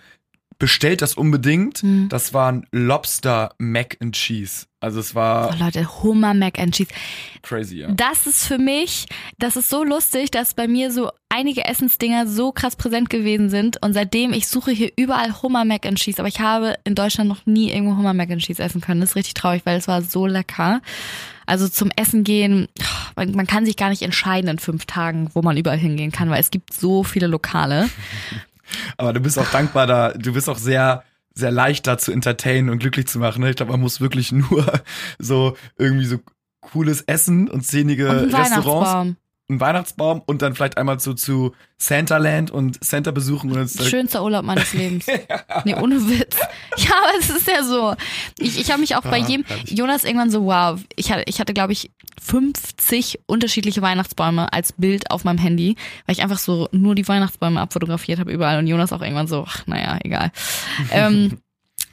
bestellt 0.58 1.02
das 1.02 1.14
unbedingt. 1.14 1.78
Hm. 1.78 2.08
Das 2.08 2.34
war 2.34 2.52
ein 2.52 2.66
Lobster 2.72 3.54
Mac 3.58 3.96
and 4.00 4.14
Cheese. 4.14 4.66
Also 4.80 5.00
es 5.00 5.12
Oh 5.12 5.16
war 5.16 5.56
Leute, 5.56 6.02
Hummer 6.02 6.34
Mac 6.34 6.58
and 6.58 6.74
Cheese. 6.74 6.90
crazy, 7.42 7.76
ja. 7.76 7.88
Das 7.92 8.26
ist 8.26 8.46
für 8.46 8.58
mich, 8.58 9.06
das 9.38 9.56
ist 9.56 9.70
so 9.70 9.84
lustig, 9.84 10.30
dass 10.30 10.54
bei 10.54 10.68
mir 10.68 10.90
so 10.90 11.10
einige 11.28 11.64
Essensdinger 11.64 12.26
so 12.26 12.52
krass 12.52 12.76
präsent 12.76 13.10
gewesen 13.10 13.50
sind 13.50 13.82
und 13.82 13.92
seitdem 13.92 14.32
ich 14.32 14.48
suche 14.48 14.70
hier 14.70 14.90
überall 14.96 15.42
Hummer 15.42 15.64
Mac 15.64 15.86
and 15.86 15.98
Cheese, 15.98 16.18
aber 16.18 16.28
ich 16.28 16.40
habe 16.40 16.76
in 16.84 16.94
Deutschland 16.94 17.28
noch 17.28 17.46
nie 17.46 17.70
irgendwo 17.70 17.96
Hummer 17.96 18.14
Mac 18.14 18.30
and 18.30 18.42
Cheese 18.42 18.62
essen 18.62 18.80
können. 18.80 19.00
Das 19.00 19.10
ist 19.10 19.16
richtig 19.16 19.34
traurig, 19.34 19.62
weil 19.64 19.78
es 19.78 19.88
war 19.88 20.02
so 20.02 20.26
lecker. 20.26 20.80
Also 21.46 21.68
zum 21.68 21.90
Essen 21.96 22.24
gehen, 22.24 22.68
man, 23.16 23.32
man 23.32 23.46
kann 23.46 23.66
sich 23.66 23.76
gar 23.76 23.90
nicht 23.90 24.02
entscheiden 24.02 24.50
in 24.50 24.58
fünf 24.58 24.86
Tagen, 24.86 25.30
wo 25.34 25.42
man 25.42 25.56
überall 25.56 25.78
hingehen 25.78 26.12
kann, 26.12 26.30
weil 26.30 26.40
es 26.40 26.50
gibt 26.50 26.72
so 26.72 27.04
viele 27.04 27.26
Lokale. 27.26 27.88
Aber 28.96 29.12
du 29.12 29.20
bist 29.20 29.38
auch 29.38 29.50
dankbar 29.50 29.86
da, 29.86 30.12
du 30.12 30.32
bist 30.32 30.48
auch 30.48 30.58
sehr 30.58 31.04
sehr 31.34 31.52
leicht 31.52 31.86
da 31.86 31.96
zu 31.96 32.10
entertainen 32.10 32.68
und 32.68 32.80
glücklich 32.80 33.06
zu 33.06 33.20
machen. 33.20 33.42
Ne? 33.42 33.50
Ich 33.50 33.56
glaube, 33.56 33.70
man 33.70 33.80
muss 33.80 34.00
wirklich 34.00 34.32
nur 34.32 34.80
so 35.18 35.56
irgendwie 35.78 36.06
so 36.06 36.18
cooles 36.60 37.02
Essen 37.02 37.48
und 37.48 37.64
szenige 37.64 38.08
Und 38.08 38.34
Restaurants. 38.34 39.16
Einen 39.48 39.60
Weihnachtsbaum 39.60 40.22
und 40.26 40.42
dann 40.42 40.54
vielleicht 40.54 40.76
einmal 40.76 41.00
so 41.00 41.14
zu 41.14 41.52
Santaland 41.78 42.50
und 42.50 42.82
Santa 42.84 43.12
besuchen 43.12 43.50
und 43.52 43.70
Schönster 43.70 44.22
Urlaub 44.22 44.44
meines 44.44 44.72
Lebens. 44.74 45.06
Nee, 45.64 45.74
ohne 45.74 45.96
Witz. 46.08 46.36
Ja, 46.76 46.90
aber 47.02 47.18
es 47.18 47.30
ist 47.30 47.48
ja 47.48 47.62
so. 47.64 47.94
Ich, 48.38 48.60
ich 48.60 48.70
habe 48.70 48.80
mich 48.80 48.94
auch 48.96 49.02
bei 49.02 49.22
Ah, 49.22 49.26
jedem. 49.26 49.44
Jonas 49.64 50.04
irgendwann 50.04 50.30
so, 50.30 50.44
wow, 50.44 50.78
ich 50.96 51.10
hatte, 51.10 51.24
ich 51.26 51.40
hatte 51.40 51.54
glaube 51.54 51.72
ich 51.72 51.90
50 52.22 53.20
unterschiedliche 53.26 53.82
Weihnachtsbäume 53.82 54.52
als 54.52 54.72
Bild 54.72 55.10
auf 55.10 55.24
meinem 55.24 55.38
Handy, 55.38 55.76
weil 56.06 56.14
ich 56.14 56.22
einfach 56.22 56.38
so 56.38 56.68
nur 56.72 56.94
die 56.94 57.08
Weihnachtsbäume 57.08 57.60
abfotografiert 57.60 58.18
habe 58.20 58.30
überall 58.32 58.58
und 58.58 58.66
Jonas 58.66 58.92
auch 58.92 59.02
irgendwann 59.02 59.26
so, 59.28 59.44
ach, 59.48 59.66
naja, 59.66 59.98
egal. 60.04 60.30
ähm, 60.92 61.38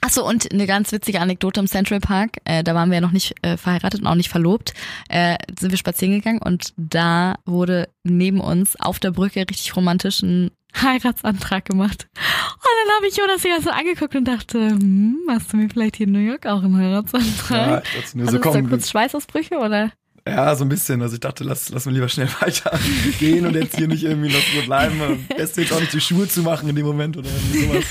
Achso, 0.06 0.24
und 0.24 0.52
eine 0.52 0.68
ganz 0.68 0.92
witzige 0.92 1.20
Anekdote 1.20 1.60
im 1.60 1.66
Central 1.66 2.00
Park. 2.00 2.38
Äh, 2.46 2.64
da 2.64 2.76
waren 2.76 2.90
wir 2.90 2.96
ja 2.98 3.02
noch 3.02 3.12
nicht 3.12 3.34
äh, 3.42 3.58
verheiratet 3.58 4.02
und 4.02 4.08
auch 4.08 4.14
nicht 4.14 4.30
verlobt. 4.30 4.76
Äh, 5.10 5.38
sind 5.60 5.72
wir 5.72 5.80
spazieren 5.80 6.14
gegangen 6.14 6.38
und 6.44 6.74
da 6.78 7.38
wurde 7.46 7.90
neben 8.04 8.40
uns 8.40 8.80
auf 8.80 9.00
der 9.00 9.10
Brücke 9.10 9.40
richtig 9.40 9.76
romantisch 9.76 10.22
ein 10.22 10.52
Heiratsantrag 10.80 11.66
gemacht. 11.66 12.08
Und 12.14 12.88
dann 12.88 12.96
habe 12.98 13.08
ich 13.08 13.18
Jonas 13.18 13.42
die 13.42 13.50
ganze 13.50 13.74
angeguckt 13.74 14.16
und 14.16 14.26
dachte, 14.26 14.70
hm, 14.70 15.22
hast 15.28 15.52
du 15.52 15.58
mir 15.58 15.70
vielleicht 15.70 15.96
hier 15.96 16.06
in 16.06 16.14
New 16.14 16.20
York 16.20 16.46
auch 16.46 16.62
einen 16.62 16.80
ja, 16.80 16.88
Heiratsantrag? 16.88 17.84
ich 17.88 18.02
dachte 18.04 18.18
nur 18.20 18.28
Also 18.28 18.38
so 18.38 18.44
so, 18.44 18.52
komm, 18.52 18.70
kurz 18.70 18.92
Schweißausbrüche 18.92 19.58
oder? 19.58 19.92
ja, 20.28 20.56
so 20.56 20.66
ein 20.66 20.70
bisschen. 20.70 21.02
Also 21.02 21.16
ich 21.16 21.20
dachte, 21.20 21.44
lass, 21.44 21.70
lass 21.70 21.86
mal 21.86 21.94
lieber 21.94 22.10
schnell 22.10 22.30
weiter 22.42 22.78
gehen 23.20 23.46
und 23.46 23.56
jetzt 23.56 23.76
hier 23.76 23.88
nicht 23.88 24.04
irgendwie 24.04 24.30
noch 24.30 24.42
so 24.54 24.62
bleiben. 24.66 25.02
Am 25.02 25.26
besten 25.36 25.62
jetzt 25.62 25.74
auch 25.74 25.80
nicht 25.80 25.94
die 25.94 26.02
Schuhe 26.02 26.28
zu 26.28 26.42
machen 26.42 26.70
in 26.70 26.76
dem 26.76 26.86
Moment 26.86 27.18
oder 27.18 27.30
irgendwie 27.30 27.66
sowas. 27.66 27.86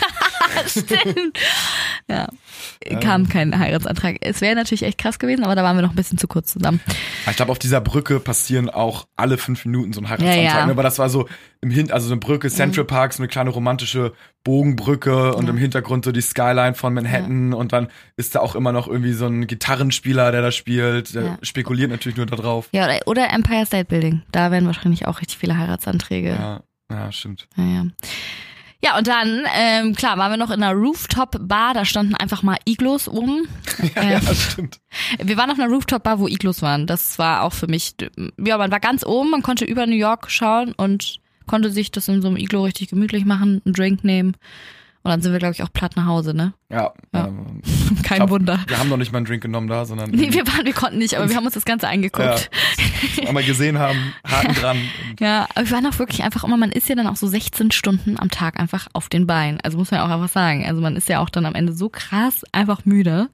Stimmt. 0.67 1.39
Ja, 2.07 2.29
kam 3.01 3.29
kein 3.29 3.59
Heiratsantrag. 3.59 4.17
Es 4.21 4.41
wäre 4.43 4.55
natürlich 4.55 4.83
echt 4.83 4.99
krass 4.99 5.19
gewesen, 5.19 5.43
aber 5.43 5.55
da 5.55 5.63
waren 5.63 5.77
wir 5.77 5.83
noch 5.83 5.91
ein 5.91 5.97
bisschen 5.97 6.19
zu 6.19 6.29
kurz 6.29 6.53
zusammen. 6.53 6.81
Ich 7.31 7.37
glaube, 7.37 7.51
auf 7.51 7.59
dieser 7.59 7.81
Brücke 7.81 8.21
passieren 8.21 8.69
auch 8.69 9.07
alle 9.17 9.39
fünf 9.39 9.65
Minuten 9.65 9.93
so 9.95 10.01
ein 10.03 10.09
Heiratsantrag. 10.11 10.37
Ja, 10.37 10.43
ja. 10.43 10.61
Mhm. 10.61 10.67
ne? 10.67 10.73
Aber 10.73 10.83
das 10.83 10.99
war 10.99 11.09
so 11.09 11.27
im 11.63 11.71
Hin, 11.71 11.91
also 11.91 12.09
so 12.09 12.13
eine 12.13 12.21
Brücke, 12.21 12.51
Central 12.51 12.85
Park, 12.85 13.15
so 13.15 13.23
eine 13.23 13.29
kleine 13.29 13.49
romantische 13.51 14.13
Bogenbrücke 14.45 15.35
und 15.35 15.45
Ja. 15.45 15.51
im 15.51 15.57
Hintergrund 15.57 16.05
so 16.05 16.13
die 16.13 16.21
Skyline 16.21 16.75
von 16.75 16.93
Manhattan 16.93 17.55
und 17.55 17.73
dann 17.73 17.89
ist 18.17 18.35
da 18.35 18.41
auch 18.41 18.55
immer 18.55 18.73
noch 18.73 18.87
irgendwie 18.87 19.15
so 19.15 19.27
ein 19.27 19.47
Gitarrenspieler, 19.47 20.31
der 20.31 20.43
da 20.43 20.53
spielt. 20.53 21.15
Der 21.15 21.39
spekuliert 21.41 21.91
natürlich 21.91 22.19
nur 22.19 22.27
darauf. 22.27 22.69
Ja, 22.73 22.85
oder, 22.85 22.99
oder 23.07 23.31
Empire 23.33 23.65
State 23.65 23.87
Building. 23.87 24.23
Da 24.31 24.51
werden 24.51 24.67
wahrscheinlich 24.67 25.07
auch 25.07 25.21
richtig 25.23 25.39
viele 25.39 25.57
Heiratsanträge. 25.57 26.29
Ja, 26.31 26.61
ja, 26.91 27.11
stimmt. 27.13 27.49
Ja, 27.57 27.65
ja. 27.65 27.87
Ja, 28.85 28.99
und 28.99 29.07
dann, 29.07 29.45
ähm, 29.57 29.95
klar, 29.95 30.19
waren 30.19 30.31
wir 30.31 30.37
noch 30.37 30.51
in 30.51 30.63
einer 30.63 30.75
Rooftop-Bar, 30.79 31.73
da 31.73 31.87
standen 31.87 32.15
einfach 32.15 32.43
mal 32.43 32.59
Iglos 32.67 33.09
um. 33.09 33.47
Ja, 33.97 34.03
Äh, 34.03 34.13
ja, 34.13 34.35
stimmt. 34.35 34.79
wir 35.23 35.37
waren 35.39 35.51
auf 35.51 35.59
einer 35.59 35.73
Rooftop-Bar, 35.73 36.19
wo 36.19 36.29
Iglos 36.29 36.61
waren. 36.61 36.87
Das 36.87 37.19
war 37.19 37.43
auch 37.43 37.55
für 37.55 37.67
mich, 37.67 37.95
ja, 38.39 38.59
man 38.59 38.71
war 38.71 38.81
ganz 38.81 39.05
oben, 39.07 39.31
man 39.31 39.43
konnte 39.43 39.65
über 39.65 39.87
New 39.87 39.97
York 39.97 40.31
schauen 40.31 40.73
und 40.77 41.19
konnte 41.47 41.71
sich 41.71 41.91
das 41.93 42.09
in 42.09 42.21
so 42.21 42.29
einem 42.29 42.37
Iglo 42.37 42.63
richtig 42.65 42.89
gemütlich 42.89 43.25
machen, 43.25 43.63
einen 43.65 43.75
Drink 43.75 44.05
nehmen. 44.05 44.37
Und 45.05 45.11
dann 45.11 45.21
sind 45.21 45.33
wir, 45.33 45.39
glaube 45.39 45.53
ich, 45.53 45.63
auch 45.63 45.71
platt 45.73 45.97
nach 45.97 46.07
Hause, 46.07 46.33
ne? 46.35 46.55
Ja, 46.71 46.93
Ja. 47.13 47.27
ähm, 47.27 47.61
Kein 48.03 48.17
glaub, 48.19 48.31
Wunder. 48.31 48.59
wir 48.67 48.79
haben 48.79 48.89
noch 48.89 48.97
nicht 48.97 49.13
mal 49.13 49.19
einen 49.19 49.27
Drink 49.27 49.43
genommen 49.43 49.69
da, 49.69 49.85
sondern 49.85 50.11
Nee, 50.11 50.33
wir 50.33 50.47
waren, 50.47 50.65
wir 50.65 50.73
konnten 50.73 50.97
nicht, 50.97 51.15
aber 51.15 51.29
wir 51.29 51.37
haben 51.37 51.45
uns 51.45 51.53
das 51.55 51.67
Ganze 51.67 51.89
angeguckt. 51.89 52.51
ja, 53.19 53.29
einmal 53.29 53.45
gesehen 53.45 53.79
haben, 53.79 54.15
Haken 54.27 54.55
dran. 54.55 54.79
Ja, 55.21 55.47
aber 55.55 55.67
wir 55.67 55.71
waren 55.73 55.87
auch 55.87 55.99
wirklich 55.99 56.23
einfach 56.25 56.43
immer, 56.43 56.57
man 56.57 56.73
ist 56.73 56.89
ja 56.89 56.95
dann 56.95 57.07
auch 57.07 57.17
so 57.17 57.27
16 57.27 57.71
Stunden 57.71 58.19
am 58.19 58.31
Tag 58.31 58.59
einfach 58.59 58.87
auf 58.95 59.11
den 59.11 59.27
Beinen. 59.27 59.61
Also 59.63 59.77
muss 59.77 59.91
man 59.91 60.01
ja 60.01 60.07
auch 60.07 60.11
einfach 60.11 60.33
sagen. 60.33 60.67
Also 60.67 60.81
man 60.81 60.97
ist 60.97 61.09
ja 61.11 61.21
auch 61.21 61.29
dann 61.29 61.45
am 61.45 61.55
Ende 61.55 61.75
so 61.75 61.91
krass 61.91 62.43
einfach 62.53 62.87
müde. 62.87 63.29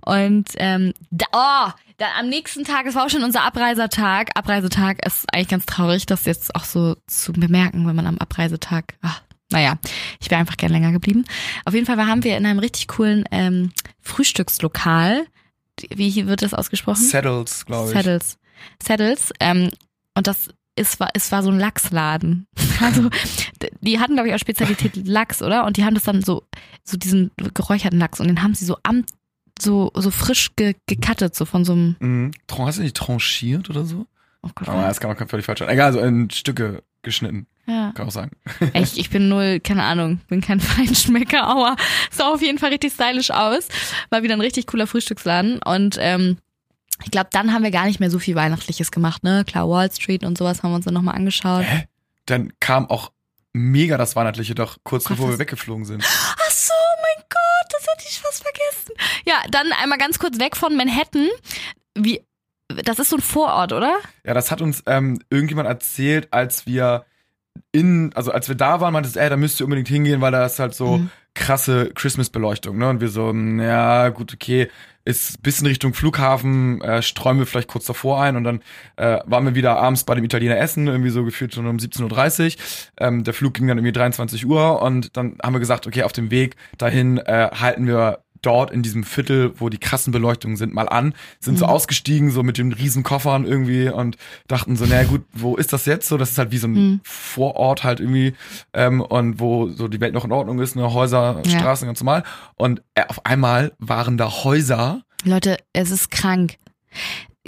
Und 0.00 0.48
ähm, 0.56 0.92
da, 1.10 1.26
oh, 1.32 1.72
dann 1.98 2.08
am 2.20 2.28
nächsten 2.28 2.64
Tag, 2.64 2.86
es 2.86 2.94
war 2.94 3.04
auch 3.04 3.10
schon 3.10 3.24
unser 3.24 3.42
Abreisetag. 3.42 4.30
Abreisetag 4.34 5.04
ist 5.04 5.26
eigentlich 5.32 5.48
ganz 5.48 5.66
traurig, 5.66 6.06
das 6.06 6.24
jetzt 6.24 6.54
auch 6.54 6.64
so 6.64 6.96
zu 7.06 7.32
bemerken, 7.32 7.86
wenn 7.86 7.96
man 7.96 8.06
am 8.06 8.18
Abreisetag. 8.18 8.94
Ach, 9.02 9.20
naja, 9.50 9.78
ich 10.20 10.30
wäre 10.30 10.40
einfach 10.40 10.56
gern 10.56 10.72
länger 10.72 10.92
geblieben. 10.92 11.24
Auf 11.64 11.74
jeden 11.74 11.86
Fall 11.86 11.96
waren 11.98 12.24
wir 12.24 12.36
in 12.36 12.46
einem 12.46 12.58
richtig 12.58 12.88
coolen 12.88 13.24
ähm, 13.30 13.72
Frühstückslokal. 14.00 15.26
Wie 15.94 16.26
wird 16.26 16.42
das 16.42 16.54
ausgesprochen? 16.54 17.02
Saddles, 17.02 17.66
glaube 17.66 17.88
ich. 17.88 17.94
Saddles. 17.94 18.38
Saddles. 18.82 19.32
Ähm, 19.40 19.70
und 20.14 20.26
das 20.26 20.48
ist, 20.74 21.00
war, 21.00 21.10
es 21.14 21.30
war 21.32 21.42
so 21.42 21.50
ein 21.50 21.58
Lachsladen. 21.58 22.46
Also, 22.78 23.08
die 23.80 23.98
hatten, 24.00 24.16
glaube 24.16 24.28
ich, 24.28 24.34
auch 24.34 24.38
Spezialität 24.38 24.96
Lachs, 25.06 25.40
oder? 25.40 25.64
Und 25.64 25.78
die 25.78 25.84
haben 25.86 25.94
das 25.94 26.04
dann 26.04 26.20
so, 26.20 26.46
so 26.84 26.98
diesen 26.98 27.30
geräucherten 27.54 27.98
Lachs 27.98 28.20
und 28.20 28.26
den 28.28 28.42
haben 28.42 28.52
sie 28.52 28.66
so 28.66 28.76
am, 28.82 29.06
so, 29.58 29.90
so 29.94 30.10
frisch 30.10 30.50
ge, 30.56 30.74
gecuttet, 30.86 31.34
so 31.34 31.46
von 31.46 31.64
so 31.64 31.72
einem, 31.72 31.96
Mhm. 32.00 32.32
Hast 32.58 32.76
du 32.76 32.82
nicht 32.82 32.94
tranchiert 32.94 33.70
oder 33.70 33.86
so? 33.86 34.04
oh 34.42 34.50
Gott, 34.54 34.68
Aber 34.68 34.82
das 34.82 35.00
kann 35.00 35.08
man 35.16 35.26
völlig 35.26 35.46
falsch 35.46 35.60
sein. 35.60 35.70
Egal, 35.70 35.94
so 35.94 36.00
in 36.00 36.28
Stücke 36.28 36.82
geschnitten, 37.00 37.46
ja. 37.66 37.92
kann 37.94 38.08
auch 38.08 38.12
sagen. 38.12 38.30
Ich, 38.74 38.98
ich 38.98 39.10
bin 39.10 39.28
null, 39.28 39.60
keine 39.60 39.84
Ahnung, 39.84 40.20
bin 40.28 40.40
kein 40.40 40.60
Feinschmecker, 40.60 41.44
aber 41.44 41.76
sah 42.10 42.32
auf 42.32 42.42
jeden 42.42 42.58
Fall 42.58 42.70
richtig 42.70 42.92
stylisch 42.92 43.30
aus. 43.30 43.68
War 44.10 44.22
wieder 44.22 44.34
ein 44.34 44.40
richtig 44.40 44.66
cooler 44.66 44.86
Frühstücksladen 44.86 45.60
und 45.62 45.96
ähm, 46.00 46.38
ich 47.04 47.10
glaube, 47.10 47.28
dann 47.32 47.52
haben 47.52 47.62
wir 47.62 47.70
gar 47.70 47.86
nicht 47.86 48.00
mehr 48.00 48.10
so 48.10 48.18
viel 48.18 48.34
Weihnachtliches 48.34 48.90
gemacht, 48.90 49.22
ne? 49.22 49.44
Klar, 49.46 49.68
Wall 49.68 49.90
Street 49.92 50.24
und 50.24 50.38
sowas 50.38 50.62
haben 50.62 50.70
wir 50.70 50.76
uns 50.76 50.86
dann 50.86 50.94
nochmal 50.94 51.14
angeschaut. 51.14 51.64
Hä? 51.64 51.84
Dann 52.24 52.52
kam 52.58 52.88
auch 52.88 53.12
mega 53.52 53.98
das 53.98 54.16
Weihnachtliche 54.16 54.54
doch 54.54 54.78
kurz 54.82 55.04
Gott, 55.04 55.16
bevor 55.16 55.30
wir 55.30 55.38
weggeflogen 55.38 55.84
sind. 55.84 56.04
Ach 56.04 56.50
so, 56.50 56.72
mein 57.02 57.24
Gott, 57.28 57.72
das 57.72 57.86
hatte 57.86 58.04
ich 58.08 58.18
fast 58.18 58.42
vergessen. 58.42 58.94
Ja, 59.26 59.42
dann 59.50 59.72
einmal 59.82 59.98
ganz 59.98 60.18
kurz 60.18 60.38
weg 60.38 60.56
von 60.56 60.76
Manhattan. 60.76 61.28
Wie 61.94 62.22
das 62.68 62.98
ist 62.98 63.10
so 63.10 63.16
ein 63.16 63.22
Vorort, 63.22 63.72
oder? 63.72 63.96
Ja, 64.24 64.34
das 64.34 64.50
hat 64.50 64.60
uns 64.60 64.82
ähm, 64.86 65.20
irgendjemand 65.30 65.68
erzählt, 65.68 66.32
als 66.32 66.66
wir 66.66 67.04
in, 67.72 68.12
also 68.14 68.32
als 68.32 68.48
wir 68.48 68.54
da 68.56 68.80
waren, 68.80 68.92
meinte 68.92 69.08
es, 69.08 69.16
ey, 69.16 69.28
da 69.28 69.36
müsst 69.36 69.60
ihr 69.60 69.64
unbedingt 69.64 69.88
hingehen, 69.88 70.20
weil 70.20 70.32
da 70.32 70.44
ist 70.46 70.58
halt 70.58 70.74
so 70.74 70.98
Mhm. 70.98 71.10
krasse 71.34 71.90
Christmas-Beleuchtung, 71.94 72.78
ne? 72.78 72.88
Und 72.88 73.00
wir 73.00 73.08
so, 73.08 73.32
ja, 73.32 74.08
gut, 74.08 74.32
okay, 74.32 74.68
ist 75.04 75.40
bisschen 75.42 75.66
Richtung 75.68 75.94
Flughafen, 75.94 76.80
äh, 76.80 77.00
sträumen 77.00 77.38
wir 77.40 77.46
vielleicht 77.46 77.68
kurz 77.68 77.84
davor 77.84 78.20
ein 78.20 78.34
und 78.36 78.42
dann 78.44 78.60
äh, 78.96 79.18
waren 79.26 79.44
wir 79.44 79.54
wieder 79.54 79.76
abends 79.78 80.02
bei 80.04 80.14
dem 80.16 80.24
Italiener 80.24 80.58
essen, 80.58 80.88
irgendwie 80.88 81.10
so 81.10 81.24
gefühlt 81.24 81.54
schon 81.54 81.66
um 81.66 81.76
17.30 81.76 82.56
Uhr. 82.56 83.06
Ähm, 83.06 83.22
der 83.22 83.32
Flug 83.34 83.54
ging 83.54 83.68
dann 83.68 83.78
irgendwie 83.78 83.92
23 83.92 84.46
Uhr 84.46 84.82
und 84.82 85.16
dann 85.16 85.36
haben 85.42 85.54
wir 85.54 85.60
gesagt, 85.60 85.86
okay, 85.86 86.02
auf 86.02 86.12
dem 86.12 86.30
Weg 86.32 86.56
dahin 86.78 87.18
äh, 87.18 87.50
halten 87.52 87.86
wir 87.86 88.24
dort 88.42 88.70
in 88.70 88.82
diesem 88.82 89.04
Viertel, 89.04 89.52
wo 89.58 89.68
die 89.68 89.78
krassen 89.78 90.12
Beleuchtungen 90.12 90.56
sind, 90.56 90.74
mal 90.74 90.88
an, 90.88 91.14
sind 91.40 91.58
so 91.58 91.64
Mhm. 91.66 91.70
ausgestiegen, 91.70 92.30
so 92.30 92.42
mit 92.42 92.58
den 92.58 92.72
riesen 92.72 93.02
Koffern 93.02 93.44
irgendwie 93.44 93.88
und 93.88 94.16
dachten 94.48 94.76
so, 94.76 94.84
naja 94.86 95.04
gut, 95.04 95.24
wo 95.32 95.56
ist 95.56 95.72
das 95.72 95.86
jetzt 95.86 96.08
so? 96.08 96.16
Das 96.16 96.30
ist 96.30 96.38
halt 96.38 96.50
wie 96.50 96.58
so 96.58 96.66
ein 96.68 96.72
Mhm. 96.74 97.00
Vorort 97.04 97.84
halt 97.84 98.00
irgendwie 98.00 98.34
ähm, 98.72 99.00
und 99.00 99.40
wo 99.40 99.68
so 99.68 99.88
die 99.88 100.00
Welt 100.00 100.14
noch 100.14 100.24
in 100.24 100.32
Ordnung 100.32 100.58
ist, 100.60 100.76
ne, 100.76 100.92
Häuser, 100.92 101.40
Ja. 101.44 101.50
Straßen 101.58 101.86
ganz 101.86 102.00
normal. 102.00 102.22
Und 102.56 102.82
äh, 102.94 103.02
auf 103.08 103.24
einmal 103.26 103.72
waren 103.78 104.16
da 104.16 104.30
Häuser, 104.44 105.02
Leute, 105.24 105.56
es 105.72 105.90
ist 105.90 106.10
krank. 106.10 106.56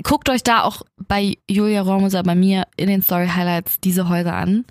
Guckt 0.03 0.29
euch 0.31 0.42
da 0.42 0.62
auch 0.62 0.83
bei 1.09 1.37
Julia 1.48 1.83
Romoser, 1.83 2.22
bei 2.22 2.35
mir 2.35 2.64
in 2.77 2.88
den 2.88 3.03
Story 3.03 3.29
Highlights 3.29 3.81
diese 3.81 4.09
Häuser 4.09 4.35
an. 4.35 4.64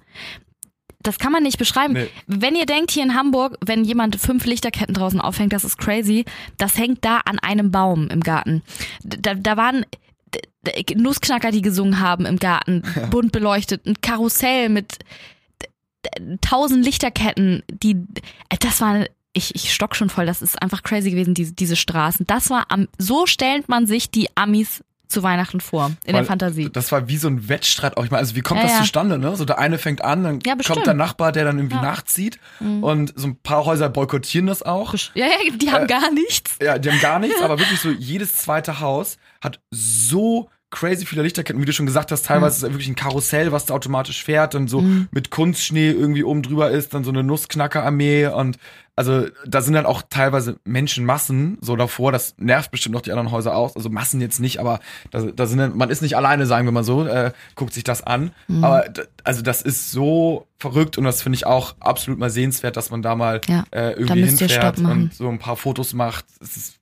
Das 1.08 1.20
kann 1.20 1.32
man 1.32 1.42
nicht 1.42 1.58
beschreiben. 1.58 1.94
Nee. 1.94 2.10
Wenn 2.28 2.56
ihr 2.56 2.66
denkt 2.66 2.92
hier 2.92 3.04
in 3.04 3.16
Hamburg, 3.16 3.58
wenn 3.66 3.86
jemand 3.86 4.18
fünf 4.18 4.46
Lichterketten 4.46 4.94
draußen 4.94 5.22
aufhängt, 5.22 5.54
das 5.54 5.64
ist 5.64 5.78
crazy. 5.78 6.26
Das 6.58 6.78
hängt 6.78 7.06
da 7.06 7.20
an 7.24 7.40
einem 7.40 7.72
Baum 7.72 8.10
im 8.10 8.20
Garten. 8.20 8.62
Da, 9.04 9.34
da 9.34 9.56
waren 9.56 9.86
Nussknacker, 10.96 11.52
die 11.52 11.62
gesungen 11.62 12.02
haben 12.02 12.26
im 12.26 12.38
Garten, 12.38 12.84
bunt 13.10 13.32
beleuchtet, 13.32 13.86
ein 13.86 14.02
Karussell 14.02 14.68
mit 14.68 15.00
tausend 16.42 16.84
Lichterketten, 16.84 17.64
die, 17.70 17.96
das 18.60 18.82
war, 18.82 19.06
ich, 19.32 19.56
ich 19.56 19.74
stock 19.74 19.96
schon 19.96 20.10
voll, 20.10 20.26
das 20.26 20.42
ist 20.42 20.62
einfach 20.62 20.84
crazy 20.84 21.12
gewesen, 21.12 21.34
diese, 21.34 21.54
diese 21.54 21.78
Straßen. 21.78 22.28
Das 22.28 22.50
war, 22.50 22.66
am, 22.70 22.90
so 22.98 23.26
stellt 23.26 23.70
man 23.70 23.88
sich 23.88 24.12
die 24.12 24.28
Amis 24.36 24.84
zu 25.08 25.24
Weihnachten 25.24 25.62
vor, 25.62 25.88
in 26.06 26.14
Weil 26.14 26.22
der 26.22 26.26
Fantasie. 26.26 26.70
Das 26.72 26.92
war 26.92 27.08
wie 27.08 27.18
so 27.18 27.28
ein 27.28 27.50
Wettstreit 27.50 27.98
auch. 27.98 28.04
Ich 28.06 28.12
meine, 28.12 28.20
also 28.20 28.36
wie 28.36 28.42
kommt 28.42 28.60
Ja, 28.60 28.68
das 28.68 28.74
ja. 28.76 28.82
zustande, 28.82 29.18
ne? 29.18 29.36
So 29.36 29.46
der 29.46 29.58
eine 29.60 29.78
fängt 29.78 30.04
an, 30.04 30.24
dann 30.24 30.40
Ja, 30.46 30.56
kommt 30.56 30.86
der 30.86 30.94
Nachbar, 30.94 31.32
der 31.32 31.46
dann 31.46 31.58
irgendwie 31.58 31.76
Ja. 31.76 31.82
Mhm. 31.82 31.88
nachzieht 31.88 32.40
und 32.82 33.14
so 33.16 33.28
ein 33.28 33.36
paar 33.42 33.66
Häuser 33.66 33.90
boykottieren 33.90 34.48
das 34.48 34.64
auch. 34.64 34.94
Ja, 35.14 35.26
ja, 35.26 35.32
die 35.56 35.72
haben 35.72 35.86
Äh, 35.86 35.88
gar 35.88 36.12
nichts. 36.12 36.58
Ja, 36.62 36.78
die 36.78 36.90
haben 36.92 37.00
gar 37.02 37.20
nichts, 37.20 37.40
aber 37.42 37.60
wirklich 37.60 37.80
so 37.80 37.90
jedes 37.90 38.34
zweite 38.38 38.80
Haus 38.80 39.18
hat 39.42 39.60
so 39.72 40.50
crazy 40.70 41.06
viele 41.06 41.22
Lichterketten, 41.24 41.62
wie 41.62 41.66
du 41.66 41.72
schon 41.72 41.86
gesagt 41.86 42.12
hast, 42.12 42.26
teilweise 42.26 42.58
ist 42.58 42.64
es 42.64 42.70
wirklich 42.74 42.90
ein 42.90 42.96
Karussell, 42.96 43.54
was 43.54 43.66
da 43.66 43.74
automatisch 43.74 44.22
fährt 44.22 44.54
und 44.54 44.68
so 44.68 44.82
Mhm. 44.82 45.08
mit 45.12 45.32
Kunstschnee 45.32 45.92
irgendwie 45.92 46.26
oben 46.26 46.44
drüber 46.44 46.70
ist, 46.72 46.94
dann 46.94 47.06
so 47.06 47.10
eine 47.10 47.24
Nussknackerarmee 47.24 48.28
und 48.28 48.58
also 48.98 49.28
da 49.46 49.62
sind 49.62 49.74
dann 49.76 49.86
auch 49.86 50.02
teilweise 50.10 50.58
Menschenmassen 50.66 51.58
so 51.62 51.76
davor, 51.76 52.12
das 52.12 52.34
nervt 52.38 52.72
bestimmt 52.72 52.94
noch 52.96 53.02
die 53.02 53.12
anderen 53.12 53.32
Häuser 53.32 53.56
aus, 53.56 53.76
also 53.76 53.90
Massen 53.90 54.20
jetzt 54.20 54.40
nicht, 54.40 54.60
aber 54.60 54.80
da, 55.12 55.22
da 55.22 55.46
sind 55.46 55.60
dann, 55.60 55.78
man 55.78 55.90
ist 55.90 56.02
nicht 56.02 56.18
alleine, 56.18 56.46
sagen 56.48 56.66
wir 56.68 56.72
mal 56.72 56.84
so, 56.84 57.06
äh, 57.06 57.32
guckt 57.56 57.74
sich 57.74 57.84
das 57.84 58.02
an, 58.04 58.32
Mhm. 58.48 58.64
aber 58.64 58.86
also 59.24 59.42
das 59.44 59.62
ist 59.62 59.92
so 59.92 60.48
verrückt 60.58 60.98
und 60.98 61.04
das 61.04 61.22
finde 61.22 61.36
ich 61.36 61.46
auch 61.46 61.76
absolut 61.80 62.20
mal 62.20 62.30
sehenswert, 62.32 62.76
dass 62.76 62.90
man 62.90 63.02
da 63.04 63.16
mal 63.16 63.40
Ja, 63.48 63.64
äh, 63.72 63.92
irgendwie 63.92 64.26
hinfährt 64.26 64.80
und 64.80 65.14
so 65.14 65.30
ein 65.30 65.40
paar 65.40 65.56
Fotos 65.58 65.94
macht, 65.94 66.26
es 66.42 66.58
ist 66.58 66.77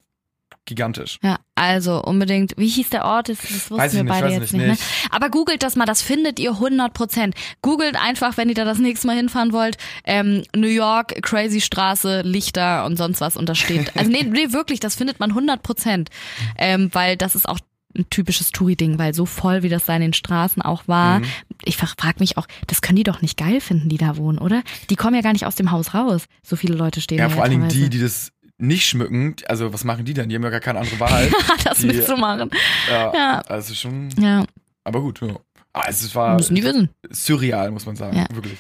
gigantisch. 0.66 1.20
Ja, 1.22 1.38
also 1.56 2.02
unbedingt. 2.02 2.54
Wie 2.58 2.68
hieß 2.68 2.90
der 2.90 3.06
Ort? 3.06 3.30
Das, 3.30 3.40
das 3.42 3.52
wussten 3.72 3.78
Weiß 3.78 3.94
wir 3.94 4.04
nicht, 4.04 4.12
beide 4.12 4.30
jetzt 4.30 4.46
ich 4.46 4.52
nicht. 4.54 4.68
nicht. 4.68 4.82
Ne? 4.82 5.10
Aber 5.12 5.30
googelt 5.30 5.64
das 5.64 5.76
mal, 5.76 5.86
das 5.86 6.02
findet 6.02 6.40
ihr 6.40 6.52
100 6.52 6.94
Prozent. 6.94 7.36
Googelt 7.62 7.96
einfach, 7.96 8.38
wenn 8.38 8.50
ihr 8.50 8.56
da 8.56 8.66
das 8.66 8.80
nächste 8.80 9.08
Mal 9.08 9.16
hinfahren 9.16 9.54
wollt, 9.54 9.78
ähm, 10.04 10.44
New 10.56 10.68
York, 10.68 11.22
Crazy 11.22 11.62
Straße, 11.62 12.22
Lichter 12.22 12.86
und 12.86 12.98
sonst 12.98 13.22
was 13.22 13.38
und 13.38 13.48
da 13.48 13.56
steht. 13.56 13.96
Also 13.96 14.12
nee, 14.12 14.24
nee 14.24 14.52
wirklich, 14.52 14.80
das 14.80 14.96
findet 14.96 15.20
man 15.20 15.32
100 15.32 15.64
Prozent. 15.64 16.10
Ähm, 16.58 16.90
weil 16.94 17.18
das 17.18 17.36
ist 17.36 17.48
auch 17.48 17.60
ein 17.98 18.10
typisches 18.10 18.52
Touri-Ding, 18.52 19.00
weil 19.00 19.14
so 19.14 19.26
voll, 19.26 19.64
wie 19.64 19.70
das 19.70 19.86
da 19.86 19.96
in 19.96 20.02
den 20.02 20.14
Straßen 20.14 20.62
auch 20.62 20.88
war. 20.88 21.20
Mhm. 21.20 21.26
Ich 21.64 21.78
frage 21.78 22.20
mich 22.20 22.38
auch, 22.38 22.48
das 22.68 22.82
können 22.82 22.98
die 22.98 23.04
doch 23.04 23.22
nicht 23.22 23.38
geil 23.38 23.62
finden, 23.62 23.90
die 23.90 23.98
da 23.98 24.18
wohnen, 24.18 24.38
oder? 24.38 24.64
Die 24.90 24.96
kommen 24.96 25.16
ja 25.16 25.22
gar 25.22 25.34
nicht 25.34 25.46
aus 25.46 25.56
dem 25.56 25.72
Haus 25.72 25.94
raus. 25.94 26.26
So 26.44 26.56
viele 26.56 26.76
Leute 26.76 27.02
stehen 27.02 27.20
Ja, 27.20 27.30
da 27.30 27.34
vor 27.34 27.44
allen 27.44 27.52
Dingen 27.52 27.70
die, 27.70 27.90
die 27.90 28.00
das 28.00 28.32
nicht 28.58 28.88
schmücken, 28.88 29.36
also 29.48 29.74
was 29.74 29.84
machen 29.84 30.06
die 30.06 30.14
denn? 30.14 30.30
Die 30.30 30.36
haben 30.36 30.44
ja 30.44 30.50
gar 30.50 30.60
keine 30.62 30.80
andere 30.80 31.00
Wahl. 31.00 31.30
das 31.64 31.80
die- 31.80 31.88
mitzumachen. 31.88 32.50
ja, 32.90 33.14
Ja. 33.14 33.40
also 33.42 33.74
schon, 33.74 34.10
Ja, 34.20 34.46
aber 34.84 35.02
gut, 35.02 35.22
ja. 35.22 35.36
Aber 35.74 35.90
es 35.90 36.16
war 36.16 36.36
müssen 36.36 36.56
die 36.56 36.64
wissen. 36.64 36.90
surreal, 37.10 37.70
muss 37.72 37.86
man 37.86 37.96
sagen, 37.98 38.16
Ja. 38.18 38.26
wirklich. 38.34 38.58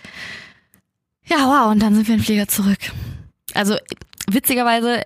Ja, 1.28 1.38
wow, 1.48 1.72
und 1.72 1.80
dann 1.82 1.96
sind 1.96 2.08
wir 2.08 2.16
im 2.16 2.22
Flieger 2.22 2.48
zurück. 2.48 2.78
Also 3.54 3.78
witzigerweise 4.30 5.04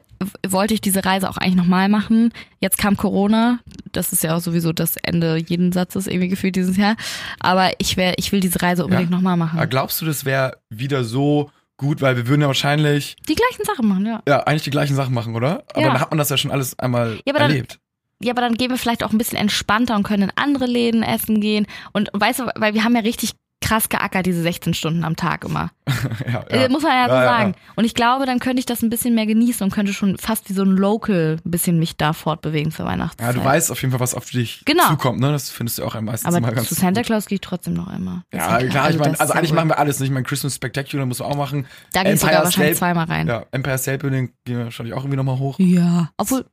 wollte 0.47 0.73
ich 0.73 0.81
diese 0.81 1.05
Reise 1.05 1.29
auch 1.29 1.37
eigentlich 1.37 1.55
nochmal 1.55 1.87
machen. 1.87 2.33
Jetzt 2.59 2.77
kam 2.77 2.97
Corona. 2.97 3.59
Das 3.93 4.11
ist 4.11 4.23
ja 4.23 4.35
auch 4.35 4.41
sowieso 4.41 4.73
das 4.73 4.97
Ende 4.97 5.37
jeden 5.37 5.71
Satzes 5.71 6.07
irgendwie 6.07 6.27
gefühlt 6.27 6.55
dieses 6.57 6.75
Jahr. 6.77 6.95
Aber 7.39 7.71
ich 7.77 7.95
wär, 7.95 8.17
ich 8.17 8.31
will 8.31 8.39
diese 8.41 8.61
Reise 8.61 8.83
unbedingt 8.83 9.11
Ja. 9.11 9.15
nochmal 9.15 9.37
machen. 9.37 9.57
Aber 9.57 9.67
glaubst 9.67 10.01
du, 10.01 10.05
das 10.05 10.25
wäre 10.25 10.57
wieder 10.69 11.03
so 11.05 11.51
gut, 11.79 12.01
weil 12.01 12.15
wir 12.17 12.27
würden 12.27 12.41
ja 12.41 12.47
wahrscheinlich, 12.47 13.15
Die 13.27 13.35
gleichen 13.35 13.63
Sachen 13.65 13.87
machen, 13.87 14.05
ja. 14.05 14.21
ja, 14.27 14.41
eigentlich 14.41 14.63
die 14.63 14.69
gleichen 14.69 14.95
Sachen 14.95 15.13
machen, 15.13 15.33
oder? 15.35 15.63
Aber 15.73 15.81
Ja. 15.81 15.87
dann 15.87 15.99
hat 16.01 16.11
man 16.11 16.17
das 16.19 16.29
ja 16.29 16.37
schon 16.37 16.51
alles 16.51 16.77
einmal 16.77 17.15
Ja, 17.25 17.33
aber 17.33 17.39
dann- 17.39 17.51
erlebt. 17.51 17.79
Ja, 18.21 18.31
aber 18.33 18.41
dann 18.41 18.55
gehen 18.55 18.69
wir 18.69 18.77
vielleicht 18.77 19.01
auch 19.03 19.11
ein 19.11 19.17
bisschen 19.17 19.37
entspannter 19.37 19.95
und 19.95 20.03
können 20.03 20.23
in 20.23 20.31
andere 20.35 20.65
Läden 20.65 21.03
essen 21.03 21.39
gehen. 21.39 21.65
Und 21.93 22.09
weißt 22.13 22.41
du, 22.41 22.51
weil 22.57 22.73
wir 22.73 22.83
haben 22.83 22.93
ja 22.93 22.99
richtig 23.01 23.31
krass 23.61 23.89
geackert, 23.89 24.25
diese 24.25 24.41
16 24.41 24.73
Stunden 24.73 25.03
am 25.03 25.15
Tag 25.15 25.43
immer. 25.43 25.71
ja, 26.31 26.41
Äh, 26.49 26.69
Muss 26.69 26.81
man 26.83 26.91
ja 26.93 27.05
so 27.07 27.13
Ja, 27.13 27.23
ja, 27.23 27.29
sagen. 27.29 27.55
Und 27.75 27.83
ich 27.85 27.93
glaube, 27.93 28.25
dann 28.25 28.39
könnte 28.39 28.59
ich 28.59 28.65
das 28.65 28.81
ein 28.81 28.89
bisschen 28.89 29.15
mehr 29.15 29.25
genießen 29.25 29.63
und 29.63 29.71
könnte 29.73 29.93
schon 29.93 30.17
fast 30.17 30.49
wie 30.49 30.53
so 30.53 30.63
ein 30.63 30.69
Local 30.71 31.37
ein 31.45 31.51
bisschen 31.51 31.77
mich 31.77 31.97
da 31.97 32.13
fortbewegen 32.13 32.71
zur 32.71 32.85
Weihnachtszeit. 32.85 33.35
Ja, 33.35 33.39
du 33.41 33.43
weißt 33.45 33.71
auf 33.71 33.81
jeden 33.81 33.91
Fall, 33.91 33.99
was 33.99 34.15
auf 34.15 34.29
dich 34.29 34.63
Genau. 34.65 34.87
zukommt, 34.89 35.19
ne? 35.19 35.31
Das 35.31 35.49
findest 35.49 35.77
du 35.77 35.83
auch 35.85 35.95
am 35.95 36.05
meisten 36.05 36.29
mal 36.29 36.37
Aber 36.37 36.51
ganz 36.51 36.69
zu 36.69 36.75
Santa. 36.75 37.01
Claus 37.01 37.25
gehe 37.25 37.35
ich 37.35 37.41
trotzdem 37.41 37.73
noch. 37.73 37.87
Ist 37.91 37.99
Ja, 38.33 38.57
klar, 38.63 38.89
ich 38.91 38.97
meine, 38.97 39.19
also 39.19 39.33
ja 39.33 39.39
eigentlich 39.39 39.53
machen 39.53 39.69
wir 39.69 39.77
alles, 39.79 39.99
nicht? 39.99 40.07
Ich 40.09 40.13
meine, 40.13 40.23
Christmas 40.25 40.55
Spectacular 40.55 41.05
müssen 41.05 41.21
wir 41.21 41.25
auch 41.27 41.35
machen. 41.37 41.65
Da 41.93 42.03
gehe 42.03 42.13
ich 42.13 42.19
sogar 42.19 42.43
wahrscheinlich 42.43 42.77
zweimal 42.77 43.05
rein. 43.05 43.27
Ja, 43.27 43.45
Empire 43.51 43.77
State 43.77 43.99
Building 43.99 44.31
gehen 44.45 44.57
wir 44.57 44.65
wahrscheinlich 44.65 44.93
auch 44.93 44.99
irgendwie 45.01 45.17
nochmal 45.17 45.37
hoch. 45.39 45.59
Ja. 45.59 46.09
Obwohl, 46.17 46.45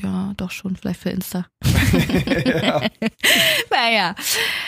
ja, 0.00 0.32
doch 0.36 0.50
schon, 0.50 0.76
vielleicht 0.76 1.00
für 1.00 1.10
Insta. 1.10 1.46
ja. 1.64 2.80
Naja. 3.70 4.14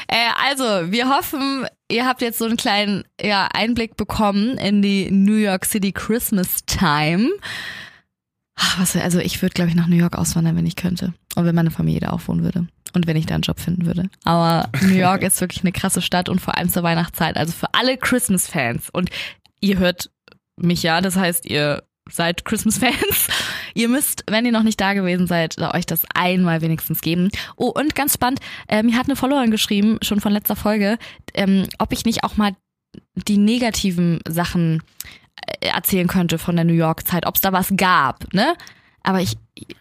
Äh, 0.08 0.30
also, 0.44 0.92
wir 0.92 1.08
hoffen, 1.08 1.66
ihr 1.90 2.06
habt 2.06 2.22
jetzt 2.22 2.38
so 2.38 2.44
einen 2.44 2.56
kleinen 2.56 3.04
ja, 3.20 3.48
Einblick 3.52 3.96
bekommen 3.96 4.58
in 4.58 4.82
die 4.82 5.10
New 5.10 5.36
York 5.36 5.64
City 5.64 5.92
Christmas 5.92 6.64
Time. 6.66 7.30
Ach, 8.56 8.80
was, 8.80 8.96
also 8.96 9.18
ich 9.18 9.42
würde, 9.42 9.54
glaube 9.54 9.70
ich, 9.70 9.76
nach 9.76 9.86
New 9.86 9.96
York 9.96 10.16
auswandern, 10.16 10.56
wenn 10.56 10.66
ich 10.66 10.76
könnte. 10.76 11.12
Und 11.34 11.44
wenn 11.44 11.54
meine 11.54 11.70
Familie 11.70 12.00
da 12.00 12.10
auch 12.10 12.26
wohnen 12.26 12.42
würde. 12.42 12.66
Und 12.94 13.06
wenn 13.06 13.16
ich 13.16 13.26
da 13.26 13.34
einen 13.34 13.42
Job 13.42 13.60
finden 13.60 13.84
würde. 13.84 14.08
Aber 14.24 14.70
New 14.80 14.94
York 14.94 15.22
ist 15.22 15.40
wirklich 15.40 15.62
eine 15.62 15.72
krasse 15.72 16.00
Stadt 16.00 16.28
und 16.30 16.40
vor 16.40 16.56
allem 16.56 16.70
zur 16.70 16.82
Weihnachtszeit. 16.82 17.36
Also 17.36 17.52
für 17.52 17.74
alle 17.74 17.98
Christmas-Fans. 17.98 18.88
Und 18.90 19.10
ihr 19.60 19.78
hört 19.78 20.10
mich 20.56 20.82
ja, 20.82 21.02
das 21.02 21.16
heißt, 21.16 21.44
ihr 21.44 21.82
seid 22.10 22.44
Christmas-Fans. 22.44 23.28
Ihr 23.74 23.88
müsst, 23.88 24.24
wenn 24.28 24.46
ihr 24.46 24.52
noch 24.52 24.62
nicht 24.62 24.80
da 24.80 24.94
gewesen 24.94 25.26
seid, 25.26 25.58
euch 25.58 25.86
das 25.86 26.04
einmal 26.14 26.60
wenigstens 26.62 27.00
geben. 27.00 27.30
Oh, 27.56 27.68
und 27.68 27.94
ganz 27.94 28.14
spannend, 28.14 28.40
äh, 28.68 28.82
mir 28.82 28.96
hat 28.96 29.06
eine 29.06 29.16
Followerin 29.16 29.50
geschrieben, 29.50 29.98
schon 30.02 30.20
von 30.20 30.32
letzter 30.32 30.56
Folge, 30.56 30.98
ähm, 31.34 31.66
ob 31.78 31.92
ich 31.92 32.04
nicht 32.04 32.24
auch 32.24 32.36
mal 32.36 32.54
die 33.14 33.38
negativen 33.38 34.20
Sachen 34.28 34.82
äh, 35.60 35.66
erzählen 35.68 36.06
könnte 36.06 36.38
von 36.38 36.56
der 36.56 36.64
New 36.64 36.72
York-Zeit, 36.72 37.26
ob 37.26 37.34
es 37.34 37.40
da 37.40 37.52
was 37.52 37.72
gab, 37.76 38.32
ne? 38.32 38.54
Aber 39.02 39.20
ich, 39.20 39.34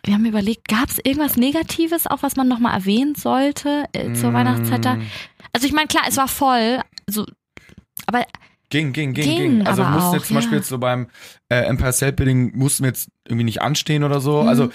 wir 0.04 0.14
haben 0.14 0.26
überlegt, 0.26 0.68
gab 0.68 0.88
es 0.88 1.00
irgendwas 1.04 1.36
Negatives, 1.36 2.06
auch 2.06 2.22
was 2.22 2.36
man 2.36 2.48
nochmal 2.48 2.76
erwähnen 2.76 3.16
sollte 3.16 3.86
äh, 3.94 4.14
zur 4.14 4.34
Weihnachtszeit 4.34 4.86
da? 4.86 4.96
Mm, 4.96 5.08
Also 5.52 5.66
ich 5.66 5.74
meine, 5.74 5.88
klar, 5.88 6.04
es 6.08 6.18
war 6.18 6.28
voll, 6.28 6.80
also, 7.08 7.26
aber 8.06 8.26
Ging, 8.70 8.94
ging, 8.94 9.14
ging, 9.14 9.24
Ging 9.26 9.38
ging. 9.60 9.68
Also 9.68 9.84
mussten 9.84 10.16
jetzt 10.16 10.28
zum 10.28 10.36
ja. 10.36 10.42
Beispiel 10.42 10.58
jetzt 10.58 10.70
so 10.70 10.78
beim 10.80 11.08
äh, 11.50 11.58
Empire 11.66 11.94
State 11.94 12.14
Building 12.14 12.58
mussten 12.58 12.84
wir 12.84 12.90
jetzt 12.90 13.10
irgendwie 13.26 13.44
nicht 13.46 13.62
anstehen 13.62 14.04
oder 14.04 14.20
so. 14.20 14.42
Mhm. 14.42 14.48
Also 14.48 14.70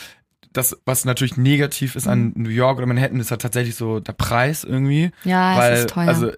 das, 0.53 0.76
was 0.85 1.05
natürlich 1.05 1.37
negativ 1.37 1.96
ist 1.96 2.07
an 2.09 2.33
New 2.37 2.50
York 2.50 2.79
oder 2.79 2.87
Manhattan, 2.87 3.20
ist 3.20 3.31
halt 3.31 3.42
tatsächlich 3.42 3.74
so 3.76 4.00
der 4.00 4.12
Preis 4.12 4.64
irgendwie. 4.64 5.11
ja, 5.24 5.57
weil, 5.57 5.72
es 5.74 5.81
ist 5.81 5.90
teuer. 5.90 6.09
also 6.09 6.31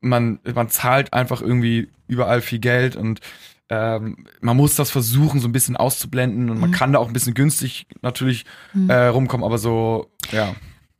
man, 0.00 0.40
man 0.54 0.68
zahlt 0.68 1.12
einfach 1.12 1.42
irgendwie 1.42 1.88
überall 2.08 2.40
viel 2.40 2.58
Geld 2.58 2.96
und 2.96 3.20
ähm, 3.68 4.26
man 4.40 4.56
muss 4.56 4.76
das 4.76 4.90
versuchen, 4.92 5.40
so 5.40 5.48
ein 5.48 5.52
bisschen 5.52 5.76
auszublenden 5.76 6.50
und 6.50 6.60
man 6.60 6.70
Mhm. 6.70 6.74
kann 6.74 6.92
da 6.92 7.00
auch 7.00 7.08
ein 7.08 7.12
bisschen 7.12 7.34
günstig 7.34 7.86
natürlich 8.02 8.44
Mhm. 8.74 8.90
äh, 8.90 9.06
rumkommen, 9.06 9.44
aber 9.44 9.58
so, 9.58 10.10
ja. 10.30 10.54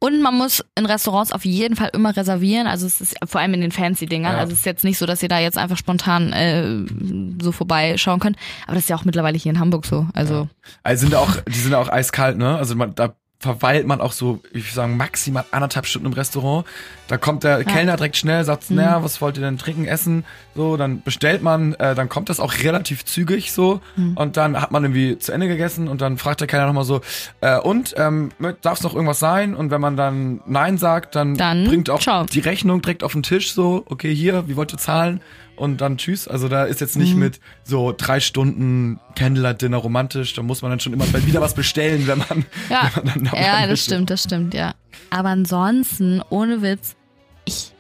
Und 0.06 0.22
man 0.22 0.34
muss 0.36 0.64
in 0.76 0.86
Restaurants 0.86 1.32
auf 1.32 1.44
jeden 1.44 1.74
Fall 1.74 1.90
immer 1.92 2.16
reservieren. 2.16 2.68
Also 2.68 2.86
es 2.86 3.00
ist 3.00 3.16
vor 3.26 3.40
allem 3.40 3.54
in 3.54 3.60
den 3.60 3.72
Fancy-Dingern. 3.72 4.34
Ja. 4.34 4.38
Also 4.38 4.52
es 4.52 4.60
ist 4.60 4.64
jetzt 4.64 4.84
nicht 4.84 4.98
so, 4.98 5.06
dass 5.06 5.20
ihr 5.20 5.28
da 5.28 5.40
jetzt 5.40 5.58
einfach 5.58 5.76
spontan 5.76 6.32
äh, 6.32 6.86
so 7.42 7.50
vorbeischauen 7.50 8.20
könnt. 8.20 8.36
Aber 8.66 8.74
das 8.74 8.84
ist 8.84 8.88
ja 8.88 8.94
auch 8.94 9.04
mittlerweile 9.04 9.36
hier 9.36 9.50
in 9.50 9.58
Hamburg 9.58 9.84
so. 9.84 10.06
Also 10.14 10.48
Also 10.84 11.06
sind 11.06 11.16
auch, 11.16 11.36
die 11.48 11.58
sind 11.58 11.74
auch 11.74 11.88
eiskalt, 11.88 12.38
ne? 12.38 12.56
Also 12.56 12.76
man, 12.76 12.94
da 12.94 13.16
verweilt 13.38 13.86
man 13.86 14.00
auch 14.00 14.12
so, 14.12 14.40
ich 14.52 14.64
würde 14.64 14.74
sagen, 14.74 14.96
maximal 14.96 15.44
anderthalb 15.50 15.86
Stunden 15.86 16.06
im 16.06 16.14
Restaurant. 16.14 16.64
Da 17.08 17.18
kommt 17.18 17.44
der 17.44 17.64
Kellner 17.64 17.96
direkt 17.96 18.16
schnell, 18.16 18.42
sagt, 18.44 18.70
Mhm. 18.70 18.76
naja, 18.76 19.04
was 19.04 19.20
wollt 19.20 19.36
ihr 19.36 19.42
denn 19.42 19.58
trinken, 19.58 19.84
essen? 19.84 20.24
So, 20.54 20.76
dann 20.78 21.02
bestellt 21.02 21.42
man, 21.42 21.74
äh, 21.74 21.94
dann 21.94 22.08
kommt 22.08 22.30
das 22.30 22.40
auch 22.40 22.54
relativ 22.64 23.04
zügig 23.04 23.52
so 23.52 23.80
Mhm. 23.96 24.16
und 24.16 24.36
dann 24.38 24.60
hat 24.60 24.70
man 24.72 24.82
irgendwie 24.84 25.18
zu 25.18 25.32
Ende 25.32 25.48
gegessen 25.48 25.86
und 25.86 26.00
dann 26.00 26.16
fragt 26.16 26.40
der 26.40 26.48
Kellner 26.48 26.66
nochmal 26.66 26.84
so, 26.84 27.02
äh, 27.42 27.58
und, 27.58 27.94
ähm, 27.98 28.30
darf 28.62 28.78
es 28.78 28.82
noch 28.84 28.94
irgendwas 28.94 29.18
sein? 29.18 29.54
Und 29.54 29.70
wenn 29.70 29.80
man 29.82 29.96
dann 29.96 30.40
Nein 30.46 30.78
sagt, 30.78 31.14
dann, 31.14 31.34
Dann 31.36 31.64
bringt 31.64 31.90
auch 31.90 32.00
ciao. 32.00 32.24
die 32.24 32.40
Rechnung 32.40 32.80
direkt 32.80 33.04
auf 33.04 33.12
den 33.12 33.22
Tisch 33.22 33.52
so, 33.52 33.84
okay, 33.88 34.14
hier, 34.14 34.48
wie 34.48 34.56
wollt 34.56 34.72
ihr 34.72 34.78
zahlen? 34.78 35.20
Und 35.56 35.80
dann 35.80 35.96
tschüss. 35.98 36.28
Also 36.28 36.48
da 36.48 36.64
ist 36.64 36.80
jetzt 36.80 36.96
nicht 36.96 37.14
Mhm. 37.14 37.20
mit 37.20 37.40
so 37.64 37.94
drei 37.96 38.20
Stunden 38.20 39.00
Candlelight-Dinner 39.14 39.78
romantisch. 39.78 40.34
Da 40.34 40.42
muss 40.42 40.60
man 40.62 40.70
dann 40.70 40.80
schon 40.80 40.92
immer 40.92 41.06
wieder 41.26 41.40
was 41.40 41.54
bestellen, 41.54 42.06
wenn 42.06 42.18
man, 42.18 42.44
Ja, 42.70 42.90
wenn 42.94 43.04
man 43.06 43.24
dann 43.24 43.34
ja 43.42 43.60
das 43.62 43.68
möchte. 43.70 43.76
stimmt, 43.84 44.10
das 44.10 44.22
stimmt, 44.22 44.54
ja. 44.54 44.74
Aber 45.10 45.30
ansonsten, 45.30 46.20
ohne 46.30 46.60
Witz, 46.62 46.94
ich, 47.46 47.72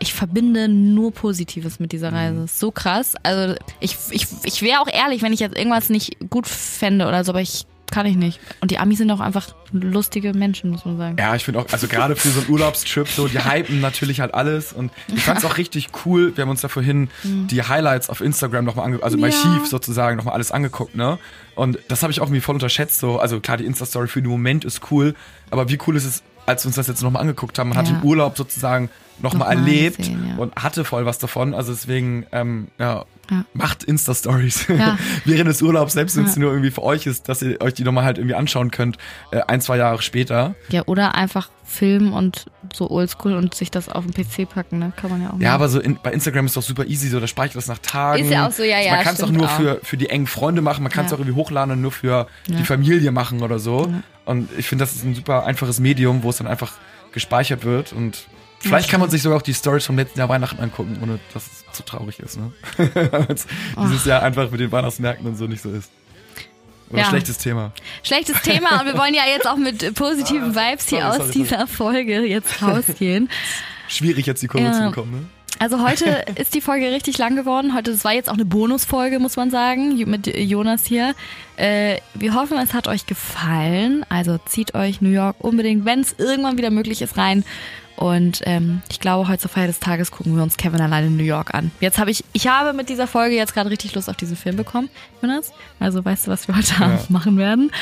ich 0.00 0.12
verbinde 0.12 0.68
nur 0.68 1.12
Positives 1.12 1.78
mit 1.80 1.92
dieser 1.92 2.12
Reise. 2.12 2.44
Ist 2.44 2.58
so 2.58 2.70
krass. 2.70 3.14
Also 3.22 3.54
ich, 3.80 3.96
ich, 4.10 4.26
ich 4.42 4.62
wäre 4.62 4.80
auch 4.80 4.88
ehrlich, 4.88 5.22
wenn 5.22 5.32
ich 5.32 5.40
jetzt 5.40 5.56
irgendwas 5.56 5.88
nicht 5.90 6.16
gut 6.28 6.46
fände 6.46 7.06
oder 7.06 7.22
so, 7.24 7.32
aber 7.32 7.40
ich 7.40 7.66
kann 7.90 8.06
ich 8.06 8.16
nicht. 8.16 8.40
Und 8.60 8.70
die 8.70 8.78
Amis 8.78 8.98
sind 8.98 9.10
auch 9.10 9.20
einfach 9.20 9.54
lustige 9.72 10.32
Menschen, 10.34 10.70
muss 10.70 10.84
man 10.84 10.96
sagen. 10.96 11.16
Ja, 11.18 11.34
ich 11.36 11.44
finde 11.44 11.60
auch, 11.60 11.66
also 11.72 11.86
gerade 11.88 12.16
für 12.16 12.28
so 12.28 12.40
einen 12.40 12.50
Urlaubstrip, 12.50 13.08
so, 13.08 13.28
die 13.28 13.38
hypen 13.44 13.80
natürlich 13.80 14.20
halt 14.20 14.34
alles. 14.34 14.72
Und 14.72 14.90
ich 15.08 15.22
fand's 15.22 15.44
auch 15.44 15.56
richtig 15.56 15.88
cool. 16.04 16.36
Wir 16.36 16.42
haben 16.42 16.50
uns 16.50 16.60
da 16.60 16.68
vorhin 16.68 17.08
die 17.24 17.62
Highlights 17.62 18.10
auf 18.10 18.20
Instagram 18.20 18.64
nochmal 18.64 18.86
angeguckt, 18.86 19.04
also 19.04 19.16
im 19.16 19.22
Mhm. 19.24 19.30
Ja. 19.30 19.36
Archiv 19.36 19.66
sozusagen 19.68 20.16
nochmal 20.16 20.34
alles 20.34 20.52
angeguckt, 20.52 20.94
ne? 20.96 21.18
Und 21.54 21.78
das 21.88 22.02
habe 22.02 22.12
ich 22.12 22.20
auch 22.20 22.26
irgendwie 22.26 22.40
voll 22.40 22.54
unterschätzt. 22.54 23.00
So, 23.00 23.18
also 23.18 23.40
klar, 23.40 23.56
die 23.56 23.64
Insta-Story 23.64 24.08
für 24.08 24.20
den 24.20 24.30
Moment 24.30 24.64
ist 24.64 24.90
cool, 24.90 25.14
aber 25.50 25.68
wie 25.68 25.78
cool 25.86 25.96
ist 25.96 26.04
es, 26.04 26.22
als 26.46 26.64
wir 26.64 26.68
uns 26.68 26.76
das 26.76 26.86
jetzt 26.86 27.02
nochmal 27.02 27.22
angeguckt 27.22 27.58
haben, 27.58 27.68
man 27.70 27.78
hat 27.78 27.88
Ja. 27.88 27.94
den 27.94 28.04
Urlaub 28.04 28.36
sozusagen 28.36 28.88
nochmal 29.18 29.54
Nochmal 29.56 29.68
erlebt 29.68 29.96
gesehen, 29.98 30.26
ja. 30.28 30.36
und 30.36 30.54
hatte 30.56 30.84
voll 30.84 31.06
was 31.06 31.16
davon. 31.18 31.54
Also 31.54 31.72
deswegen, 31.72 32.26
ähm, 32.32 32.68
ja, 32.78 33.04
Ja. 33.30 33.44
macht 33.54 33.82
Insta-Stories 33.82 34.66
Ja. 34.68 34.98
während 35.24 35.48
des 35.48 35.62
Urlaubs, 35.62 35.94
selbst 35.94 36.16
wenn 36.18 36.24
es 36.26 36.34
Ja. 36.34 36.42
nur 36.42 36.50
irgendwie 36.50 36.70
für 36.70 36.82
euch 36.82 37.06
ist, 37.06 37.26
dass 37.28 37.40
ihr 37.40 37.58
euch 37.62 37.72
die 37.72 37.82
nochmal 37.82 38.04
halt 38.04 38.18
irgendwie 38.18 38.34
anschauen 38.34 38.70
könnt, 38.70 38.98
äh, 39.30 39.40
ein, 39.48 39.62
zwei 39.62 39.78
Jahre 39.78 40.02
später. 40.02 40.54
Ja, 40.68 40.82
oder 40.84 41.14
einfach 41.14 41.48
filmen 41.64 42.12
und 42.12 42.44
so 42.74 42.90
oldschool 42.90 43.32
und 43.32 43.54
sich 43.54 43.70
das 43.70 43.88
auf 43.88 44.04
den 44.06 44.12
PC 44.12 44.44
packen, 44.48 44.78
ne? 44.78 44.92
Kann 44.96 45.10
man 45.10 45.22
ja 45.22 45.28
auch 45.30 45.32
Ja, 45.32 45.38
machen. 45.38 45.54
aber 45.54 45.68
so 45.70 45.80
in, 45.80 45.98
bei 46.02 46.12
Instagram 46.12 46.44
ist 46.46 46.56
doch 46.58 46.62
super 46.62 46.84
easy, 46.84 47.08
so 47.08 47.18
da 47.18 47.26
speichert 47.26 47.56
das 47.56 47.68
nach 47.68 47.78
Tagen. 47.78 48.22
Ist 48.22 48.30
ja 48.30 48.46
auch 48.46 48.52
so, 48.52 48.62
ja, 48.64 48.78
ja, 48.80 48.96
Man 48.96 49.02
kann 49.04 49.14
es 49.14 49.22
auch 49.22 49.30
nur 49.30 49.46
auch. 49.46 49.56
für, 49.56 49.80
für 49.82 49.96
die 49.96 50.10
engen 50.10 50.26
Freunde 50.26 50.60
machen, 50.60 50.82
man 50.82 50.92
kann 50.92 51.06
es 51.06 51.10
Ja. 51.10 51.16
auch 51.16 51.20
irgendwie 51.20 51.36
hochladen 51.36 51.72
und 51.72 51.80
nur 51.80 51.90
für 51.92 52.26
Ja. 52.48 52.56
die 52.58 52.64
Familie 52.64 53.12
machen 53.12 53.42
oder 53.42 53.58
so. 53.58 53.90
Und 54.26 54.50
ich 54.58 54.68
finde, 54.68 54.84
das 54.84 54.94
ist 54.94 55.04
ein 55.04 55.14
super 55.14 55.46
einfaches 55.46 55.80
Medium, 55.80 56.22
wo 56.22 56.30
es 56.30 56.36
dann 56.36 56.46
einfach 56.46 56.72
gespeichert 57.12 57.64
wird 57.64 57.92
und 57.94 58.26
vielleicht 58.58 58.90
kann 58.90 59.00
man 59.00 59.08
sich 59.08 59.22
sogar 59.22 59.38
auch 59.38 59.42
die 59.42 59.54
Stories 59.54 59.86
vom 59.86 59.96
letzten 59.96 60.18
Jahr 60.18 60.28
Weihnachten 60.28 60.60
angucken, 60.60 60.98
ohne 61.02 61.18
dass 61.32 61.46
es 61.46 61.64
zu 61.72 61.82
traurig 61.84 62.18
ist, 62.18 62.36
ne? 62.38 62.52
Es 63.28 63.46
dieses 63.80 64.04
Jahr 64.04 64.22
einfach 64.22 64.50
mit 64.50 64.60
den 64.60 64.70
Weihnachtsmärkten 64.72 65.26
und 65.26 65.36
so 65.36 65.46
nicht 65.46 65.62
so 65.62 65.70
ist. 65.70 65.90
Oder 66.90 67.00
Ja. 67.00 67.04
schlechtes 67.08 67.38
Thema. 67.38 67.72
Schlechtes 68.02 68.40
Thema 68.42 68.80
und 68.80 68.86
wir 68.86 68.98
wollen 68.98 69.14
ja 69.14 69.22
jetzt 69.26 69.46
auch 69.48 69.56
mit 69.56 69.94
positiven 69.94 70.54
Vibes 70.54 70.88
hier 70.88 71.00
Sorry, 71.00 71.10
aus 71.10 71.16
sorry, 71.16 71.30
dieser 71.32 71.66
Folge 71.66 72.20
jetzt 72.26 72.60
rausgehen. 72.62 73.30
Schwierig 73.88 74.26
jetzt 74.26 74.42
die 74.42 74.48
Kurve 74.48 74.66
Ja. 74.66 74.72
zu 74.72 74.82
bekommen, 74.90 75.12
ne? 75.12 75.26
Also 75.58 75.82
heute 75.82 76.24
ist 76.36 76.54
die 76.54 76.60
Folge 76.60 76.90
richtig 76.90 77.18
lang 77.18 77.36
geworden. 77.36 77.74
Heute, 77.74 77.92
das 77.92 78.04
war 78.04 78.12
jetzt 78.12 78.28
auch 78.28 78.34
eine 78.34 78.44
Bonusfolge, 78.44 79.18
muss 79.18 79.36
man 79.36 79.50
sagen, 79.50 79.96
mit 80.08 80.26
Jonas 80.26 80.84
hier. 80.84 81.14
Äh, 81.56 81.98
wir 82.14 82.34
hoffen, 82.34 82.58
es 82.58 82.74
hat 82.74 82.88
euch 82.88 83.06
gefallen. 83.06 84.04
Also 84.08 84.38
zieht 84.38 84.74
euch 84.74 85.00
New 85.00 85.10
York 85.10 85.36
unbedingt, 85.40 85.84
wenn 85.84 86.00
es 86.00 86.14
irgendwann 86.18 86.58
wieder 86.58 86.70
möglich 86.70 87.02
ist, 87.02 87.16
rein. 87.16 87.44
Und 87.96 88.42
ähm, 88.44 88.82
ich 88.90 89.00
glaube, 89.00 89.26
heute 89.26 89.40
zur 89.40 89.50
Feier 89.50 89.68
des 89.68 89.80
Tages 89.80 90.10
gucken 90.10 90.36
wir 90.36 90.42
uns 90.42 90.58
Kevin 90.58 90.82
allein 90.82 91.06
in 91.06 91.16
New 91.16 91.24
York 91.24 91.54
an. 91.54 91.70
Jetzt 91.80 91.98
habe 91.98 92.10
ich, 92.10 92.24
ich 92.34 92.46
habe 92.46 92.74
mit 92.74 92.90
dieser 92.90 93.06
Folge 93.06 93.34
jetzt 93.34 93.54
gerade 93.54 93.70
richtig 93.70 93.94
Lust 93.94 94.10
auf 94.10 94.16
diesen 94.16 94.36
Film 94.36 94.56
bekommen, 94.56 94.90
Jonas. 95.22 95.52
Also 95.80 96.04
weißt 96.04 96.26
du, 96.26 96.30
was 96.30 96.46
wir 96.46 96.56
heute 96.56 96.76
Abend 96.84 97.08
machen 97.08 97.38
werden? 97.38 97.72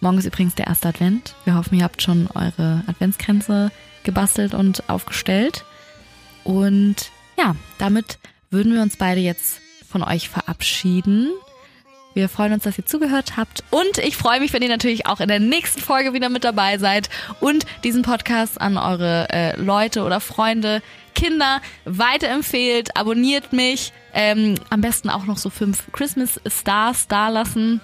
Morgen 0.00 0.18
ist 0.18 0.26
übrigens 0.26 0.54
der 0.54 0.66
erste 0.66 0.88
Advent. 0.88 1.34
Wir 1.44 1.54
hoffen, 1.54 1.78
ihr 1.78 1.84
habt 1.84 2.02
schon 2.02 2.28
eure 2.34 2.84
Adventskränze 2.86 3.72
gebastelt 4.04 4.52
und 4.52 4.88
aufgestellt. 4.90 5.64
Und 6.44 7.10
ja, 7.38 7.56
damit 7.78 8.18
würden 8.50 8.74
wir 8.74 8.82
uns 8.82 8.96
beide 8.96 9.20
jetzt 9.20 9.60
von 9.88 10.02
euch 10.02 10.28
verabschieden. 10.28 11.30
Wir 12.14 12.28
freuen 12.28 12.52
uns, 12.52 12.64
dass 12.64 12.76
ihr 12.76 12.84
zugehört 12.84 13.36
habt. 13.36 13.64
Und 13.70 13.98
ich 13.98 14.16
freue 14.16 14.40
mich, 14.40 14.52
wenn 14.52 14.62
ihr 14.62 14.68
natürlich 14.68 15.06
auch 15.06 15.20
in 15.20 15.28
der 15.28 15.40
nächsten 15.40 15.80
Folge 15.80 16.12
wieder 16.12 16.28
mit 16.28 16.44
dabei 16.44 16.78
seid 16.78 17.08
und 17.40 17.64
diesen 17.84 18.02
Podcast 18.02 18.60
an 18.60 18.76
eure 18.76 19.28
äh, 19.30 19.56
Leute 19.60 20.04
oder 20.04 20.20
Freunde, 20.20 20.82
Kinder 21.14 21.60
weiterempfehlt. 21.84 22.96
Abonniert 22.96 23.52
mich. 23.52 23.92
Ähm, 24.14 24.56
am 24.68 24.82
besten 24.82 25.08
auch 25.08 25.24
noch 25.24 25.38
so 25.38 25.48
fünf 25.48 25.90
Christmas 25.92 26.38
Stars 26.46 27.08
da 27.08 27.28
lassen. 27.28 27.80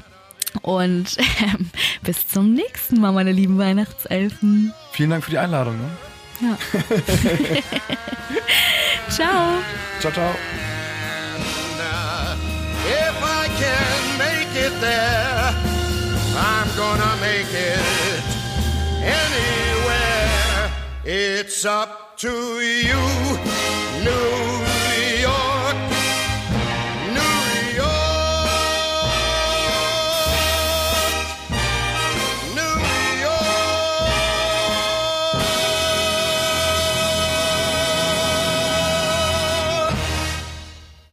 Und 0.60 1.16
ähm, 1.40 1.70
bis 2.02 2.28
zum 2.28 2.52
nächsten 2.52 3.00
Mal, 3.00 3.12
meine 3.12 3.32
lieben 3.32 3.58
Weihnachtselfen. 3.58 4.74
Vielen 4.92 5.10
Dank 5.10 5.24
für 5.24 5.30
die 5.30 5.38
Einladung, 5.38 5.78
ne? 5.78 5.88
Ja. 6.40 6.56
Ciao. 9.10 9.60
Ciao, 10.00 10.12
ciao. 10.12 10.34
Uh, 11.80 12.36
if 12.86 13.22
I 13.22 13.48
can 13.58 14.18
make 14.18 14.54
it 14.54 14.72
there, 14.80 15.52
I'm 16.36 16.68
gonna 16.76 17.16
make 17.20 17.52
it 17.52 17.80
anywhere. 19.02 20.70
It's 21.04 21.64
up 21.64 22.16
to 22.18 22.60
you, 22.60 23.00
New 24.04 24.67